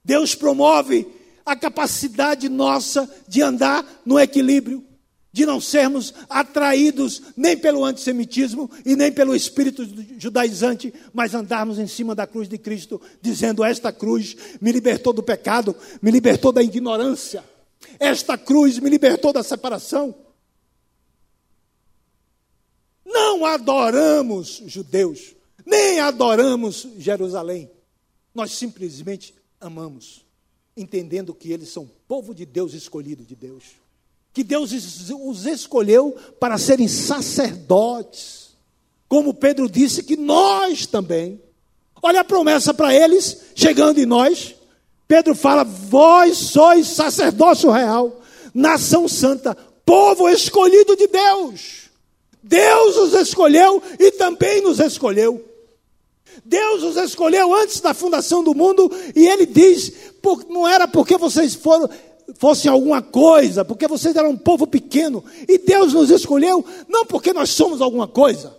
Deus 0.04 0.34
promove 0.34 1.06
a 1.44 1.54
capacidade 1.56 2.48
nossa 2.48 3.08
de 3.28 3.42
andar 3.42 4.02
no 4.04 4.18
equilíbrio, 4.18 4.84
de 5.32 5.46
não 5.46 5.60
sermos 5.60 6.12
atraídos 6.28 7.22
nem 7.36 7.56
pelo 7.56 7.84
antissemitismo 7.84 8.70
e 8.84 8.94
nem 8.94 9.10
pelo 9.10 9.34
espírito 9.34 9.86
judaizante, 10.18 10.92
mas 11.12 11.34
andarmos 11.34 11.78
em 11.78 11.86
cima 11.86 12.14
da 12.14 12.26
cruz 12.26 12.48
de 12.48 12.58
Cristo, 12.58 13.00
dizendo: 13.20 13.64
Esta 13.64 13.92
cruz 13.92 14.36
me 14.60 14.70
libertou 14.70 15.12
do 15.12 15.22
pecado, 15.22 15.74
me 16.00 16.10
libertou 16.10 16.52
da 16.52 16.62
ignorância, 16.62 17.42
esta 17.98 18.36
cruz 18.36 18.78
me 18.78 18.90
libertou 18.90 19.32
da 19.32 19.42
separação. 19.42 20.14
Não 23.04 23.44
adoramos 23.44 24.62
judeus, 24.66 25.34
nem 25.64 26.00
adoramos 26.00 26.86
Jerusalém. 26.98 27.70
Nós 28.34 28.52
simplesmente 28.52 29.34
amamos, 29.60 30.24
entendendo 30.76 31.34
que 31.34 31.52
eles 31.52 31.68
são 31.68 31.90
povo 32.08 32.34
de 32.34 32.44
Deus, 32.46 32.74
escolhido 32.74 33.24
de 33.24 33.34
Deus. 33.34 33.64
Que 34.32 34.42
Deus 34.42 34.72
os 34.72 35.46
escolheu 35.46 36.16
para 36.40 36.56
serem 36.56 36.88
sacerdotes. 36.88 38.56
Como 39.08 39.34
Pedro 39.34 39.68
disse 39.68 40.02
que 40.02 40.16
nós 40.16 40.86
também. 40.86 41.40
Olha 42.02 42.20
a 42.20 42.24
promessa 42.24 42.72
para 42.72 42.94
eles, 42.94 43.42
chegando 43.54 44.00
em 44.00 44.06
nós. 44.06 44.54
Pedro 45.06 45.34
fala: 45.34 45.64
Vós 45.64 46.38
sois 46.38 46.88
sacerdócio 46.88 47.70
real, 47.70 48.22
nação 48.54 49.06
santa, 49.06 49.54
povo 49.84 50.28
escolhido 50.28 50.96
de 50.96 51.06
Deus. 51.06 51.90
Deus 52.42 52.96
os 52.96 53.14
escolheu 53.14 53.82
e 53.98 54.10
também 54.12 54.62
nos 54.62 54.80
escolheu. 54.80 55.51
Deus 56.44 56.82
os 56.82 56.96
escolheu 56.96 57.54
antes 57.54 57.80
da 57.80 57.94
fundação 57.94 58.42
do 58.42 58.54
mundo 58.54 58.90
e 59.14 59.26
ele 59.26 59.46
diz: 59.46 59.92
não 60.48 60.66
era 60.66 60.88
porque 60.88 61.16
vocês 61.16 61.54
foram, 61.54 61.88
fossem 62.36 62.70
alguma 62.70 63.02
coisa, 63.02 63.64
porque 63.64 63.86
vocês 63.86 64.16
eram 64.16 64.30
um 64.30 64.36
povo 64.36 64.66
pequeno, 64.66 65.24
e 65.48 65.58
Deus 65.58 65.92
nos 65.92 66.10
escolheu, 66.10 66.64
não 66.88 67.04
porque 67.06 67.32
nós 67.32 67.50
somos 67.50 67.80
alguma 67.80 68.08
coisa, 68.08 68.56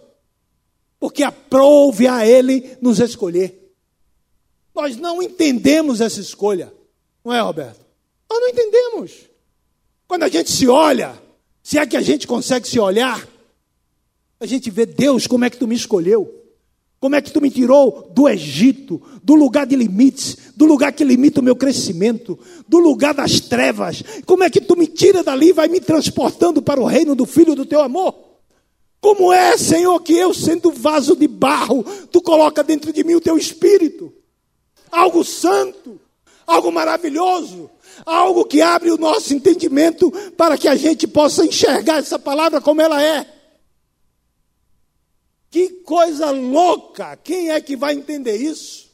porque 1.00 1.24
aprove 1.24 2.08
a 2.08 2.26
Ele 2.26 2.78
nos 2.82 3.00
escolher. 3.00 3.74
Nós 4.74 4.98
não 4.98 5.22
entendemos 5.22 6.02
essa 6.02 6.20
escolha, 6.20 6.74
não 7.24 7.34
é, 7.34 7.40
Roberto? 7.40 7.86
Nós 8.30 8.40
não 8.40 8.50
entendemos. 8.50 9.12
Quando 10.08 10.24
a 10.24 10.30
gente 10.30 10.52
se 10.52 10.68
olha, 10.68 11.22
se 11.62 11.78
é 11.78 11.86
que 11.86 11.96
a 11.96 12.02
gente 12.02 12.28
consegue 12.28 12.68
se 12.68 12.80
olhar, 12.80 13.28
a 14.40 14.46
gente 14.46 14.70
vê 14.70 14.86
Deus, 14.86 15.28
como 15.28 15.46
é 15.46 15.50
que 15.50 15.58
tu 15.58 15.68
me 15.68 15.76
escolheu? 15.76 16.43
Como 17.04 17.18
é 17.18 17.22
que 17.22 17.34
tu 17.34 17.42
me 17.42 17.52
tirou 17.52 18.10
do 18.16 18.30
Egito, 18.30 19.02
do 19.22 19.36
lugar 19.36 19.68
de 19.68 19.76
limites, 19.76 20.38
do 20.56 20.64
lugar 20.64 20.94
que 20.94 21.04
limita 21.04 21.42
o 21.42 21.44
meu 21.44 21.54
crescimento, 21.54 22.40
do 22.66 22.80
lugar 22.80 23.14
das 23.14 23.42
trevas? 23.42 24.02
Como 24.26 24.42
é 24.42 24.50
que 24.50 24.62
tu 24.62 24.78
me 24.78 24.88
tira 24.88 25.22
dali 25.22 25.50
e 25.50 25.52
vai 25.52 25.68
me 25.68 25.82
transportando 25.82 26.62
para 26.62 26.80
o 26.80 26.86
reino 26.86 27.14
do 27.14 27.26
Filho 27.26 27.56
do 27.56 27.66
teu 27.66 27.82
amor? 27.82 28.16
Como 29.02 29.34
é, 29.34 29.58
Senhor, 29.58 30.00
que 30.00 30.14
eu, 30.14 30.34
sendo 30.34 30.72
vaso 30.72 31.14
de 31.14 31.28
barro, 31.28 31.84
tu 32.10 32.22
coloca 32.22 32.64
dentro 32.64 32.94
de 32.94 33.04
mim 33.04 33.16
o 33.16 33.22
teu 33.22 33.38
espírito? 33.38 34.14
Algo 34.90 35.26
santo, 35.26 36.00
algo 36.48 36.72
maravilhoso, 36.72 37.70
algo 38.06 38.46
que 38.46 38.62
abre 38.62 38.92
o 38.92 38.98
nosso 38.98 39.34
entendimento 39.34 40.10
para 40.38 40.58
que 40.58 40.70
a 40.70 40.76
gente 40.78 41.06
possa 41.06 41.46
enxergar 41.46 41.98
essa 41.98 42.18
palavra 42.18 42.62
como 42.62 42.82
ela 42.82 43.04
é. 43.04 43.43
Que 45.54 45.70
coisa 45.70 46.32
louca! 46.32 47.16
Quem 47.16 47.52
é 47.52 47.62
que 47.62 47.76
vai 47.76 47.94
entender 47.94 48.38
isso? 48.38 48.90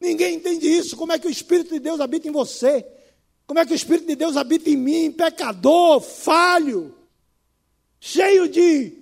Ninguém 0.00 0.36
entende 0.36 0.64
isso. 0.64 0.96
Como 0.96 1.12
é 1.12 1.18
que 1.18 1.26
o 1.26 1.30
Espírito 1.30 1.74
de 1.74 1.80
Deus 1.80 2.00
habita 2.00 2.28
em 2.28 2.30
você? 2.30 2.86
Como 3.44 3.58
é 3.58 3.66
que 3.66 3.72
o 3.72 3.74
Espírito 3.74 4.06
de 4.06 4.14
Deus 4.14 4.36
habita 4.36 4.70
em 4.70 4.76
mim, 4.76 5.10
pecador, 5.10 6.00
falho, 6.00 6.94
cheio 7.98 8.48
de 8.48 8.92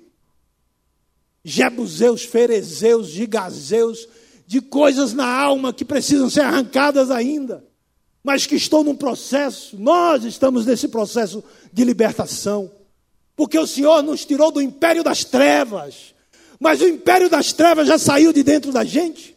jebuseus, 1.45 2.25
ferezeus, 2.25 3.09
gigazeus, 3.09 4.09
de 4.47 4.63
coisas 4.63 5.13
na 5.13 5.29
alma 5.29 5.75
que 5.75 5.85
precisam 5.85 6.31
ser 6.31 6.41
arrancadas 6.41 7.11
ainda, 7.11 7.63
mas 8.23 8.47
que 8.47 8.55
estou 8.55 8.83
num 8.83 8.97
processo, 8.97 9.79
nós 9.79 10.25
estamos 10.25 10.65
nesse 10.65 10.89
processo 10.89 11.45
de 11.71 11.85
libertação, 11.85 12.73
porque 13.37 13.59
o 13.59 13.67
Senhor 13.67 14.03
nos 14.03 14.25
tirou 14.25 14.51
do 14.51 14.63
império 14.63 15.05
das 15.05 15.23
trevas 15.23 16.14
mas 16.61 16.81
o 16.81 16.89
império 16.89 17.29
das 17.29 17.53
trevas 17.53 17.89
já 17.89 17.99
saiu 17.99 18.33
de 18.33 18.43
dentro 18.43 18.73
da 18.73 18.85
gente. 18.85 19.37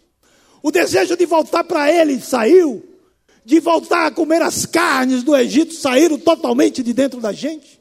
O 0.61 0.71
desejo 0.71 1.15
de 1.15 1.25
voltar 1.25 1.63
para 1.63 1.91
ele 1.91 2.19
saiu. 2.19 2.83
De 3.45 3.59
voltar 3.59 4.07
a 4.07 4.11
comer 4.11 4.41
as 4.41 4.65
carnes 4.65 5.23
do 5.23 5.35
Egito 5.35 5.73
saíram 5.73 6.17
totalmente 6.17 6.83
de 6.83 6.93
dentro 6.93 7.21
da 7.21 7.31
gente. 7.31 7.79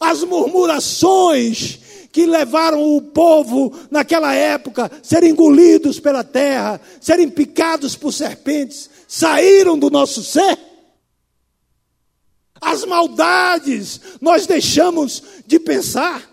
As 0.00 0.24
murmurações 0.24 1.78
que 2.10 2.26
levaram 2.26 2.96
o 2.96 3.00
povo 3.00 3.72
naquela 3.90 4.34
época 4.34 4.86
a 4.86 4.90
serem 5.02 5.30
engolidos 5.30 6.00
pela 6.00 6.24
terra, 6.24 6.80
serem 7.00 7.28
picados 7.28 7.94
por 7.94 8.12
serpentes, 8.12 8.90
saíram 9.06 9.78
do 9.78 9.90
nosso 9.90 10.22
ser. 10.24 10.58
As 12.60 12.84
maldades 12.84 14.00
nós 14.20 14.46
deixamos 14.46 15.22
de 15.46 15.60
pensar, 15.60 16.28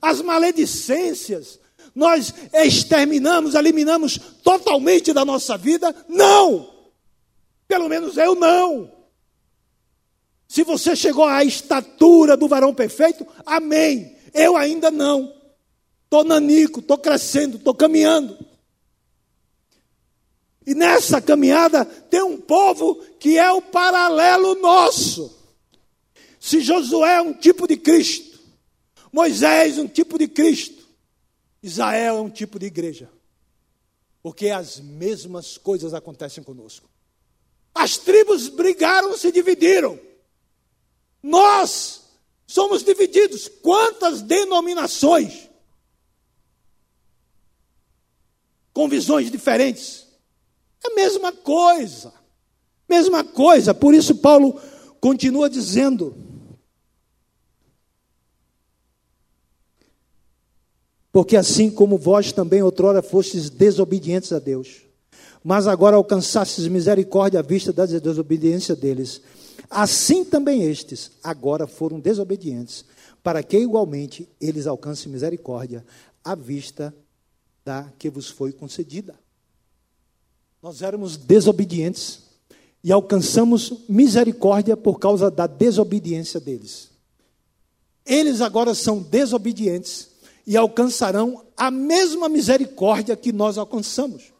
as 0.00 0.22
maledicências 0.22 1.58
nós 1.94 2.34
exterminamos, 2.52 3.54
eliminamos 3.54 4.18
totalmente 4.42 5.12
da 5.12 5.24
nossa 5.24 5.56
vida? 5.56 5.94
Não! 6.08 6.70
Pelo 7.66 7.88
menos 7.88 8.16
eu 8.16 8.34
não. 8.34 8.90
Se 10.48 10.64
você 10.64 10.96
chegou 10.96 11.24
à 11.24 11.44
estatura 11.44 12.36
do 12.36 12.48
varão 12.48 12.74
perfeito, 12.74 13.26
amém. 13.44 14.16
Eu 14.32 14.56
ainda 14.56 14.90
não. 14.90 15.34
Estou 16.04 16.24
nanico, 16.24 16.80
estou 16.80 16.96
crescendo, 16.96 17.58
estou 17.58 17.74
caminhando. 17.74 18.38
E 20.66 20.74
nessa 20.74 21.20
caminhada 21.20 21.84
tem 21.84 22.22
um 22.22 22.38
povo 22.38 22.94
que 23.18 23.38
é 23.38 23.50
o 23.52 23.60
paralelo 23.60 24.54
nosso. 24.56 25.36
Se 26.40 26.60
Josué 26.60 27.16
é 27.16 27.22
um 27.22 27.34
tipo 27.34 27.66
de 27.66 27.76
Cristo, 27.76 28.38
Moisés 29.12 29.78
um 29.78 29.86
tipo 29.86 30.18
de 30.18 30.28
Cristo, 30.28 30.77
Israel 31.62 32.18
é 32.18 32.20
um 32.20 32.30
tipo 32.30 32.58
de 32.58 32.66
igreja, 32.66 33.10
porque 34.22 34.48
as 34.48 34.78
mesmas 34.78 35.58
coisas 35.58 35.92
acontecem 35.94 36.42
conosco. 36.42 36.88
As 37.74 37.96
tribos 37.96 38.48
brigaram, 38.48 39.16
se 39.16 39.30
dividiram. 39.30 39.98
Nós 41.22 42.02
somos 42.46 42.82
divididos. 42.82 43.48
Quantas 43.48 44.22
denominações 44.22 45.48
com 48.72 48.88
visões 48.88 49.30
diferentes? 49.30 50.06
É 50.84 50.92
a 50.92 50.94
mesma 50.94 51.32
coisa. 51.32 52.12
Mesma 52.88 53.22
coisa. 53.22 53.74
Por 53.74 53.94
isso 53.94 54.16
Paulo 54.16 54.60
continua 55.00 55.50
dizendo: 55.50 56.16
Porque 61.18 61.36
assim 61.36 61.68
como 61.68 61.98
vós 61.98 62.30
também 62.30 62.62
outrora 62.62 63.02
fostes 63.02 63.50
desobedientes 63.50 64.32
a 64.32 64.38
Deus, 64.38 64.82
mas 65.42 65.66
agora 65.66 65.96
alcançastes 65.96 66.68
misericórdia 66.68 67.40
à 67.40 67.42
vista 67.42 67.72
da 67.72 67.84
desobediência 67.86 68.76
deles, 68.76 69.20
assim 69.68 70.24
também 70.24 70.62
estes 70.62 71.10
agora 71.20 71.66
foram 71.66 71.98
desobedientes, 71.98 72.84
para 73.20 73.42
que 73.42 73.58
igualmente 73.58 74.28
eles 74.40 74.68
alcancem 74.68 75.10
misericórdia 75.10 75.84
à 76.22 76.36
vista 76.36 76.94
da 77.64 77.92
que 77.98 78.08
vos 78.08 78.28
foi 78.28 78.52
concedida. 78.52 79.16
Nós 80.62 80.82
éramos 80.82 81.16
desobedientes 81.16 82.20
e 82.84 82.92
alcançamos 82.92 83.72
misericórdia 83.88 84.76
por 84.76 85.00
causa 85.00 85.32
da 85.32 85.48
desobediência 85.48 86.38
deles. 86.38 86.90
Eles 88.06 88.40
agora 88.40 88.72
são 88.72 89.02
desobedientes 89.02 90.07
e 90.48 90.56
alcançarão 90.56 91.44
a 91.54 91.70
mesma 91.70 92.26
misericórdia 92.26 93.14
que 93.14 93.32
nós 93.32 93.58
alcançamos. 93.58 94.32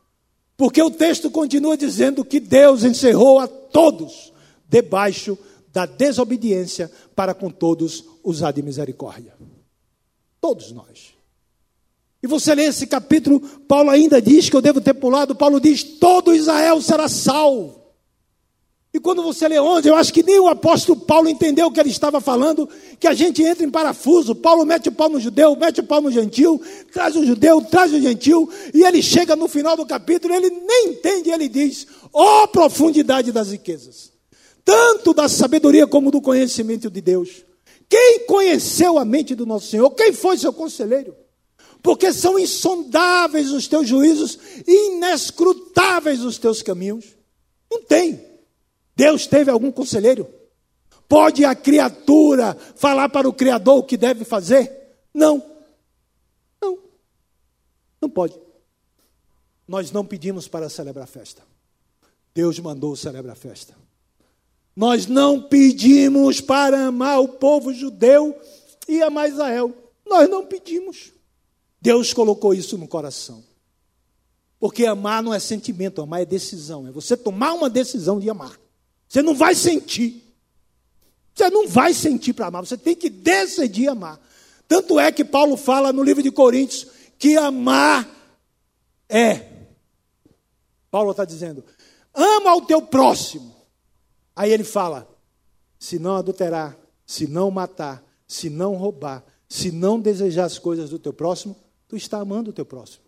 Porque 0.57 0.83
o 0.83 0.91
texto 0.91 1.31
continua 1.31 1.77
dizendo 1.77 2.25
que 2.25 2.41
Deus 2.41 2.83
encerrou 2.83 3.39
a 3.39 3.47
todos 3.47 4.33
debaixo 4.67 5.37
da 5.71 5.85
desobediência 5.85 6.91
para 7.15 7.35
com 7.35 7.51
todos 7.51 8.07
usar 8.25 8.53
de 8.53 8.63
misericórdia. 8.63 9.35
Todos 10.41 10.73
nós. 10.73 11.13
E 12.23 12.27
você 12.27 12.55
lê 12.55 12.65
esse 12.65 12.87
capítulo, 12.87 13.39
Paulo 13.69 13.91
ainda 13.91 14.21
diz 14.21 14.49
que 14.49 14.57
eu 14.57 14.63
devo 14.63 14.81
ter 14.81 14.95
pulado, 14.95 15.37
Paulo 15.37 15.61
diz: 15.61 15.83
todo 15.83 16.35
Israel 16.35 16.81
será 16.81 17.07
salvo. 17.07 17.88
E 18.93 18.99
quando 18.99 19.23
você 19.23 19.47
lê 19.47 19.59
onde, 19.59 19.87
eu 19.87 19.95
acho 19.95 20.13
que 20.13 20.23
nem 20.23 20.41
o 20.41 20.49
apóstolo 20.49 20.99
Paulo 20.99 21.29
entendeu 21.29 21.67
o 21.67 21.71
que 21.71 21.79
ele 21.79 21.91
estava 21.91 22.23
falando, 22.23 22.67
que 22.99 23.07
a 23.07 23.13
gente 23.13 23.43
entra 23.43 23.65
em 23.65 23.71
parafuso. 23.71 24.35
Paulo 24.35 24.65
mete 24.65 24.89
o 24.89 24.93
pau 24.93 25.11
no 25.11 25.21
judeu, 25.21 25.55
mete 25.57 25.81
o 25.81 25.85
pau 25.85 26.01
no 26.01 26.11
gentil, 26.11 26.61
traz 26.91 27.15
o 27.15 27.25
judeu, 27.25 27.61
traz 27.61 27.93
o 27.93 28.01
gentil, 28.01 28.51
e 28.73 28.83
ele 28.83 29.03
chega 29.03 29.37
no 29.37 29.47
final 29.47 29.77
do 29.77 29.85
capítulo, 29.85 30.35
ele 30.35 30.49
nem 30.49 30.89
entende, 30.89 31.31
ele 31.31 31.49
diz: 31.49 31.87
ó 32.13 32.45
oh, 32.45 32.49
profundidade 32.49 33.31
das 33.31 33.51
riquezas, 33.51 34.11
tanto 34.65 35.13
da 35.13 35.29
sabedoria 35.29 35.87
como 35.87 36.11
do 36.11 36.21
conhecimento 36.23 36.91
de 36.91 37.03
Deus. 37.03 37.45
Quem 37.91 38.21
conheceu 38.27 38.99
a 38.99 39.05
mente 39.05 39.35
do 39.35 39.45
nosso 39.45 39.69
Senhor? 39.69 39.91
Quem 39.91 40.13
foi 40.13 40.39
seu 40.39 40.53
conselheiro? 40.53 41.15
Porque 41.83 42.13
são 42.13 42.39
insondáveis 42.39 43.51
os 43.51 43.67
teus 43.69 43.87
juízos 43.87 44.39
inescrutáveis 44.67 46.23
os 46.23 46.39
teus 46.39 46.63
caminhos. 46.63 47.05
Não 47.71 47.83
tem. 47.83 48.28
Deus 48.99 49.29
teve 49.29 49.49
algum 49.49 49.71
conselheiro? 49.71 50.29
Pode 51.09 51.45
a 51.45 51.55
criatura 51.55 52.53
falar 52.75 53.09
para 53.09 53.29
o 53.29 53.33
Criador 53.33 53.79
o 53.79 53.83
que 53.85 53.97
deve 53.97 54.25
fazer? 54.25 54.99
Não. 55.15 55.41
Não. 56.61 56.77
Não 58.03 58.11
pode. 58.11 58.37
Nós 59.69 59.93
não 59.93 60.05
pedimos 60.05 60.49
para 60.49 60.69
celebrar 60.69 61.07
festa. 61.07 61.45
Deus 62.35 62.59
mandou 62.59 62.97
celebrar 62.97 63.37
festa. 63.37 63.73
Nós 64.75 65.07
não 65.07 65.43
pedimos 65.43 66.41
para 66.41 66.87
amar 66.87 67.21
o 67.21 67.29
povo 67.29 67.73
judeu 67.73 68.37
e 68.89 69.01
amar 69.01 69.29
Israel. 69.29 69.73
Nós 70.05 70.29
não 70.29 70.45
pedimos. 70.45 71.13
Deus 71.81 72.13
colocou 72.13 72.53
isso 72.53 72.77
no 72.77 72.89
coração. 72.89 73.45
Porque 74.59 74.87
amar 74.87 75.23
não 75.23 75.33
é 75.33 75.39
sentimento, 75.39 76.03
amar 76.03 76.23
é 76.23 76.25
decisão. 76.25 76.89
É 76.89 76.91
você 76.91 77.17
tomar 77.17 77.53
uma 77.53 77.71
decisão 77.71 78.19
de 78.19 78.29
amar. 78.29 78.59
Você 79.09 79.23
não 79.23 79.35
vai 79.35 79.55
sentir. 79.55 80.25
Você 81.35 81.49
não 81.51 81.69
vai 81.69 81.95
sentir 81.95 82.33
para 82.33 82.47
amar, 82.47 82.67
você 82.67 82.77
tem 82.77 82.97
que 82.97 83.09
decidir 83.09 83.89
amar. 83.89 84.21
Tanto 84.67 84.99
é 84.99 85.11
que 85.13 85.25
Paulo 85.25 85.57
fala 85.57 85.93
no 85.93 86.03
livro 86.03 86.23
de 86.23 86.31
Coríntios 86.31 86.87
que 87.19 87.37
amar 87.37 88.09
é. 89.09 89.47
Paulo 90.91 91.13
está 91.13 91.25
dizendo: 91.25 91.65
ama 92.13 92.55
o 92.57 92.63
teu 92.63 92.83
próximo. 92.83 93.55
Aí 94.35 94.53
ele 94.53 94.65
fala: 94.65 95.09
se 95.79 95.99
não 95.99 96.17
adulterar, 96.17 96.77
se 97.07 97.27
não 97.27 97.51
matar, 97.51 98.05
se 98.27 98.51
não 98.51 98.75
roubar, 98.75 99.25
se 99.49 99.71
não 99.71 99.99
desejar 100.01 100.45
as 100.45 100.59
coisas 100.59 100.91
do 100.91 100.99
teu 100.99 101.13
próximo, 101.13 101.57
tu 101.89 101.97
está 101.97 102.19
amando 102.19 102.51
o 102.51 102.53
teu 102.53 102.67
próximo. 102.67 103.05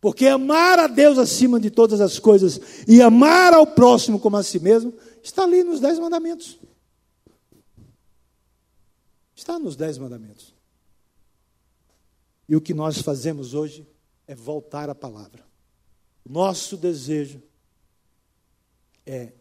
Porque 0.00 0.26
amar 0.26 0.78
a 0.78 0.86
Deus 0.86 1.18
acima 1.18 1.60
de 1.60 1.70
todas 1.70 2.00
as 2.00 2.18
coisas 2.18 2.60
e 2.88 3.02
amar 3.02 3.52
ao 3.52 3.66
próximo 3.66 4.18
como 4.18 4.36
a 4.36 4.42
si 4.42 4.58
mesmo 4.58 4.94
Está 5.22 5.44
ali 5.44 5.62
nos 5.62 5.80
Dez 5.80 5.98
Mandamentos. 5.98 6.58
Está 9.34 9.58
nos 9.58 9.76
Dez 9.76 9.98
Mandamentos. 9.98 10.54
E 12.48 12.56
o 12.56 12.60
que 12.60 12.74
nós 12.74 13.00
fazemos 13.00 13.54
hoje 13.54 13.86
é 14.26 14.34
voltar 14.34 14.90
à 14.90 14.94
palavra. 14.94 15.44
Nosso 16.28 16.76
desejo 16.76 17.42
é 19.06 19.32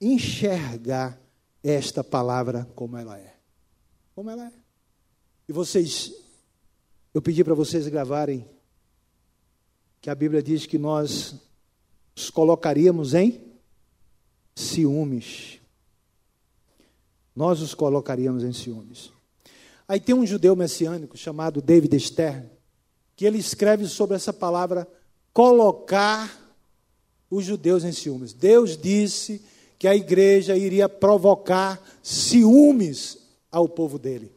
enxergar 0.00 1.20
esta 1.62 2.02
palavra 2.02 2.68
como 2.74 2.96
ela 2.96 3.18
é. 3.18 3.36
Como 4.14 4.30
ela 4.30 4.46
é. 4.46 4.52
E 5.48 5.52
vocês, 5.52 6.12
eu 7.12 7.20
pedi 7.20 7.44
para 7.44 7.54
vocês 7.54 7.86
gravarem 7.88 8.48
que 10.04 10.10
a 10.10 10.14
Bíblia 10.14 10.42
diz 10.42 10.66
que 10.66 10.76
nós 10.76 11.34
os 12.14 12.28
colocaríamos 12.28 13.14
em 13.14 13.40
ciúmes. 14.54 15.60
Nós 17.34 17.62
os 17.62 17.72
colocaríamos 17.72 18.44
em 18.44 18.52
ciúmes. 18.52 19.10
Aí 19.88 19.98
tem 19.98 20.14
um 20.14 20.26
judeu 20.26 20.54
messiânico 20.54 21.16
chamado 21.16 21.62
David 21.62 21.98
Stern, 21.98 22.50
que 23.16 23.24
ele 23.24 23.38
escreve 23.38 23.86
sobre 23.86 24.14
essa 24.14 24.30
palavra 24.30 24.86
colocar 25.32 26.38
os 27.30 27.46
judeus 27.46 27.82
em 27.82 27.92
ciúmes. 27.92 28.34
Deus 28.34 28.76
disse 28.76 29.42
que 29.78 29.88
a 29.88 29.96
igreja 29.96 30.54
iria 30.54 30.86
provocar 30.86 31.82
ciúmes 32.02 33.20
ao 33.50 33.66
povo 33.66 33.98
dele. 33.98 34.30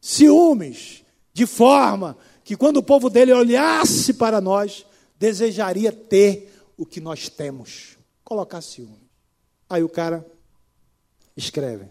Ciúmes, 0.00 1.04
de 1.32 1.46
forma 1.46 2.16
que 2.44 2.56
quando 2.56 2.78
o 2.78 2.82
povo 2.82 3.08
dele 3.08 3.32
olhasse 3.32 4.14
para 4.14 4.40
nós, 4.40 4.84
desejaria 5.18 5.92
ter 5.92 6.52
o 6.76 6.86
que 6.86 7.00
nós 7.00 7.28
temos. 7.28 7.98
Colocar 8.24 8.60
ciúmes. 8.60 8.98
Aí 9.68 9.82
o 9.82 9.88
cara 9.88 10.26
escreve. 11.36 11.86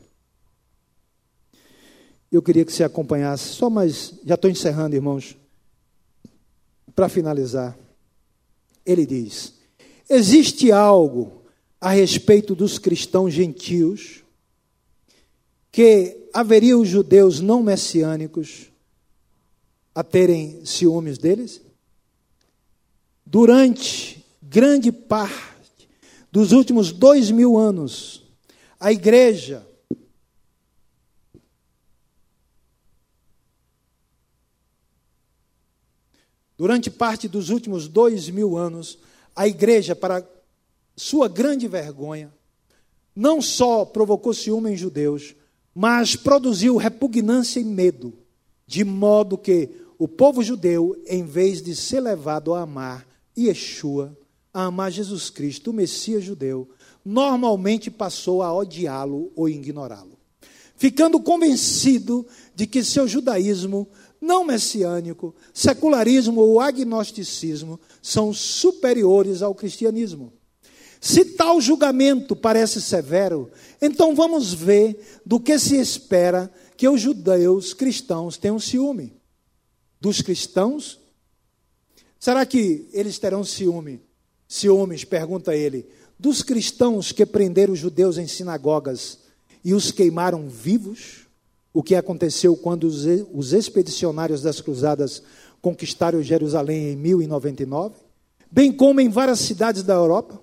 Eu 2.31 2.41
queria 2.41 2.65
que 2.65 2.71
você 2.71 2.83
acompanhasse, 2.83 3.49
só 3.49 3.69
mais, 3.69 4.13
já 4.25 4.35
estou 4.35 4.49
encerrando, 4.49 4.95
irmãos. 4.95 5.35
Para 6.95 7.09
finalizar, 7.09 7.77
ele 8.85 9.05
diz: 9.05 9.53
existe 10.09 10.71
algo 10.71 11.43
a 11.79 11.91
respeito 11.91 12.53
dos 12.53 12.77
cristãos 12.77 13.33
gentios 13.33 14.23
que 15.71 16.29
haveria 16.33 16.77
os 16.77 16.87
judeus 16.87 17.39
não 17.39 17.63
messiânicos 17.63 18.68
a 19.93 20.03
terem 20.03 20.65
ciúmes 20.65 21.17
deles? 21.17 21.61
Durante 23.25 24.25
grande 24.41 24.91
parte 24.91 25.89
dos 26.31 26.51
últimos 26.51 26.91
dois 26.91 27.31
mil 27.31 27.57
anos, 27.57 28.23
a 28.79 28.91
igreja 28.91 29.65
Durante 36.59 36.91
parte 36.91 37.29
dos 37.29 37.49
últimos 37.49 37.87
dois 37.87 38.27
mil 38.27 38.57
anos, 38.57 38.99
a 39.33 39.47
igreja, 39.47 39.95
para 39.95 40.29
sua 40.93 41.29
grande 41.29 41.69
vergonha, 41.69 42.33
não 43.15 43.41
só 43.41 43.85
provocou 43.85 44.33
ciúme 44.33 44.71
em 44.71 44.75
judeus, 44.75 45.33
mas 45.73 46.17
produziu 46.17 46.75
repugnância 46.75 47.61
e 47.61 47.63
medo, 47.63 48.13
de 48.69 48.83
modo 48.83 49.35
que 49.35 49.67
o 49.97 50.07
povo 50.07 50.43
judeu, 50.43 50.95
em 51.07 51.25
vez 51.25 51.59
de 51.59 51.75
ser 51.75 52.01
levado 52.01 52.53
a 52.53 52.61
amar 52.61 53.03
Yeshua, 53.35 54.15
a 54.53 54.65
amar 54.65 54.91
Jesus 54.91 55.31
Cristo, 55.31 55.71
o 55.71 55.73
Messias 55.73 56.23
judeu, 56.23 56.69
normalmente 57.03 57.89
passou 57.89 58.43
a 58.43 58.53
odiá-lo 58.53 59.31
ou 59.35 59.49
ignorá-lo, 59.49 60.19
ficando 60.75 61.19
convencido 61.19 62.27
de 62.53 62.67
que 62.67 62.83
seu 62.83 63.07
judaísmo 63.07 63.87
não 64.21 64.45
messiânico, 64.45 65.33
secularismo 65.51 66.39
ou 66.39 66.59
agnosticismo 66.59 67.79
são 68.03 68.31
superiores 68.31 69.41
ao 69.41 69.55
cristianismo. 69.55 70.31
Se 71.01 71.25
tal 71.25 71.59
julgamento 71.59 72.35
parece 72.35 72.79
severo, 72.79 73.49
então 73.81 74.13
vamos 74.13 74.53
ver 74.53 75.21
do 75.25 75.39
que 75.39 75.57
se 75.57 75.75
espera 75.77 76.51
que 76.79 76.87
os 76.87 77.01
judeus 77.01 77.73
cristãos 77.73 78.37
tenham 78.37 78.57
ciúme. 78.57 79.11
Dos 79.99 80.21
cristãos? 80.21 80.97
Será 82.17 82.45
que 82.45 82.87
eles 82.93 83.19
terão 83.19 83.43
ciúme 83.43 84.01
ciúmes, 84.47 85.03
pergunta 85.03 85.53
ele, 85.53 85.85
dos 86.17 86.41
cristãos 86.41 87.11
que 87.11 87.25
prenderam 87.25 87.73
os 87.73 87.79
judeus 87.79 88.17
em 88.17 88.27
sinagogas 88.27 89.19
e 89.61 89.73
os 89.73 89.91
queimaram 89.91 90.47
vivos? 90.47 91.27
O 91.73 91.83
que 91.83 91.95
aconteceu 91.95 92.55
quando 92.55 92.85
os 92.85 93.51
expedicionários 93.51 94.41
das 94.41 94.61
cruzadas 94.61 95.21
conquistaram 95.61 96.23
Jerusalém 96.23 96.93
em 96.93 96.95
1099? 96.95 97.95
Bem 98.49 98.71
como 98.71 99.01
em 99.01 99.09
várias 99.09 99.39
cidades 99.39 99.83
da 99.83 99.95
Europa? 99.95 100.41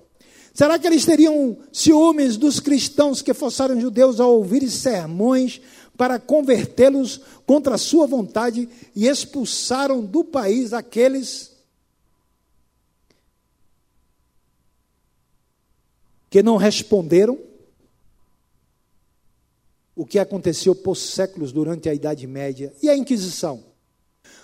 Será 0.53 0.79
que 0.79 0.87
eles 0.87 1.07
teriam 1.07 1.57
ciúmes 1.73 2.37
dos 2.37 2.61
cristãos 2.61 3.23
que 3.23 3.35
forçaram 3.35 3.81
judeus 3.81 4.21
a 4.21 4.27
ouvir 4.27 4.71
sermões 4.71 5.63
para 5.97 6.19
convertê-los 6.19 7.21
contra 7.47 7.75
a 7.75 7.79
sua 7.79 8.07
vontade 8.07 8.69
e 8.95 9.07
expulsaram 9.07 10.05
do 10.05 10.23
país 10.23 10.73
aqueles 10.73 11.53
que 16.29 16.43
não 16.43 16.57
responderam 16.57 17.39
o 19.95 20.05
que 20.05 20.19
aconteceu 20.19 20.75
por 20.75 20.95
séculos 20.95 21.53
durante 21.53 21.89
a 21.89 21.95
Idade 21.95 22.27
Média 22.27 22.75
e 22.83 22.91
a 22.91 22.97
Inquisição. 22.97 23.65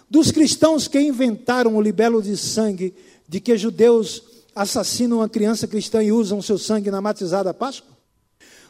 Dos 0.09 0.31
cristãos 0.31 0.89
que 0.89 0.99
inventaram 0.99 1.77
o 1.77 1.83
libelo 1.83 2.23
de 2.23 2.37
sangue 2.37 2.95
de 3.29 3.41
que 3.41 3.57
judeus 3.59 4.23
assassinam 4.55 5.19
uma 5.19 5.29
criança 5.29 5.67
cristã 5.67 6.03
e 6.03 6.13
usam 6.13 6.41
seu 6.41 6.59
sangue 6.59 6.91
na 6.91 7.01
matizada 7.01 7.53
Páscoa? 7.53 7.92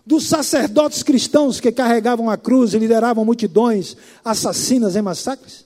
Dos 0.05 0.29
sacerdotes 0.29 1.03
cristãos 1.03 1.61
que 1.61 1.71
carregavam 1.71 2.29
a 2.29 2.37
cruz 2.37 2.75
e 2.75 2.79
lideravam 2.79 3.25
multidões 3.25 3.97
assassinas 4.25 4.97
em 4.97 5.03
massacres? 5.03 5.65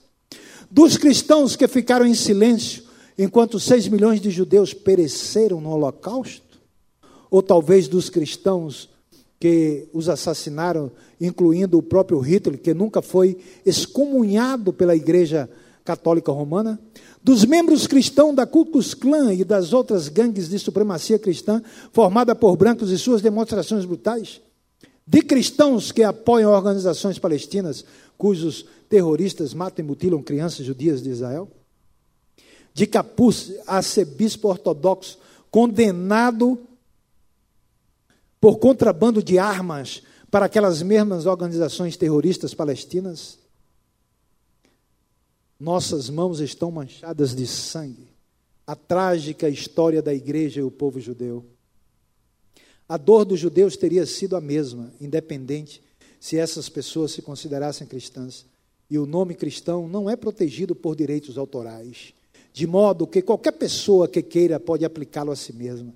Dos 0.69 0.97
cristãos 0.97 1.55
que 1.55 1.67
ficaram 1.67 2.05
em 2.05 2.13
silêncio 2.13 2.83
enquanto 3.17 3.59
seis 3.59 3.87
milhões 3.87 4.21
de 4.21 4.29
judeus 4.29 4.73
pereceram 4.73 5.59
no 5.59 5.71
Holocausto? 5.71 6.47
ou 7.29 7.41
talvez 7.41 7.87
dos 7.87 8.09
cristãos 8.09 8.89
que 9.39 9.87
os 9.93 10.09
assassinaram, 10.09 10.91
incluindo 11.21 11.77
o 11.77 11.83
próprio 11.83 12.19
Hitler, 12.19 12.57
que 12.57 12.73
nunca 12.73 13.01
foi 13.01 13.37
excomunhado 13.65 14.73
pela 14.73 14.95
igreja 14.95 15.49
Católica 15.87 16.33
Romana, 16.33 16.77
dos 17.23 17.45
membros 17.45 17.87
cristãos 17.87 18.35
da 18.35 18.45
Ku 18.45 18.65
Klux 18.65 18.93
Klan 18.93 19.33
e 19.33 19.45
das 19.45 19.71
outras 19.71 20.09
gangues 20.09 20.49
de 20.49 20.59
supremacia 20.59 21.17
cristã 21.17 21.63
formada 21.93 22.35
por 22.35 22.57
brancos 22.57 22.91
e 22.91 22.97
suas 22.97 23.21
demonstrações 23.21 23.85
brutais, 23.85 24.41
de 25.07 25.21
cristãos 25.21 25.93
que 25.93 26.03
apoiam 26.03 26.51
organizações 26.51 27.17
palestinas 27.17 27.85
cujos 28.17 28.65
terroristas 28.89 29.53
matam 29.53 29.85
e 29.85 29.87
mutilam 29.87 30.21
crianças 30.21 30.65
judias 30.65 31.01
de 31.01 31.09
Israel, 31.09 31.49
de 32.73 32.85
capuz, 32.85 33.53
arcebispo 33.65 34.49
ortodoxo 34.49 35.17
condenado 35.49 36.59
por 38.41 38.59
contrabando 38.59 39.23
de 39.23 39.39
armas 39.39 40.03
para 40.29 40.47
aquelas 40.47 40.81
mesmas 40.81 41.25
organizações 41.25 41.95
terroristas 41.95 42.53
palestinas? 42.53 43.46
Nossas 45.59 46.09
mãos 46.09 46.39
estão 46.39 46.69
manchadas 46.69 47.35
de 47.35 47.47
sangue. 47.47 48.07
A 48.65 48.75
trágica 48.75 49.49
história 49.49 50.01
da 50.01 50.13
igreja 50.13 50.59
e 50.59 50.63
o 50.63 50.69
povo 50.69 50.99
judeu. 50.99 51.43
A 52.87 52.95
dor 52.95 53.25
dos 53.25 53.39
judeus 53.39 53.75
teria 53.75 54.05
sido 54.05 54.35
a 54.35 54.41
mesma, 54.41 54.93
independente 55.01 55.81
se 56.19 56.37
essas 56.37 56.69
pessoas 56.69 57.11
se 57.11 57.21
considerassem 57.21 57.87
cristãs. 57.87 58.45
E 58.89 58.97
o 58.97 59.05
nome 59.05 59.35
cristão 59.35 59.87
não 59.87 60.09
é 60.09 60.15
protegido 60.15 60.73
por 60.73 60.95
direitos 60.95 61.37
autorais, 61.37 62.13
de 62.53 62.65
modo 62.65 63.05
que 63.05 63.21
qualquer 63.21 63.51
pessoa 63.51 64.07
que 64.07 64.21
queira 64.21 64.59
pode 64.59 64.85
aplicá-lo 64.85 65.31
a 65.31 65.35
si 65.35 65.51
mesma, 65.53 65.93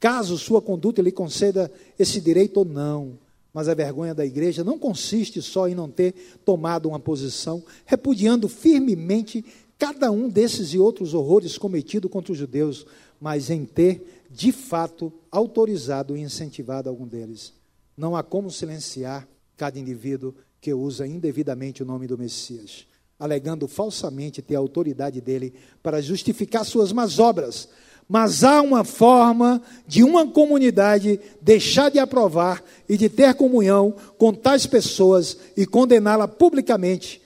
caso 0.00 0.36
sua 0.36 0.60
conduta 0.60 1.00
lhe 1.00 1.12
conceda 1.12 1.70
esse 1.96 2.20
direito 2.20 2.56
ou 2.58 2.64
não. 2.64 3.16
Mas 3.52 3.68
a 3.68 3.74
vergonha 3.74 4.14
da 4.14 4.24
igreja 4.24 4.64
não 4.64 4.78
consiste 4.78 5.42
só 5.42 5.68
em 5.68 5.74
não 5.74 5.90
ter 5.90 6.14
tomado 6.44 6.88
uma 6.88 6.98
posição, 6.98 7.62
repudiando 7.84 8.48
firmemente 8.48 9.44
cada 9.78 10.10
um 10.10 10.28
desses 10.28 10.72
e 10.72 10.78
outros 10.78 11.12
horrores 11.12 11.58
cometidos 11.58 12.10
contra 12.10 12.32
os 12.32 12.38
judeus, 12.38 12.86
mas 13.20 13.50
em 13.50 13.64
ter, 13.64 14.24
de 14.30 14.52
fato, 14.52 15.12
autorizado 15.30 16.16
e 16.16 16.20
incentivado 16.20 16.88
algum 16.88 17.06
deles. 17.06 17.52
Não 17.96 18.16
há 18.16 18.22
como 18.22 18.50
silenciar 18.50 19.28
cada 19.56 19.78
indivíduo 19.78 20.34
que 20.60 20.72
usa 20.72 21.06
indevidamente 21.06 21.82
o 21.82 21.86
nome 21.86 22.06
do 22.06 22.16
Messias, 22.16 22.86
alegando 23.18 23.68
falsamente 23.68 24.40
ter 24.40 24.54
a 24.54 24.60
autoridade 24.60 25.20
dele 25.20 25.52
para 25.82 26.00
justificar 26.00 26.64
suas 26.64 26.92
más 26.92 27.18
obras, 27.18 27.68
mas 28.08 28.44
há 28.44 28.60
uma 28.60 28.84
forma 28.84 29.62
de 29.86 30.02
uma 30.02 30.26
comunidade 30.26 31.18
deixar 31.40 31.90
de 31.90 31.98
aprovar 31.98 32.62
e 32.88 32.96
de 32.96 33.08
ter 33.08 33.34
comunhão 33.34 33.94
com 34.18 34.32
tais 34.32 34.66
pessoas 34.66 35.36
e 35.56 35.64
condená-la 35.64 36.28
publicamente. 36.28 37.22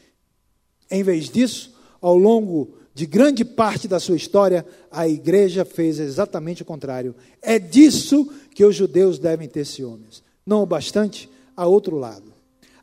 Em 0.91 1.03
vez 1.03 1.29
disso, 1.29 1.75
ao 2.01 2.17
longo 2.17 2.77
de 2.95 3.05
grande 3.05 3.45
parte 3.45 3.89
da 3.89 4.01
sua 4.01 4.17
história, 4.17 4.65
a 4.91 5.09
igreja 5.09 5.65
fez 5.65 5.99
exatamente 5.99 6.63
o 6.63 6.65
contrário. 6.65 7.15
É 7.43 7.59
disso 7.59 8.31
que 8.55 8.65
os 8.65 8.75
judeus 8.75 9.19
devem 9.19 9.49
ter 9.49 9.67
ciúmes. 9.67 10.23
Não 10.47 10.63
o 10.63 10.67
bastante, 10.67 11.29
a 11.57 11.67
outro 11.67 11.97
lado. 11.97 12.33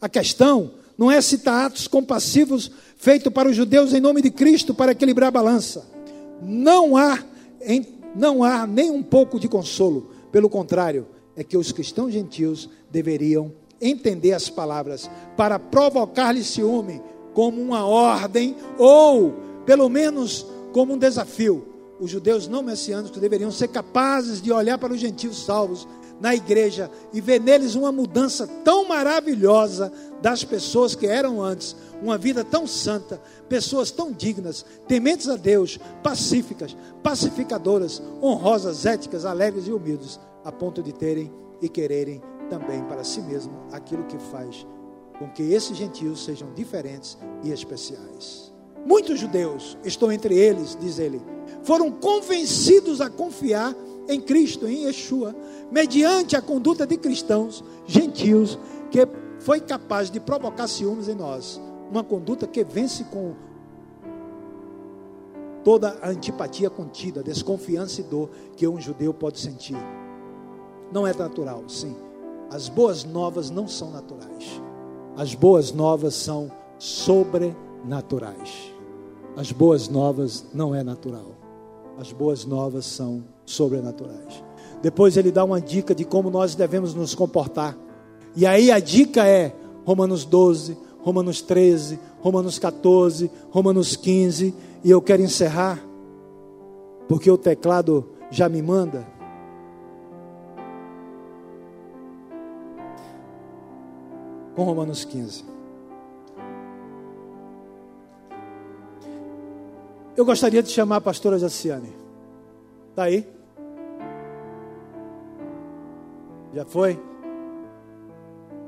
A 0.01 0.09
questão 0.09 0.71
não 0.97 1.09
é 1.09 1.21
citar 1.21 1.65
atos 1.65 1.87
compassivos 1.87 2.69
feitos 2.97 3.31
para 3.31 3.49
os 3.49 3.55
judeus 3.55 3.93
em 3.93 3.99
nome 3.99 4.21
de 4.21 4.29
Cristo 4.29 4.73
para 4.73 4.91
equilibrar 4.91 5.29
a 5.29 5.31
balança. 5.31 5.85
Não 6.41 6.95
há 6.97 7.23
não 8.15 8.43
há 8.43 8.67
nem 8.67 8.91
um 8.91 9.03
pouco 9.03 9.39
de 9.39 9.47
consolo. 9.47 10.09
Pelo 10.31 10.49
contrário, 10.49 11.07
é 11.35 11.43
que 11.43 11.57
os 11.57 11.71
cristãos 11.71 12.13
gentios 12.13 12.69
deveriam 12.91 13.51
entender 13.81 14.33
as 14.33 14.49
palavras 14.49 15.09
para 15.35 15.59
provocar-lhe 15.59 16.43
ciúme 16.43 17.01
como 17.33 17.61
uma 17.61 17.85
ordem 17.85 18.55
ou, 18.77 19.33
pelo 19.65 19.89
menos, 19.89 20.45
como 20.71 20.93
um 20.93 20.97
desafio. 20.97 21.67
Os 21.99 22.09
judeus 22.09 22.47
não 22.47 22.63
messiânicos 22.63 23.19
deveriam 23.19 23.51
ser 23.51 23.67
capazes 23.69 24.41
de 24.41 24.51
olhar 24.51 24.77
para 24.77 24.93
os 24.93 24.99
gentios 24.99 25.43
salvos 25.45 25.87
na 26.19 26.33
igreja 26.35 26.89
e 27.11 27.19
ver 27.19 27.39
neles 27.39 27.75
uma 27.75 27.91
mudança 27.91 28.47
tão 28.63 28.87
maravilhosa 28.87 29.91
das 30.21 30.43
pessoas 30.43 30.95
que 30.95 31.05
eram 31.05 31.41
antes, 31.41 31.75
uma 32.01 32.17
vida 32.17 32.43
tão 32.43 32.65
santa, 32.65 33.21
pessoas 33.49 33.91
tão 33.91 34.11
dignas, 34.11 34.65
tementes 34.87 35.27
a 35.27 35.35
Deus, 35.35 35.79
pacíficas, 36.01 36.75
pacificadoras, 37.01 38.01
honrosas, 38.21 38.85
éticas, 38.85 39.25
alegres 39.25 39.67
e 39.67 39.71
humildes, 39.73 40.19
a 40.43 40.51
ponto 40.51 40.81
de 40.81 40.93
terem 40.93 41.31
e 41.61 41.69
quererem 41.69 42.21
também 42.49 42.83
para 42.83 43.03
si 43.03 43.21
mesmo 43.21 43.53
aquilo 43.71 44.03
que 44.05 44.17
faz 44.17 44.65
com 45.17 45.29
que 45.29 45.43
esses 45.53 45.77
gentios 45.77 46.23
sejam 46.23 46.53
diferentes 46.53 47.17
e 47.43 47.51
especiais. 47.51 48.51
Muitos 48.85 49.19
judeus, 49.19 49.77
estou 49.83 50.11
entre 50.11 50.37
eles, 50.37 50.77
diz 50.79 50.99
ele, 50.99 51.21
foram 51.63 51.89
convencidos 51.91 52.99
a 52.99 53.09
confiar 53.09 53.73
em 54.07 54.19
Cristo, 54.19 54.67
em 54.67 54.85
Yeshua, 54.85 55.35
mediante 55.71 56.35
a 56.35 56.41
conduta 56.41 56.85
de 56.85 56.97
cristãos 56.97 57.63
gentios 57.85 58.59
que 58.91 59.07
foi 59.39 59.59
capaz 59.59 60.09
de 60.09 60.19
provocar 60.19 60.67
ciúmes 60.67 61.07
em 61.07 61.15
nós. 61.15 61.59
Uma 61.89 62.03
conduta 62.03 62.47
que 62.47 62.63
vence 62.63 63.03
com 63.05 63.33
toda 65.63 65.97
a 66.01 66.09
antipatia 66.09 66.69
contida, 66.69 67.23
desconfiança 67.23 68.01
e 68.01 68.03
dor 68.03 68.29
que 68.55 68.67
um 68.67 68.79
judeu 68.79 69.13
pode 69.13 69.39
sentir. 69.39 69.77
Não 70.91 71.07
é 71.07 71.13
natural, 71.13 71.63
sim. 71.67 71.95
As 72.49 72.69
boas 72.69 73.03
novas 73.03 73.49
não 73.49 73.67
são 73.67 73.89
naturais. 73.91 74.61
As 75.15 75.33
boas 75.33 75.71
novas 75.71 76.13
são 76.15 76.51
sobrenaturais. 76.77 78.73
As 79.35 79.51
boas 79.51 79.87
novas 79.87 80.45
não 80.53 80.75
é 80.75 80.83
natural. 80.83 81.32
As 81.97 82.11
boas 82.11 82.45
novas 82.45 82.85
são 82.85 83.23
sobrenaturais. 83.45 84.43
Depois 84.81 85.15
ele 85.15 85.31
dá 85.31 85.43
uma 85.43 85.61
dica 85.61 85.95
de 85.95 86.03
como 86.03 86.29
nós 86.29 86.55
devemos 86.55 86.93
nos 86.93 87.15
comportar. 87.15 87.77
E 88.35 88.45
aí 88.45 88.71
a 88.71 88.79
dica 88.79 89.25
é 89.25 89.55
Romanos 89.85 90.25
12, 90.25 90.77
Romanos 91.01 91.41
13, 91.41 91.99
Romanos 92.19 92.57
14, 92.57 93.29
Romanos 93.49 93.95
15. 93.95 94.53
E 94.83 94.89
eu 94.89 95.01
quero 95.01 95.21
encerrar, 95.21 95.79
porque 97.07 97.29
o 97.29 97.37
teclado 97.37 98.09
já 98.29 98.49
me 98.49 98.61
manda. 98.61 99.07
Com 104.55 104.63
Romanos 104.63 105.05
15. 105.05 105.52
Eu 110.15 110.23
gostaria 110.25 110.61
de 110.61 110.69
chamar 110.69 110.97
a 110.97 111.01
pastora 111.01 111.39
Jaciane. 111.39 111.91
Está 112.91 113.03
aí? 113.03 113.27
Já 116.53 116.63
foi? 116.65 117.01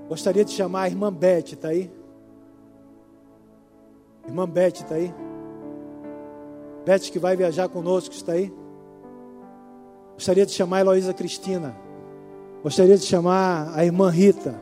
Gostaria 0.09 0.43
de 0.43 0.51
chamar 0.51 0.83
a 0.83 0.87
irmã 0.87 1.13
Beth, 1.13 1.53
está 1.53 1.67
aí? 1.67 1.91
Irmã 4.27 4.49
Beth, 4.49 4.73
está 4.73 4.95
aí? 4.95 5.13
Beth 6.83 7.11
que 7.11 7.19
vai 7.19 7.35
viajar 7.35 7.69
conosco, 7.69 8.15
está 8.15 8.31
aí? 8.31 8.51
Gostaria 10.15 10.45
de 10.45 10.51
chamar 10.51 10.77
a 10.77 10.81
Heloísa 10.81 11.13
Cristina. 11.13 11.75
Gostaria 12.63 12.97
de 12.97 13.05
chamar 13.05 13.71
a 13.75 13.85
irmã 13.85 14.09
Rita. 14.09 14.59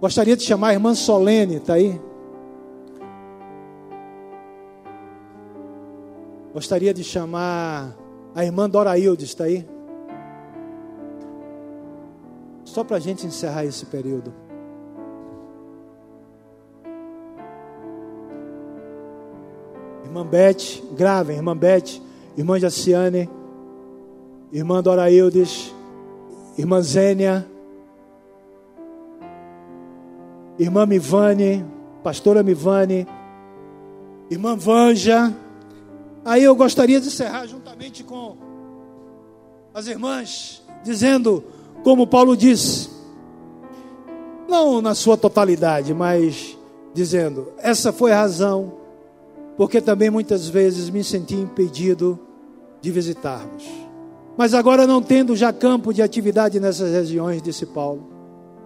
Gostaria 0.00 0.36
de 0.36 0.42
chamar 0.42 0.70
a 0.70 0.72
irmã 0.72 0.94
Solene, 0.94 1.56
está 1.56 1.74
aí? 1.74 2.00
Gostaria 6.58 6.92
de 6.92 7.04
chamar 7.04 7.96
a 8.34 8.44
irmã 8.44 8.68
Dorailde, 8.68 9.24
está 9.24 9.44
aí? 9.44 9.64
Só 12.64 12.82
para 12.82 12.96
a 12.96 12.98
gente 12.98 13.24
encerrar 13.24 13.64
esse 13.64 13.86
período. 13.86 14.34
Irmã 20.04 20.26
Beth, 20.26 20.82
gravem, 20.96 21.36
irmã 21.36 21.56
Beth, 21.56 22.02
irmã 22.36 22.58
Jaciane, 22.58 23.30
irmã 24.52 24.82
Doraildes, 24.82 25.72
irmã 26.58 26.82
Zênia, 26.82 27.46
irmã 30.58 30.84
Mivane, 30.84 31.64
pastora 32.02 32.42
Mivane, 32.42 33.06
irmã 34.28 34.56
Vanja, 34.56 35.32
Aí 36.28 36.44
eu 36.44 36.54
gostaria 36.54 37.00
de 37.00 37.06
encerrar 37.06 37.46
juntamente 37.46 38.04
com 38.04 38.36
as 39.72 39.86
irmãs, 39.86 40.62
dizendo, 40.84 41.42
como 41.82 42.06
Paulo 42.06 42.36
disse, 42.36 42.90
não 44.46 44.82
na 44.82 44.94
sua 44.94 45.16
totalidade, 45.16 45.94
mas 45.94 46.54
dizendo: 46.92 47.54
essa 47.56 47.94
foi 47.94 48.12
a 48.12 48.20
razão, 48.20 48.74
porque 49.56 49.80
também 49.80 50.10
muitas 50.10 50.46
vezes 50.50 50.90
me 50.90 51.02
senti 51.02 51.34
impedido 51.34 52.20
de 52.82 52.90
visitar-vos. 52.90 53.64
Mas 54.36 54.52
agora, 54.52 54.86
não 54.86 55.00
tendo 55.00 55.34
já 55.34 55.50
campo 55.50 55.94
de 55.94 56.02
atividade 56.02 56.60
nessas 56.60 56.92
regiões, 56.92 57.40
disse 57.40 57.64
Paulo, 57.64 58.06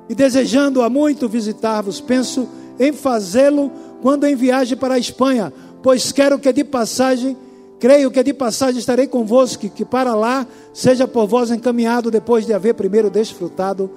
e 0.09 0.17
desejando 0.17 0.83
há 0.83 0.91
muito 0.91 1.29
visitar-vos, 1.29 2.01
penso 2.01 2.49
em 2.81 2.93
fazê-lo 2.93 3.71
quando 4.03 4.27
em 4.27 4.35
viagem 4.35 4.77
para 4.77 4.95
a 4.95 4.99
Espanha, 4.99 5.53
pois 5.81 6.11
quero 6.11 6.41
que 6.41 6.53
de 6.53 6.65
passagem, 6.65 7.37
creio 7.83 8.13
que 8.13 8.23
de 8.23 8.33
passagem 8.33 8.79
estarei 8.79 9.09
convosco, 9.09 9.69
que 9.69 9.85
para 9.85 10.15
lá 10.15 10.47
seja 10.73 11.09
por 11.09 11.27
vós 11.27 11.51
encaminhado, 11.51 12.13
depois 12.13 12.47
de 12.47 12.53
haver 12.53 12.75
primeiro 12.75 13.11
desfrutado 13.11 13.91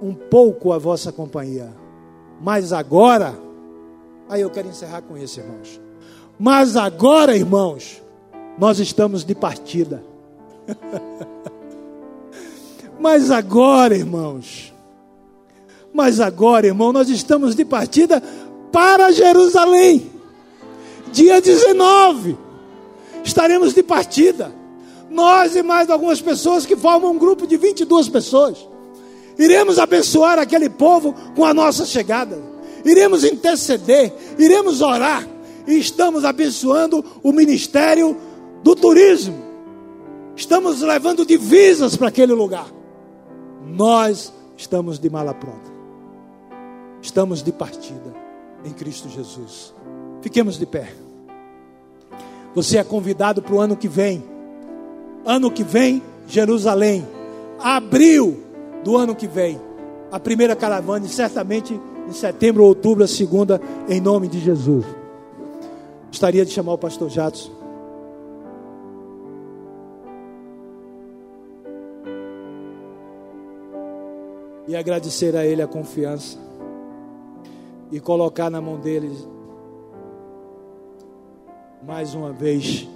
um 0.00 0.14
pouco 0.14 0.72
a 0.72 0.78
vossa 0.78 1.10
companhia. 1.10 1.74
Mas 2.40 2.72
agora, 2.72 3.36
aí 4.28 4.42
eu 4.42 4.48
quero 4.48 4.68
encerrar 4.68 5.02
com 5.02 5.18
isso, 5.18 5.40
irmãos. 5.40 5.80
Mas 6.38 6.76
agora, 6.76 7.36
irmãos, 7.36 8.00
nós 8.56 8.78
estamos 8.78 9.24
de 9.24 9.34
partida. 9.34 10.04
Mas 13.00 13.32
agora, 13.32 13.96
irmãos, 13.96 14.72
mas 15.92 16.18
agora, 16.18 16.66
irmão, 16.66 16.94
nós 16.94 17.10
estamos 17.10 17.54
de 17.54 17.62
partida 17.62 18.22
para 18.72 19.12
Jerusalém. 19.12 20.10
Dia 21.12 21.40
19, 21.40 22.45
estaremos 23.26 23.74
de 23.74 23.82
partida. 23.82 24.52
Nós 25.10 25.54
e 25.54 25.62
mais 25.62 25.90
algumas 25.90 26.20
pessoas 26.20 26.64
que 26.64 26.76
formam 26.76 27.12
um 27.12 27.18
grupo 27.18 27.46
de 27.46 27.56
22 27.56 28.08
pessoas. 28.08 28.66
Iremos 29.38 29.78
abençoar 29.78 30.38
aquele 30.38 30.70
povo 30.70 31.14
com 31.34 31.44
a 31.44 31.52
nossa 31.52 31.84
chegada. 31.84 32.40
Iremos 32.84 33.24
interceder, 33.24 34.14
iremos 34.38 34.80
orar 34.80 35.26
e 35.66 35.76
estamos 35.78 36.24
abençoando 36.24 37.04
o 37.22 37.32
ministério 37.32 38.16
do 38.62 38.74
turismo. 38.74 39.44
Estamos 40.36 40.80
levando 40.80 41.26
divisas 41.26 41.96
para 41.96 42.08
aquele 42.08 42.32
lugar. 42.32 42.70
Nós 43.66 44.32
estamos 44.56 44.98
de 44.98 45.10
mala 45.10 45.34
pronta. 45.34 45.74
Estamos 47.02 47.42
de 47.42 47.52
partida 47.52 48.14
em 48.64 48.72
Cristo 48.72 49.08
Jesus. 49.08 49.74
Fiquemos 50.22 50.58
de 50.58 50.66
pé. 50.66 51.05
Você 52.56 52.78
é 52.78 52.82
convidado 52.82 53.42
para 53.42 53.54
o 53.54 53.60
ano 53.60 53.76
que 53.76 53.86
vem. 53.86 54.24
Ano 55.26 55.50
que 55.50 55.62
vem, 55.62 56.02
Jerusalém. 56.26 57.06
Abril 57.58 58.42
do 58.82 58.96
ano 58.96 59.14
que 59.14 59.26
vem. 59.26 59.60
A 60.10 60.18
primeira 60.18 60.56
caravana, 60.56 61.04
e 61.04 61.08
certamente 61.10 61.78
em 62.08 62.12
setembro 62.12 62.62
ou 62.62 62.70
outubro, 62.70 63.04
a 63.04 63.06
segunda, 63.06 63.60
em 63.86 64.00
nome 64.00 64.26
de 64.26 64.40
Jesus. 64.40 64.86
Gostaria 66.08 66.46
de 66.46 66.50
chamar 66.50 66.72
o 66.72 66.78
pastor 66.78 67.10
Jatos. 67.10 67.52
E 74.66 74.74
agradecer 74.74 75.36
a 75.36 75.44
ele 75.44 75.60
a 75.60 75.66
confiança. 75.66 76.38
E 77.92 78.00
colocar 78.00 78.48
na 78.48 78.62
mão 78.62 78.78
dele, 78.78 79.14
mais 81.86 82.14
uma 82.16 82.32
vez, 82.32 82.88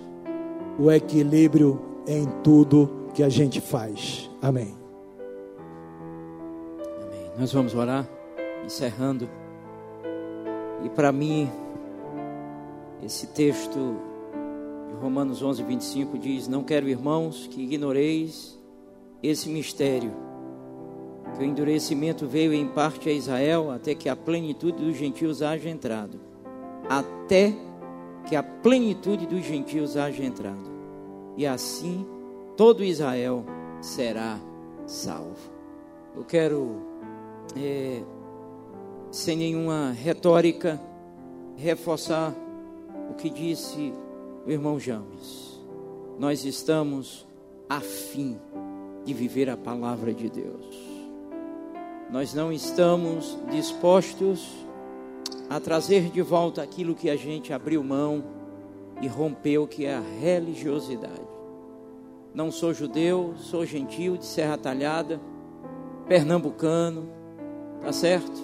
o 0.77 0.91
equilíbrio 0.91 1.81
em 2.09 2.27
tudo 2.43 3.09
que 3.15 3.23
a 3.23 3.29
gente 3.29 3.61
faz. 3.61 4.29
Amém. 4.43 4.75
Amém. 7.01 7.31
Nós 7.39 7.53
vamos 7.53 7.73
orar, 7.73 8.09
encerrando. 8.65 9.31
E 10.85 10.89
para 10.89 11.13
mim, 11.13 11.49
esse 13.01 13.29
texto 13.29 13.97
de 14.89 14.95
Romanos 15.01 15.41
11, 15.41 15.63
25 15.63 16.19
diz: 16.19 16.49
Não 16.49 16.65
quero, 16.65 16.89
irmãos, 16.89 17.47
que 17.47 17.63
ignoreis 17.63 18.59
esse 19.23 19.49
mistério, 19.49 20.11
que 21.37 21.45
o 21.45 21.47
endurecimento 21.47 22.27
veio 22.27 22.53
em 22.53 22.67
parte 22.67 23.09
a 23.09 23.13
Israel, 23.13 23.71
até 23.71 23.95
que 23.95 24.09
a 24.09 24.17
plenitude 24.17 24.83
dos 24.83 24.97
gentios 24.97 25.43
haja 25.43 25.69
entrado. 25.69 26.19
Até 26.89 27.55
que 28.27 28.37
a 28.37 28.43
plenitude 28.43 29.27
dos 29.27 29.45
gentios 29.45 29.97
haja 29.97 30.25
entrado. 30.25 30.71
E 31.37 31.47
assim 31.47 32.07
todo 32.57 32.85
Israel 32.85 33.45
será 33.81 34.39
salvo. 34.87 35.51
Eu 36.17 36.25
quero, 36.25 36.83
é, 37.57 38.03
sem 39.11 39.37
nenhuma 39.37 39.93
retórica, 39.93 40.81
reforçar 41.57 42.35
o 43.11 43.15
que 43.15 43.31
disse 43.31 43.93
o 44.47 44.51
irmão 44.51 44.79
James. 44.79 45.61
Nós 46.19 46.45
estamos 46.45 47.27
afim 47.69 48.39
de 49.05 49.15
viver 49.15 49.49
a 49.49 49.57
palavra 49.57 50.13
de 50.13 50.29
Deus. 50.29 50.77
Nós 52.11 52.35
não 52.35 52.53
estamos 52.53 53.39
dispostos 53.51 54.47
a 55.51 55.59
trazer 55.59 56.11
de 56.11 56.23
volta 56.23 56.63
aquilo 56.63 56.95
que 56.95 57.11
a 57.11 57.17
gente 57.17 57.53
abriu 57.53 57.83
mão 57.83 58.23
e 59.03 59.09
rompeu, 59.09 59.67
que 59.67 59.85
é 59.85 59.97
a 59.97 60.01
religiosidade. 60.01 61.29
Não 62.33 62.53
sou 62.53 62.73
judeu, 62.73 63.35
sou 63.37 63.67
gentil 63.67 64.17
de 64.17 64.25
Serra 64.25 64.57
Talhada, 64.57 65.21
pernambucano, 66.07 67.09
tá 67.83 67.93
certo? 67.93 68.41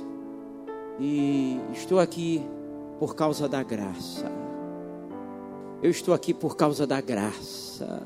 E 0.99 1.61
estou 1.73 2.01
aqui 2.01 2.45
por 2.99 3.15
causa 3.15 3.49
da 3.49 3.63
graça. 3.63 4.29
Eu 5.81 5.91
estou 5.93 6.13
aqui 6.13 6.35
por 6.35 6.57
causa 6.57 6.89
da 6.89 7.01
graça. 7.01 8.03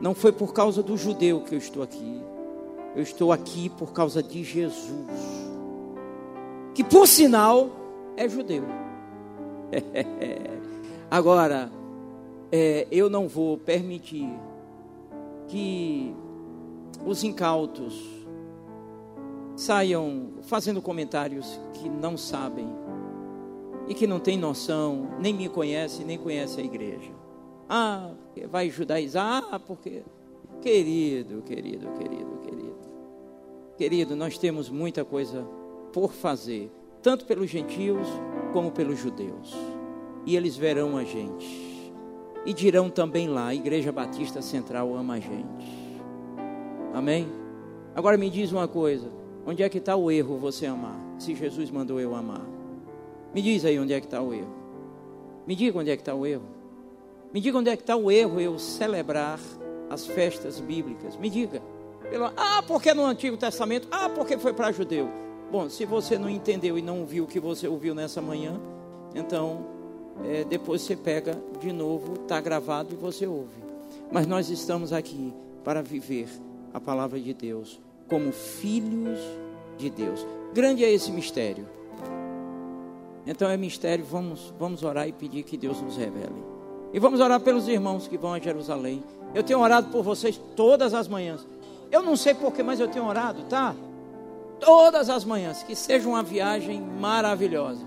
Não 0.00 0.16
foi 0.16 0.32
por 0.32 0.52
causa 0.52 0.82
do 0.82 0.96
judeu 0.96 1.42
que 1.42 1.54
eu 1.54 1.58
estou 1.58 1.80
aqui. 1.80 2.20
Eu 2.96 3.02
estou 3.02 3.30
aqui 3.30 3.68
por 3.68 3.92
causa 3.92 4.20
de 4.20 4.42
Jesus. 4.42 5.46
Que 6.74 6.82
por 6.82 7.06
sinal 7.06 7.85
é 8.16 8.28
judeu. 8.28 8.64
Agora, 11.10 11.70
é, 12.50 12.86
eu 12.90 13.10
não 13.10 13.28
vou 13.28 13.58
permitir 13.58 14.28
que 15.48 16.14
os 17.04 17.22
incautos 17.22 18.16
saiam 19.56 20.34
fazendo 20.42 20.82
comentários 20.82 21.58
que 21.74 21.88
não 21.88 22.16
sabem 22.16 22.68
e 23.88 23.94
que 23.94 24.06
não 24.06 24.18
tem 24.18 24.36
noção, 24.36 25.08
nem 25.18 25.32
me 25.32 25.48
conhece, 25.48 26.04
nem 26.04 26.18
conhece 26.18 26.60
a 26.60 26.64
igreja. 26.64 27.12
Ah, 27.68 28.10
vai 28.50 28.70
judaizar, 28.70 29.46
ah, 29.50 29.58
porque. 29.58 30.02
Querido, 30.60 31.42
querido, 31.42 31.86
querido, 31.92 32.38
querido. 32.42 32.76
Querido, 33.76 34.16
nós 34.16 34.38
temos 34.38 34.68
muita 34.70 35.04
coisa 35.04 35.46
por 35.92 36.12
fazer, 36.12 36.70
tanto 37.06 37.24
pelos 37.24 37.48
gentios 37.48 38.08
como 38.52 38.72
pelos 38.72 38.98
judeus. 38.98 39.54
E 40.24 40.34
eles 40.34 40.56
verão 40.56 40.96
a 40.96 41.04
gente. 41.04 41.94
E 42.44 42.52
dirão 42.52 42.90
também 42.90 43.28
lá: 43.28 43.46
a 43.46 43.54
Igreja 43.54 43.92
Batista 43.92 44.42
Central 44.42 44.92
ama 44.92 45.14
a 45.14 45.20
gente. 45.20 45.94
Amém? 46.92 47.28
Agora 47.94 48.16
me 48.16 48.28
diz 48.28 48.50
uma 48.50 48.66
coisa: 48.66 49.08
onde 49.46 49.62
é 49.62 49.68
que 49.68 49.78
está 49.78 49.94
o 49.94 50.10
erro 50.10 50.36
você 50.36 50.66
amar? 50.66 50.98
Se 51.16 51.32
Jesus 51.32 51.70
mandou 51.70 52.00
eu 52.00 52.12
amar. 52.12 52.44
Me 53.32 53.40
diz 53.40 53.64
aí 53.64 53.78
onde 53.78 53.92
é 53.92 54.00
que 54.00 54.06
está 54.08 54.20
o 54.20 54.34
erro. 54.34 54.56
Me 55.46 55.54
diga 55.54 55.78
onde 55.78 55.90
é 55.90 55.96
que 55.96 56.02
está 56.02 56.12
o 56.12 56.26
erro. 56.26 56.48
Me 57.32 57.40
diga 57.40 57.56
onde 57.56 57.70
é 57.70 57.76
que 57.76 57.84
está 57.84 57.94
o 57.94 58.10
erro 58.10 58.40
eu 58.40 58.58
celebrar 58.58 59.38
as 59.88 60.04
festas 60.08 60.58
bíblicas. 60.58 61.16
Me 61.16 61.30
diga. 61.30 61.62
Pelo, 62.10 62.32
ah, 62.36 62.64
porque 62.66 62.92
no 62.92 63.04
Antigo 63.04 63.36
Testamento? 63.36 63.86
Ah, 63.92 64.08
porque 64.08 64.36
foi 64.38 64.52
para 64.52 64.72
judeu. 64.72 65.25
Bom, 65.50 65.68
se 65.68 65.84
você 65.84 66.18
não 66.18 66.28
entendeu 66.28 66.76
e 66.78 66.82
não 66.82 67.04
viu 67.04 67.24
o 67.24 67.26
que 67.26 67.38
você 67.38 67.68
ouviu 67.68 67.94
nessa 67.94 68.20
manhã, 68.20 68.60
então 69.14 69.66
é, 70.24 70.44
depois 70.44 70.82
você 70.82 70.96
pega 70.96 71.38
de 71.60 71.72
novo, 71.72 72.14
está 72.14 72.40
gravado 72.40 72.92
e 72.92 72.96
você 72.96 73.26
ouve. 73.26 73.64
Mas 74.10 74.26
nós 74.26 74.50
estamos 74.50 74.92
aqui 74.92 75.32
para 75.64 75.82
viver 75.82 76.28
a 76.72 76.80
palavra 76.80 77.18
de 77.18 77.32
Deus 77.32 77.80
como 78.08 78.32
filhos 78.32 79.18
de 79.78 79.90
Deus. 79.90 80.26
Grande 80.52 80.84
é 80.84 80.92
esse 80.92 81.10
mistério. 81.10 81.66
Então 83.26 83.48
é 83.48 83.56
mistério, 83.56 84.04
vamos, 84.04 84.54
vamos 84.58 84.82
orar 84.82 85.08
e 85.08 85.12
pedir 85.12 85.42
que 85.42 85.56
Deus 85.56 85.80
nos 85.80 85.96
revele. 85.96 86.44
E 86.92 87.00
vamos 87.00 87.20
orar 87.20 87.40
pelos 87.40 87.66
irmãos 87.66 88.06
que 88.06 88.16
vão 88.16 88.32
a 88.32 88.38
Jerusalém. 88.38 89.02
Eu 89.34 89.42
tenho 89.42 89.58
orado 89.58 89.88
por 89.88 90.02
vocês 90.02 90.40
todas 90.54 90.94
as 90.94 91.08
manhãs. 91.08 91.46
Eu 91.90 92.02
não 92.02 92.16
sei 92.16 92.34
porquê, 92.34 92.62
mas 92.62 92.78
eu 92.78 92.88
tenho 92.88 93.06
orado, 93.06 93.42
tá? 93.44 93.74
Todas 94.60 95.10
as 95.10 95.24
manhãs. 95.24 95.62
Que 95.62 95.74
seja 95.74 96.08
uma 96.08 96.22
viagem 96.22 96.80
maravilhosa. 96.80 97.84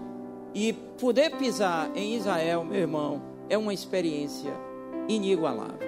E 0.54 0.74
poder 0.74 1.36
pisar 1.38 1.92
em 1.96 2.16
Israel, 2.16 2.64
meu 2.64 2.80
irmão, 2.80 3.22
é 3.50 3.58
uma 3.58 3.74
experiência 3.74 4.54
inigualável. 5.08 5.88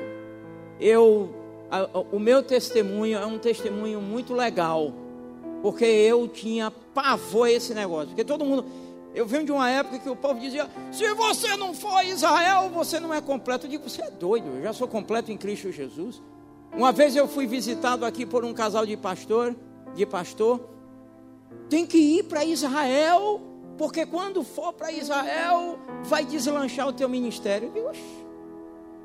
Eu, 0.79 1.29
a, 1.69 1.99
o 2.11 2.19
meu 2.19 2.41
testemunho 2.41 3.17
é 3.17 3.25
um 3.25 3.37
testemunho 3.37 4.01
muito 4.01 4.33
legal, 4.33 4.93
porque 5.61 5.85
eu 5.85 6.27
tinha 6.27 6.71
pavor 6.93 7.47
esse 7.47 7.73
negócio. 7.73 8.09
Porque 8.09 8.23
todo 8.23 8.43
mundo, 8.43 8.65
eu 9.13 9.25
venho 9.25 9.45
de 9.45 9.51
uma 9.51 9.69
época 9.69 9.99
que 9.99 10.09
o 10.09 10.15
povo 10.15 10.39
dizia: 10.39 10.67
se 10.91 11.13
você 11.13 11.55
não 11.55 11.73
for 11.73 11.95
a 11.95 12.03
Israel, 12.03 12.69
você 12.69 12.99
não 12.99 13.13
é 13.13 13.21
completo. 13.21 13.65
Eu 13.65 13.69
digo: 13.69 13.89
você 13.89 14.01
é 14.01 14.09
doido, 14.09 14.47
eu 14.57 14.63
já 14.63 14.73
sou 14.73 14.87
completo 14.87 15.31
em 15.31 15.37
Cristo 15.37 15.71
Jesus. 15.71 16.21
Uma 16.73 16.91
vez 16.91 17.15
eu 17.15 17.27
fui 17.27 17.45
visitado 17.45 18.05
aqui 18.05 18.25
por 18.25 18.45
um 18.45 18.53
casal 18.53 18.85
de 18.85 18.95
pastor, 18.95 19.55
de 19.93 20.05
pastor, 20.05 20.59
tem 21.71 21.85
que 21.85 21.97
ir 21.97 22.23
para 22.23 22.43
Israel, 22.43 23.39
porque 23.77 24.05
quando 24.05 24.43
for 24.43 24.73
para 24.73 24.91
Israel, 24.91 25.79
vai 26.03 26.25
deslanchar 26.25 26.85
o 26.85 26.91
teu 26.91 27.07
ministério. 27.07 27.69
Eu 27.69 27.71
digo, 27.71 28.21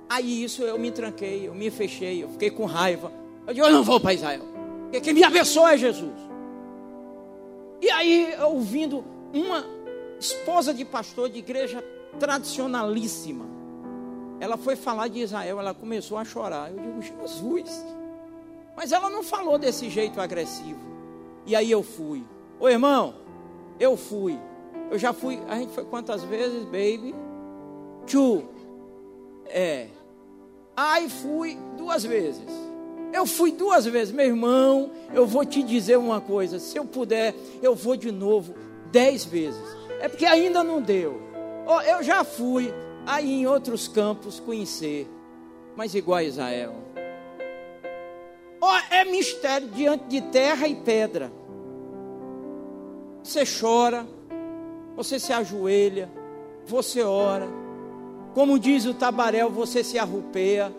Aí 0.09 0.43
isso 0.43 0.65
eu 0.65 0.77
me 0.77 0.91
tranquei, 0.91 1.47
eu 1.47 1.55
me 1.55 1.71
fechei, 1.71 2.25
eu 2.25 2.29
fiquei 2.31 2.51
com 2.51 2.65
raiva. 2.65 3.13
Eu 3.47 3.55
digo, 3.55 3.67
eu 3.67 3.73
não 3.73 3.85
vou 3.85 4.01
para 4.01 4.15
Israel. 4.15 4.43
Porque 4.83 5.01
quem 5.01 5.15
me 5.15 5.23
abençoa 5.23 5.75
é 5.75 5.79
Jesus. 5.79 6.13
E 7.81 7.89
aí, 7.89 8.35
ouvindo 8.49 9.05
uma 9.33 9.65
esposa 10.19 10.75
de 10.75 10.85
pastor 10.85 11.29
de 11.29 11.39
igreja 11.39 11.85
tradicionalíssima, 12.19 13.47
ela 14.41 14.57
foi 14.57 14.75
falar 14.75 15.07
de 15.07 15.21
Israel, 15.21 15.61
ela 15.61 15.73
começou 15.73 16.19
a 16.19 16.25
chorar. 16.25 16.73
Eu 16.73 16.79
digo, 16.79 17.01
Jesus. 17.01 17.85
Mas 18.77 18.91
ela 18.91 19.09
não 19.09 19.23
falou 19.23 19.57
desse 19.57 19.89
jeito 19.89 20.21
agressivo. 20.21 20.81
E 21.47 21.55
aí 21.55 21.71
eu 21.71 21.85
fui. 21.85 22.25
Ô 22.59 22.69
irmão, 22.69 23.15
eu 23.79 23.97
fui. 23.97 24.39
Eu 24.91 24.99
já 24.99 25.13
fui. 25.13 25.41
A 25.49 25.57
gente 25.57 25.73
foi 25.73 25.85
quantas 25.85 26.23
vezes, 26.25 26.65
baby? 26.65 27.15
Two. 28.07 28.45
É. 29.47 29.89
Aí 30.77 31.09
fui 31.09 31.59
duas 31.77 32.05
vezes. 32.05 32.45
Eu 33.13 33.27
fui 33.27 33.53
duas 33.53 33.85
vezes, 33.87 34.13
meu 34.13 34.27
irmão. 34.27 34.91
Eu 35.13 35.27
vou 35.27 35.45
te 35.45 35.63
dizer 35.63 35.97
uma 35.97 36.21
coisa: 36.21 36.59
se 36.59 36.79
eu 36.79 36.85
puder, 36.85 37.35
eu 37.63 37.75
vou 37.75 37.97
de 37.97 38.11
novo 38.11 38.55
dez 38.91 39.25
vezes. 39.25 39.63
É 40.01 40.09
porque 40.09 40.27
ainda 40.27 40.63
não 40.63 40.81
deu. 40.81 41.21
Oh, 41.67 41.81
eu 41.81 42.03
já 42.03 42.23
fui 42.25 42.73
aí 43.07 43.41
em 43.41 43.47
outros 43.47 43.89
campos 43.89 44.39
conhecer, 44.39 45.09
mas 45.75 45.95
igual 45.95 46.19
a 46.19 46.25
Israel. 46.25 46.75
Oh, 48.61 48.95
é 48.95 49.05
mistério 49.05 49.69
diante 49.69 50.05
de 50.05 50.21
terra 50.21 50.67
e 50.67 50.75
pedra. 50.75 51.33
Você 53.27 53.43
chora, 53.45 54.07
você 54.95 55.19
se 55.19 55.33
ajoelha, 55.33 56.09
você 56.67 57.03
ora 57.03 57.67
como 58.37 58.59
diz 58.59 58.85
o 58.85 58.93
Tabarel, 58.93 59.49
você 59.49 59.83
se 59.83 59.99
arrupeia. 59.99 60.71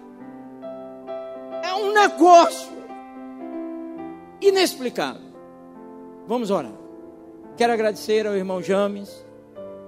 É 1.63 1.73
um 1.73 1.91
negócio 1.91 2.71
inexplicável. 4.39 5.23
Vamos 6.27 6.51
orar. 6.51 6.71
Quero 7.57 7.73
agradecer 7.73 8.27
ao 8.27 8.35
irmão 8.35 8.61
James 8.61 9.25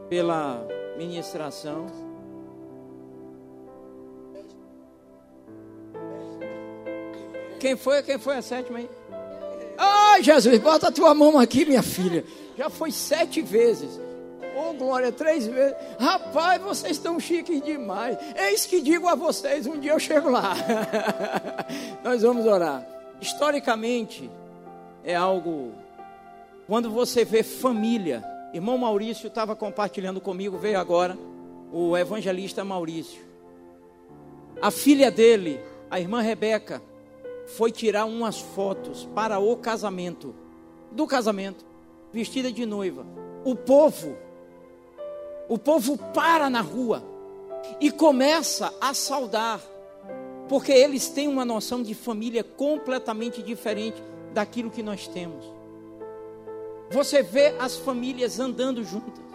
pela 0.10 0.66
ministração. 0.98 1.86
Quem 7.60 7.78
foi? 7.78 8.02
Quem 8.02 8.18
foi 8.18 8.38
a 8.38 8.42
sétima 8.42 8.80
aí? 8.80 8.90
Ai, 9.78 10.24
Jesus, 10.24 10.58
bota 10.58 10.88
a 10.88 10.92
tua 10.92 11.14
mão 11.14 11.38
aqui, 11.38 11.66
minha 11.66 11.84
filha. 11.84 12.26
Já 12.60 12.70
foi 12.70 12.92
sete 12.92 13.42
vezes. 13.42 13.98
Oh, 14.54 14.74
glória, 14.74 15.14
três 15.14 15.48
vezes. 15.48 15.78
Rapaz, 15.98 16.62
vocês 16.62 16.98
estão 16.98 17.18
chiques 17.18 17.62
demais. 17.62 18.18
Eis 18.36 18.66
que 18.66 18.82
digo 18.82 19.08
a 19.08 19.16
vocês, 19.16 19.66
um 19.66 19.80
dia 19.80 19.94
eu 19.94 20.00
chego 20.00 20.30
lá. 20.30 20.56
Nós 22.04 22.22
vamos 22.22 22.46
orar. 22.46 22.86
Historicamente, 23.22 24.30
é 25.06 25.16
algo. 25.16 25.72
Quando 26.68 26.92
você 26.92 27.24
vê 27.24 27.44
família, 27.44 28.22
irmão 28.54 28.78
Maurício 28.78 29.28
estava 29.28 29.56
compartilhando 29.56 30.20
comigo, 30.20 30.58
veio 30.58 30.82
agora, 30.82 31.18
o 31.72 31.96
evangelista 31.96 32.66
Maurício. 32.66 33.22
A 34.62 34.70
filha 34.70 35.10
dele, 35.10 35.62
a 35.90 35.98
irmã 35.98 36.20
Rebeca, 36.20 36.82
foi 37.56 37.72
tirar 37.72 38.04
umas 38.04 38.38
fotos 38.38 39.08
para 39.16 39.40
o 39.40 39.56
casamento. 39.56 40.36
Do 40.92 41.08
casamento, 41.08 41.69
vestida 42.12 42.52
de 42.52 42.66
noiva. 42.66 43.06
O 43.44 43.56
povo 43.56 44.16
o 45.50 45.58
povo 45.58 45.98
para 46.14 46.48
na 46.48 46.62
rua 46.62 47.04
e 47.82 47.92
começa 47.92 48.72
a 48.80 48.94
saudar, 48.94 49.60
porque 50.48 50.72
eles 50.72 51.10
têm 51.10 51.28
uma 51.28 51.44
noção 51.44 51.82
de 51.82 51.96
família 51.96 52.44
completamente 52.44 53.42
diferente 53.42 54.02
daquilo 54.32 54.70
que 54.70 54.84
nós 54.84 55.08
temos. 55.08 55.44
Você 56.92 57.24
vê 57.24 57.56
as 57.60 57.78
famílias 57.78 58.40
andando 58.40 58.84
juntas. 58.84 59.26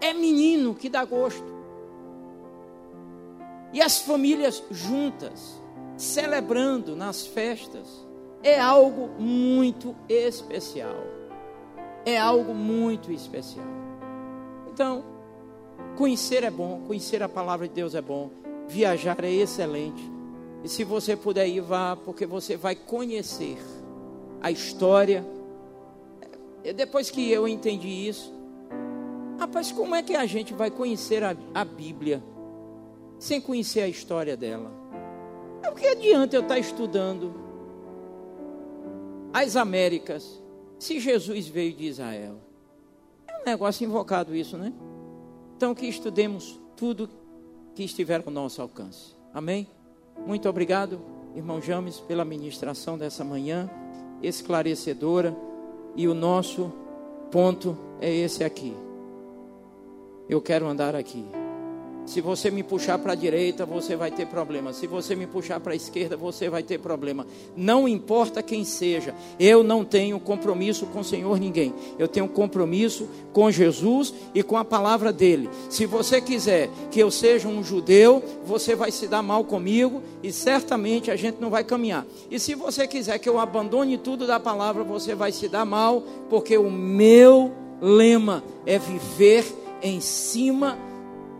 É 0.00 0.12
menino 0.12 0.74
que 0.74 0.88
dá 0.88 1.04
gosto. 1.04 1.44
E 3.72 3.80
as 3.80 4.00
famílias 4.00 4.62
juntas, 4.70 5.60
celebrando 5.96 6.94
nas 6.96 7.26
festas, 7.26 7.86
é 8.42 8.58
algo 8.58 9.08
muito 9.18 9.94
especial. 10.08 11.19
É 12.04 12.18
algo 12.18 12.54
muito 12.54 13.12
especial. 13.12 13.66
Então, 14.72 15.04
Conhecer 15.96 16.44
é 16.44 16.50
bom, 16.50 16.80
conhecer 16.86 17.22
a 17.22 17.28
palavra 17.28 17.68
de 17.68 17.74
Deus 17.74 17.94
é 17.94 18.00
bom, 18.00 18.30
viajar 18.66 19.22
é 19.22 19.30
excelente. 19.30 20.02
E 20.64 20.68
se 20.68 20.84
você 20.84 21.16
puder 21.16 21.46
ir, 21.46 21.60
vá, 21.60 21.96
porque 21.96 22.24
você 22.24 22.56
vai 22.56 22.74
conhecer 22.74 23.58
a 24.40 24.50
história. 24.50 25.24
E 26.64 26.72
depois 26.72 27.10
que 27.10 27.30
eu 27.30 27.46
entendi 27.46 28.08
isso, 28.08 28.32
rapaz, 29.38 29.72
como 29.72 29.94
é 29.94 30.02
que 30.02 30.14
a 30.14 30.24
gente 30.26 30.54
vai 30.54 30.70
conhecer 30.70 31.22
a, 31.22 31.36
a 31.54 31.64
Bíblia 31.64 32.22
sem 33.18 33.40
conhecer 33.40 33.82
a 33.82 33.88
história 33.88 34.36
dela? 34.36 34.72
É 35.62 35.68
o 35.68 35.74
que 35.74 35.86
adianta 35.86 36.36
eu 36.36 36.42
estar 36.42 36.58
estudando 36.58 37.34
as 39.32 39.54
Américas 39.56 40.39
se 40.80 40.98
Jesus 40.98 41.46
veio 41.46 41.74
de 41.74 41.84
Israel? 41.84 42.38
É 43.28 43.42
um 43.42 43.44
negócio 43.44 43.84
invocado 43.84 44.34
isso, 44.34 44.56
né? 44.56 44.72
Então, 45.54 45.74
que 45.74 45.86
estudemos 45.86 46.58
tudo 46.74 47.08
que 47.74 47.84
estiver 47.84 48.22
ao 48.24 48.32
nosso 48.32 48.62
alcance. 48.62 49.14
Amém? 49.32 49.68
Muito 50.26 50.48
obrigado, 50.48 50.98
irmão 51.36 51.60
James, 51.60 52.00
pela 52.00 52.24
ministração 52.24 52.96
dessa 52.96 53.22
manhã 53.22 53.70
esclarecedora. 54.22 55.36
E 55.94 56.08
o 56.08 56.14
nosso 56.14 56.72
ponto 57.30 57.76
é 58.00 58.10
esse 58.10 58.42
aqui. 58.42 58.74
Eu 60.28 60.40
quero 60.40 60.66
andar 60.66 60.96
aqui. 60.96 61.39
Se 62.06 62.20
você 62.20 62.50
me 62.50 62.62
puxar 62.62 62.98
para 62.98 63.12
a 63.12 63.16
direita, 63.16 63.64
você 63.64 63.94
vai 63.94 64.10
ter 64.10 64.26
problema. 64.26 64.72
Se 64.72 64.86
você 64.86 65.14
me 65.14 65.26
puxar 65.26 65.60
para 65.60 65.72
a 65.72 65.76
esquerda, 65.76 66.16
você 66.16 66.48
vai 66.48 66.62
ter 66.62 66.78
problema. 66.78 67.26
Não 67.56 67.86
importa 67.86 68.42
quem 68.42 68.64
seja, 68.64 69.14
eu 69.38 69.62
não 69.62 69.84
tenho 69.84 70.18
compromisso 70.18 70.86
com 70.86 71.00
o 71.00 71.04
Senhor 71.04 71.38
ninguém. 71.38 71.72
Eu 71.98 72.08
tenho 72.08 72.28
compromisso 72.28 73.08
com 73.32 73.50
Jesus 73.50 74.12
e 74.34 74.42
com 74.42 74.56
a 74.56 74.64
palavra 74.64 75.12
dele. 75.12 75.48
Se 75.68 75.86
você 75.86 76.20
quiser 76.20 76.68
que 76.90 76.98
eu 76.98 77.10
seja 77.10 77.46
um 77.46 77.62
judeu, 77.62 78.22
você 78.44 78.74
vai 78.74 78.90
se 78.90 79.06
dar 79.06 79.22
mal 79.22 79.44
comigo 79.44 80.02
e 80.22 80.32
certamente 80.32 81.10
a 81.10 81.16
gente 81.16 81.40
não 81.40 81.50
vai 81.50 81.62
caminhar. 81.62 82.04
E 82.30 82.40
se 82.40 82.54
você 82.54 82.88
quiser 82.88 83.18
que 83.18 83.28
eu 83.28 83.38
abandone 83.38 83.96
tudo 83.96 84.26
da 84.26 84.40
palavra, 84.40 84.82
você 84.82 85.14
vai 85.14 85.30
se 85.30 85.48
dar 85.48 85.64
mal, 85.64 86.02
porque 86.28 86.58
o 86.58 86.70
meu 86.70 87.52
lema 87.80 88.42
é 88.66 88.78
viver 88.78 89.44
em 89.82 90.00
cima 90.00 90.89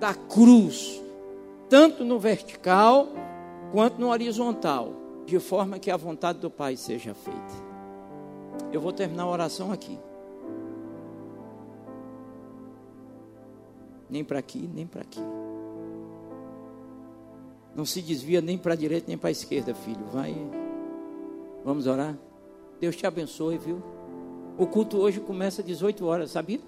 da 0.01 0.15
cruz, 0.15 1.01
tanto 1.69 2.03
no 2.03 2.19
vertical 2.19 3.07
quanto 3.71 4.01
no 4.01 4.09
horizontal, 4.09 4.93
de 5.27 5.39
forma 5.39 5.79
que 5.79 5.91
a 5.91 5.97
vontade 5.97 6.39
do 6.39 6.51
Pai 6.51 6.77
seja 6.77 7.15
feita. 7.15 7.71
Eu 8.73 8.81
vou 8.81 8.93
terminar 8.93 9.25
a 9.25 9.29
oração 9.29 9.71
aqui. 9.71 9.99
Nem 14.09 14.25
para 14.25 14.39
aqui, 14.39 14.69
nem 14.75 14.87
para 14.87 15.03
aqui. 15.03 15.21
Não 17.77 17.85
se 17.85 18.03
desvia 18.03 18.41
nem 18.41 18.59
para 18.59 18.73
a 18.73 18.77
direita 18.77 19.07
nem 19.07 19.19
para 19.19 19.29
a 19.29 19.33
esquerda, 19.33 19.75
filho. 19.75 20.05
Vai. 20.13 20.35
Vamos 21.65 21.87
orar? 21.87 22.17
Deus 22.81 22.97
te 22.97 23.07
abençoe, 23.07 23.59
viu? 23.59 23.81
O 24.59 24.67
culto 24.67 24.97
hoje 24.99 25.21
começa 25.21 25.61
às 25.61 25.67
18 25.67 26.05
horas, 26.07 26.31
sabia? 26.33 26.61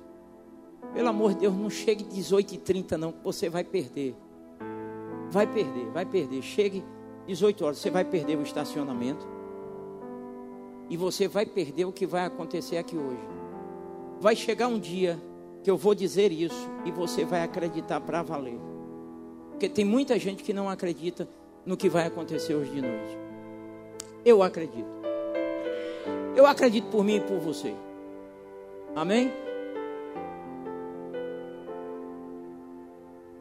Pelo 0.93 1.09
amor 1.09 1.33
de 1.35 1.41
Deus, 1.41 1.55
não 1.55 1.71
chegue 1.71 2.05
18 2.05 2.55
e 2.55 2.59
30 2.59 2.99
não, 2.99 3.13
que 3.13 3.25
você 3.25 3.49
vai 3.49 3.65
perder. 3.65 4.15
Vai 5.31 5.47
perder, 5.47 5.87
vai 5.87 6.05
perder. 6.05 6.43
Chegue 6.43 6.85
18 7.27 7.65
horas, 7.65 7.79
você 7.79 7.91
vai 7.91 8.05
perder 8.05 8.37
o 8.37 8.43
estacionamento. 8.43 9.27
E 10.91 10.97
você 10.97 11.27
vai 11.27 11.47
perder 11.47 11.87
o 11.87 11.93
que 11.93 12.07
vai 12.07 12.27
acontecer 12.27 12.77
aqui 12.77 12.97
hoje. 12.97 13.23
Vai 14.21 14.37
chegar 14.37 14.69
um 14.69 14.79
dia 14.79 15.19
que 15.63 15.71
eu 15.71 15.77
vou 15.77 15.95
dizer 15.95 16.31
isso 16.31 16.69
e 16.85 16.91
você 16.91 17.25
vai 17.25 17.43
acreditar 17.43 18.01
para 18.01 18.23
valer. 18.23 18.59
Porque 19.51 19.69
tem 19.69 19.85
muita 19.85 20.19
gente 20.19 20.43
que 20.43 20.53
não 20.53 20.69
acredita 20.69 21.27
no 21.65 21.77
que 21.77 21.89
vai 21.89 22.07
acontecer 22.07 22.55
hoje 22.55 22.71
de 22.71 22.83
noite. 22.83 23.19
Eu 24.25 24.43
acredito. 24.43 24.91
Eu 26.37 26.47
acredito 26.47 26.89
por 26.91 27.05
mim 27.05 27.17
e 27.17 27.21
por 27.21 27.39
você. 27.39 27.75
Amém? 28.95 29.33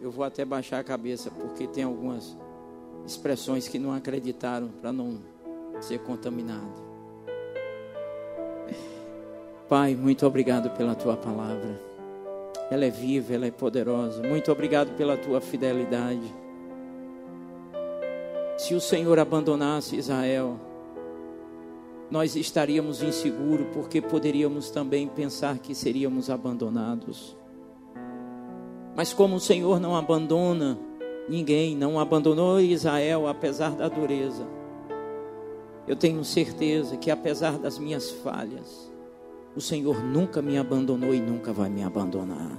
Eu 0.01 0.09
vou 0.09 0.25
até 0.25 0.43
baixar 0.43 0.79
a 0.79 0.83
cabeça, 0.83 1.29
porque 1.29 1.67
tem 1.67 1.83
algumas 1.83 2.35
expressões 3.05 3.67
que 3.67 3.77
não 3.77 3.93
acreditaram 3.93 4.67
para 4.67 4.91
não 4.91 5.19
ser 5.79 5.99
contaminado. 5.99 6.91
Pai, 9.69 9.95
muito 9.95 10.25
obrigado 10.25 10.69
pela 10.71 10.95
tua 10.95 11.15
palavra. 11.15 11.79
ela 12.69 12.85
é 12.85 12.89
viva, 12.89 13.33
ela 13.33 13.45
é 13.45 13.51
poderosa. 13.51 14.23
Muito 14.23 14.51
obrigado 14.51 14.95
pela 14.95 15.17
tua 15.17 15.39
fidelidade. 15.39 16.33
Se 18.57 18.73
o 18.73 18.81
Senhor 18.81 19.19
abandonasse 19.19 19.95
Israel, 19.95 20.59
nós 22.09 22.35
estaríamos 22.35 23.01
inseguros, 23.01 23.67
porque 23.73 24.01
poderíamos 24.01 24.69
também 24.69 25.07
pensar 25.07 25.57
que 25.59 25.75
seríamos 25.75 26.29
abandonados. 26.29 27.35
Mas 28.95 29.13
como 29.13 29.35
o 29.35 29.39
Senhor 29.39 29.79
não 29.79 29.95
abandona 29.95 30.77
ninguém, 31.29 31.75
não 31.75 31.99
abandonou 31.99 32.59
Israel 32.59 33.27
apesar 33.27 33.71
da 33.71 33.87
dureza, 33.87 34.45
eu 35.87 35.95
tenho 35.95 36.23
certeza 36.23 36.97
que 36.97 37.09
apesar 37.09 37.57
das 37.57 37.79
minhas 37.79 38.09
falhas, 38.09 38.91
o 39.55 39.61
Senhor 39.61 40.03
nunca 40.03 40.41
me 40.41 40.57
abandonou 40.57 41.13
e 41.13 41.19
nunca 41.19 41.51
vai 41.51 41.69
me 41.69 41.83
abandonar. 41.83 42.57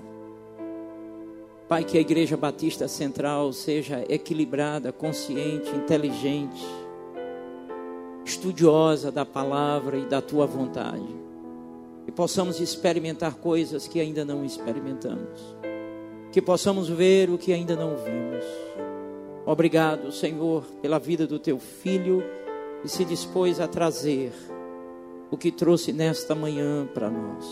Pai, 1.69 1.85
que 1.85 1.97
a 1.97 2.01
Igreja 2.01 2.37
Batista 2.37 2.87
Central 2.87 3.53
seja 3.53 4.05
equilibrada, 4.09 4.93
consciente, 4.93 5.71
inteligente, 5.71 6.63
estudiosa 8.25 9.11
da 9.11 9.25
palavra 9.25 9.97
e 9.97 10.05
da 10.05 10.21
tua 10.21 10.47
vontade. 10.47 11.07
Que 12.05 12.13
possamos 12.13 12.61
experimentar 12.61 13.37
coisas 13.37 13.89
que 13.89 14.01
ainda 14.01 14.25
não 14.25 14.45
experimentamos. 14.45 15.57
Que 16.33 16.43
possamos 16.43 16.89
ver 16.89 17.31
o 17.31 17.39
que 17.39 17.53
ainda 17.53 17.77
não 17.77 17.95
vimos. 17.97 18.45
Obrigado, 19.47 20.11
Senhor, 20.11 20.65
pela 20.81 20.99
vida 20.99 21.27
do 21.27 21.39
teu 21.39 21.59
filho 21.59 22.25
que 22.81 22.89
se 22.89 23.05
dispôs 23.05 23.61
a 23.61 23.69
trazer 23.69 24.33
o 25.31 25.37
que 25.37 25.53
trouxe 25.53 25.93
nesta 25.93 26.35
manhã 26.35 26.89
para 26.93 27.11
nós. 27.11 27.45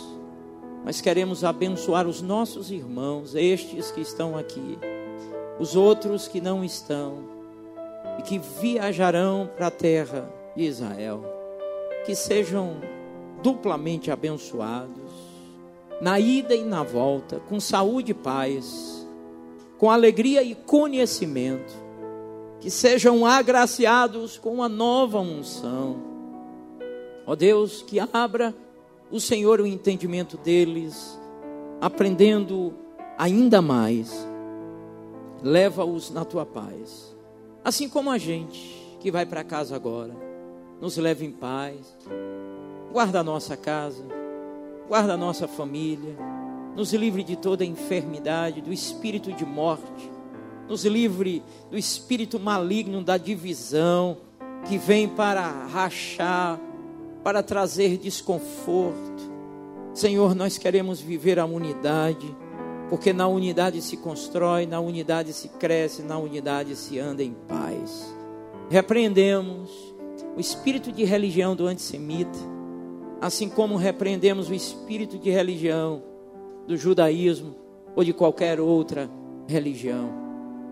Mas 0.85 1.01
queremos 1.01 1.44
abençoar 1.44 2.07
os 2.07 2.23
nossos 2.23 2.70
irmãos, 2.70 3.35
estes 3.35 3.90
que 3.90 4.01
estão 4.01 4.36
aqui, 4.36 4.78
os 5.59 5.77
outros 5.77 6.27
que 6.27 6.40
não 6.40 6.65
estão 6.65 7.19
e 8.19 8.23
que 8.23 8.39
viajarão 8.39 9.48
para 9.57 9.66
a 9.66 9.70
terra 9.70 10.32
de 10.57 10.65
Israel, 10.65 11.23
que 12.07 12.15
sejam 12.15 12.77
duplamente 13.43 14.11
abençoados, 14.11 15.10
na 16.01 16.18
ida 16.18 16.55
e 16.55 16.64
na 16.64 16.82
volta, 16.82 17.40
com 17.48 17.60
saúde 17.60 18.12
e 18.12 18.14
paz, 18.14 19.06
com 19.78 19.90
alegria 19.90 20.43
e 20.43 20.55
conhecimento, 20.55 21.72
que 22.60 22.70
sejam 22.70 23.24
agraciados 23.24 24.39
com 24.39 24.52
uma 24.52 24.68
nova 24.68 25.20
unção. 25.20 25.97
Ó 27.27 27.35
Deus, 27.35 27.82
que 27.82 27.98
abra 28.01 28.55
o 29.10 29.20
Senhor 29.20 29.60
o 29.60 29.66
entendimento 29.66 30.36
deles, 30.36 31.18
aprendendo 31.81 32.74
ainda 33.18 33.60
mais. 33.60 34.27
Leva-os 35.43 36.10
na 36.10 36.24
tua 36.24 36.44
paz, 36.44 37.16
assim 37.64 37.89
como 37.89 38.10
a 38.10 38.18
gente 38.18 38.97
que 39.01 39.10
vai 39.10 39.24
para 39.24 39.43
casa 39.43 39.74
agora 39.74 40.31
nos 40.81 40.97
leve 40.97 41.27
em 41.27 41.31
paz, 41.31 41.94
guarda 42.90 43.20
a 43.20 43.24
nossa 43.24 43.56
casa, 43.56 44.02
guarda 44.90 45.14
a 45.14 45.16
nossa 45.16 45.46
família, 45.46 46.16
nos 46.74 46.92
livre 46.92 47.22
de 47.22 47.36
toda 47.36 47.64
enfermidade, 47.64 48.60
do 48.60 48.72
espírito 48.72 49.32
de 49.32 49.46
morte, 49.46 50.10
nos 50.68 50.84
livre 50.84 51.44
do 51.70 51.78
espírito 51.78 52.40
maligno 52.40 53.00
da 53.00 53.16
divisão 53.16 54.16
que 54.68 54.78
vem 54.78 55.08
para 55.08 55.42
rachar, 55.66 56.58
para 57.22 57.40
trazer 57.40 57.98
desconforto. 57.98 59.30
Senhor, 59.94 60.34
nós 60.34 60.58
queremos 60.58 61.00
viver 61.00 61.38
a 61.38 61.46
unidade, 61.46 62.26
porque 62.88 63.12
na 63.12 63.28
unidade 63.28 63.80
se 63.80 63.96
constrói, 63.96 64.66
na 64.66 64.80
unidade 64.80 65.32
se 65.32 65.50
cresce, 65.50 66.02
na 66.02 66.18
unidade 66.18 66.74
se 66.74 66.98
anda 66.98 67.22
em 67.22 67.36
paz. 67.46 68.12
Repreendemos 68.68 69.70
o 70.36 70.40
espírito 70.40 70.90
de 70.90 71.04
religião 71.04 71.54
do 71.54 71.68
antissemita, 71.68 72.60
assim 73.20 73.48
como 73.48 73.76
repreendemos 73.76 74.48
o 74.48 74.55
espírito 74.55 75.18
de 75.18 75.30
religião 75.30 76.02
do 76.66 76.76
judaísmo 76.76 77.55
ou 77.94 78.05
de 78.05 78.12
qualquer 78.12 78.60
outra 78.60 79.10
religião. 79.47 80.10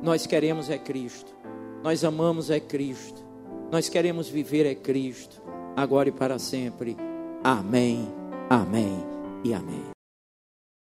Nós 0.03 0.27
queremos 0.27 0.71
é 0.71 0.79
Cristo, 0.79 1.35
nós 1.83 2.05
amamos 2.05 2.51
é 2.51 2.61
Cristo, 2.61 3.23
nós 3.71 3.89
queremos 3.89 4.29
viver 4.29 4.65
é 4.65 4.75
Cristo, 4.75 5.43
agora 5.77 6.09
e 6.09 6.13
para 6.13 6.39
sempre. 6.39 6.97
Amém, 7.43 8.09
amém 8.49 8.97
e 9.45 9.53
amém. 9.53 9.88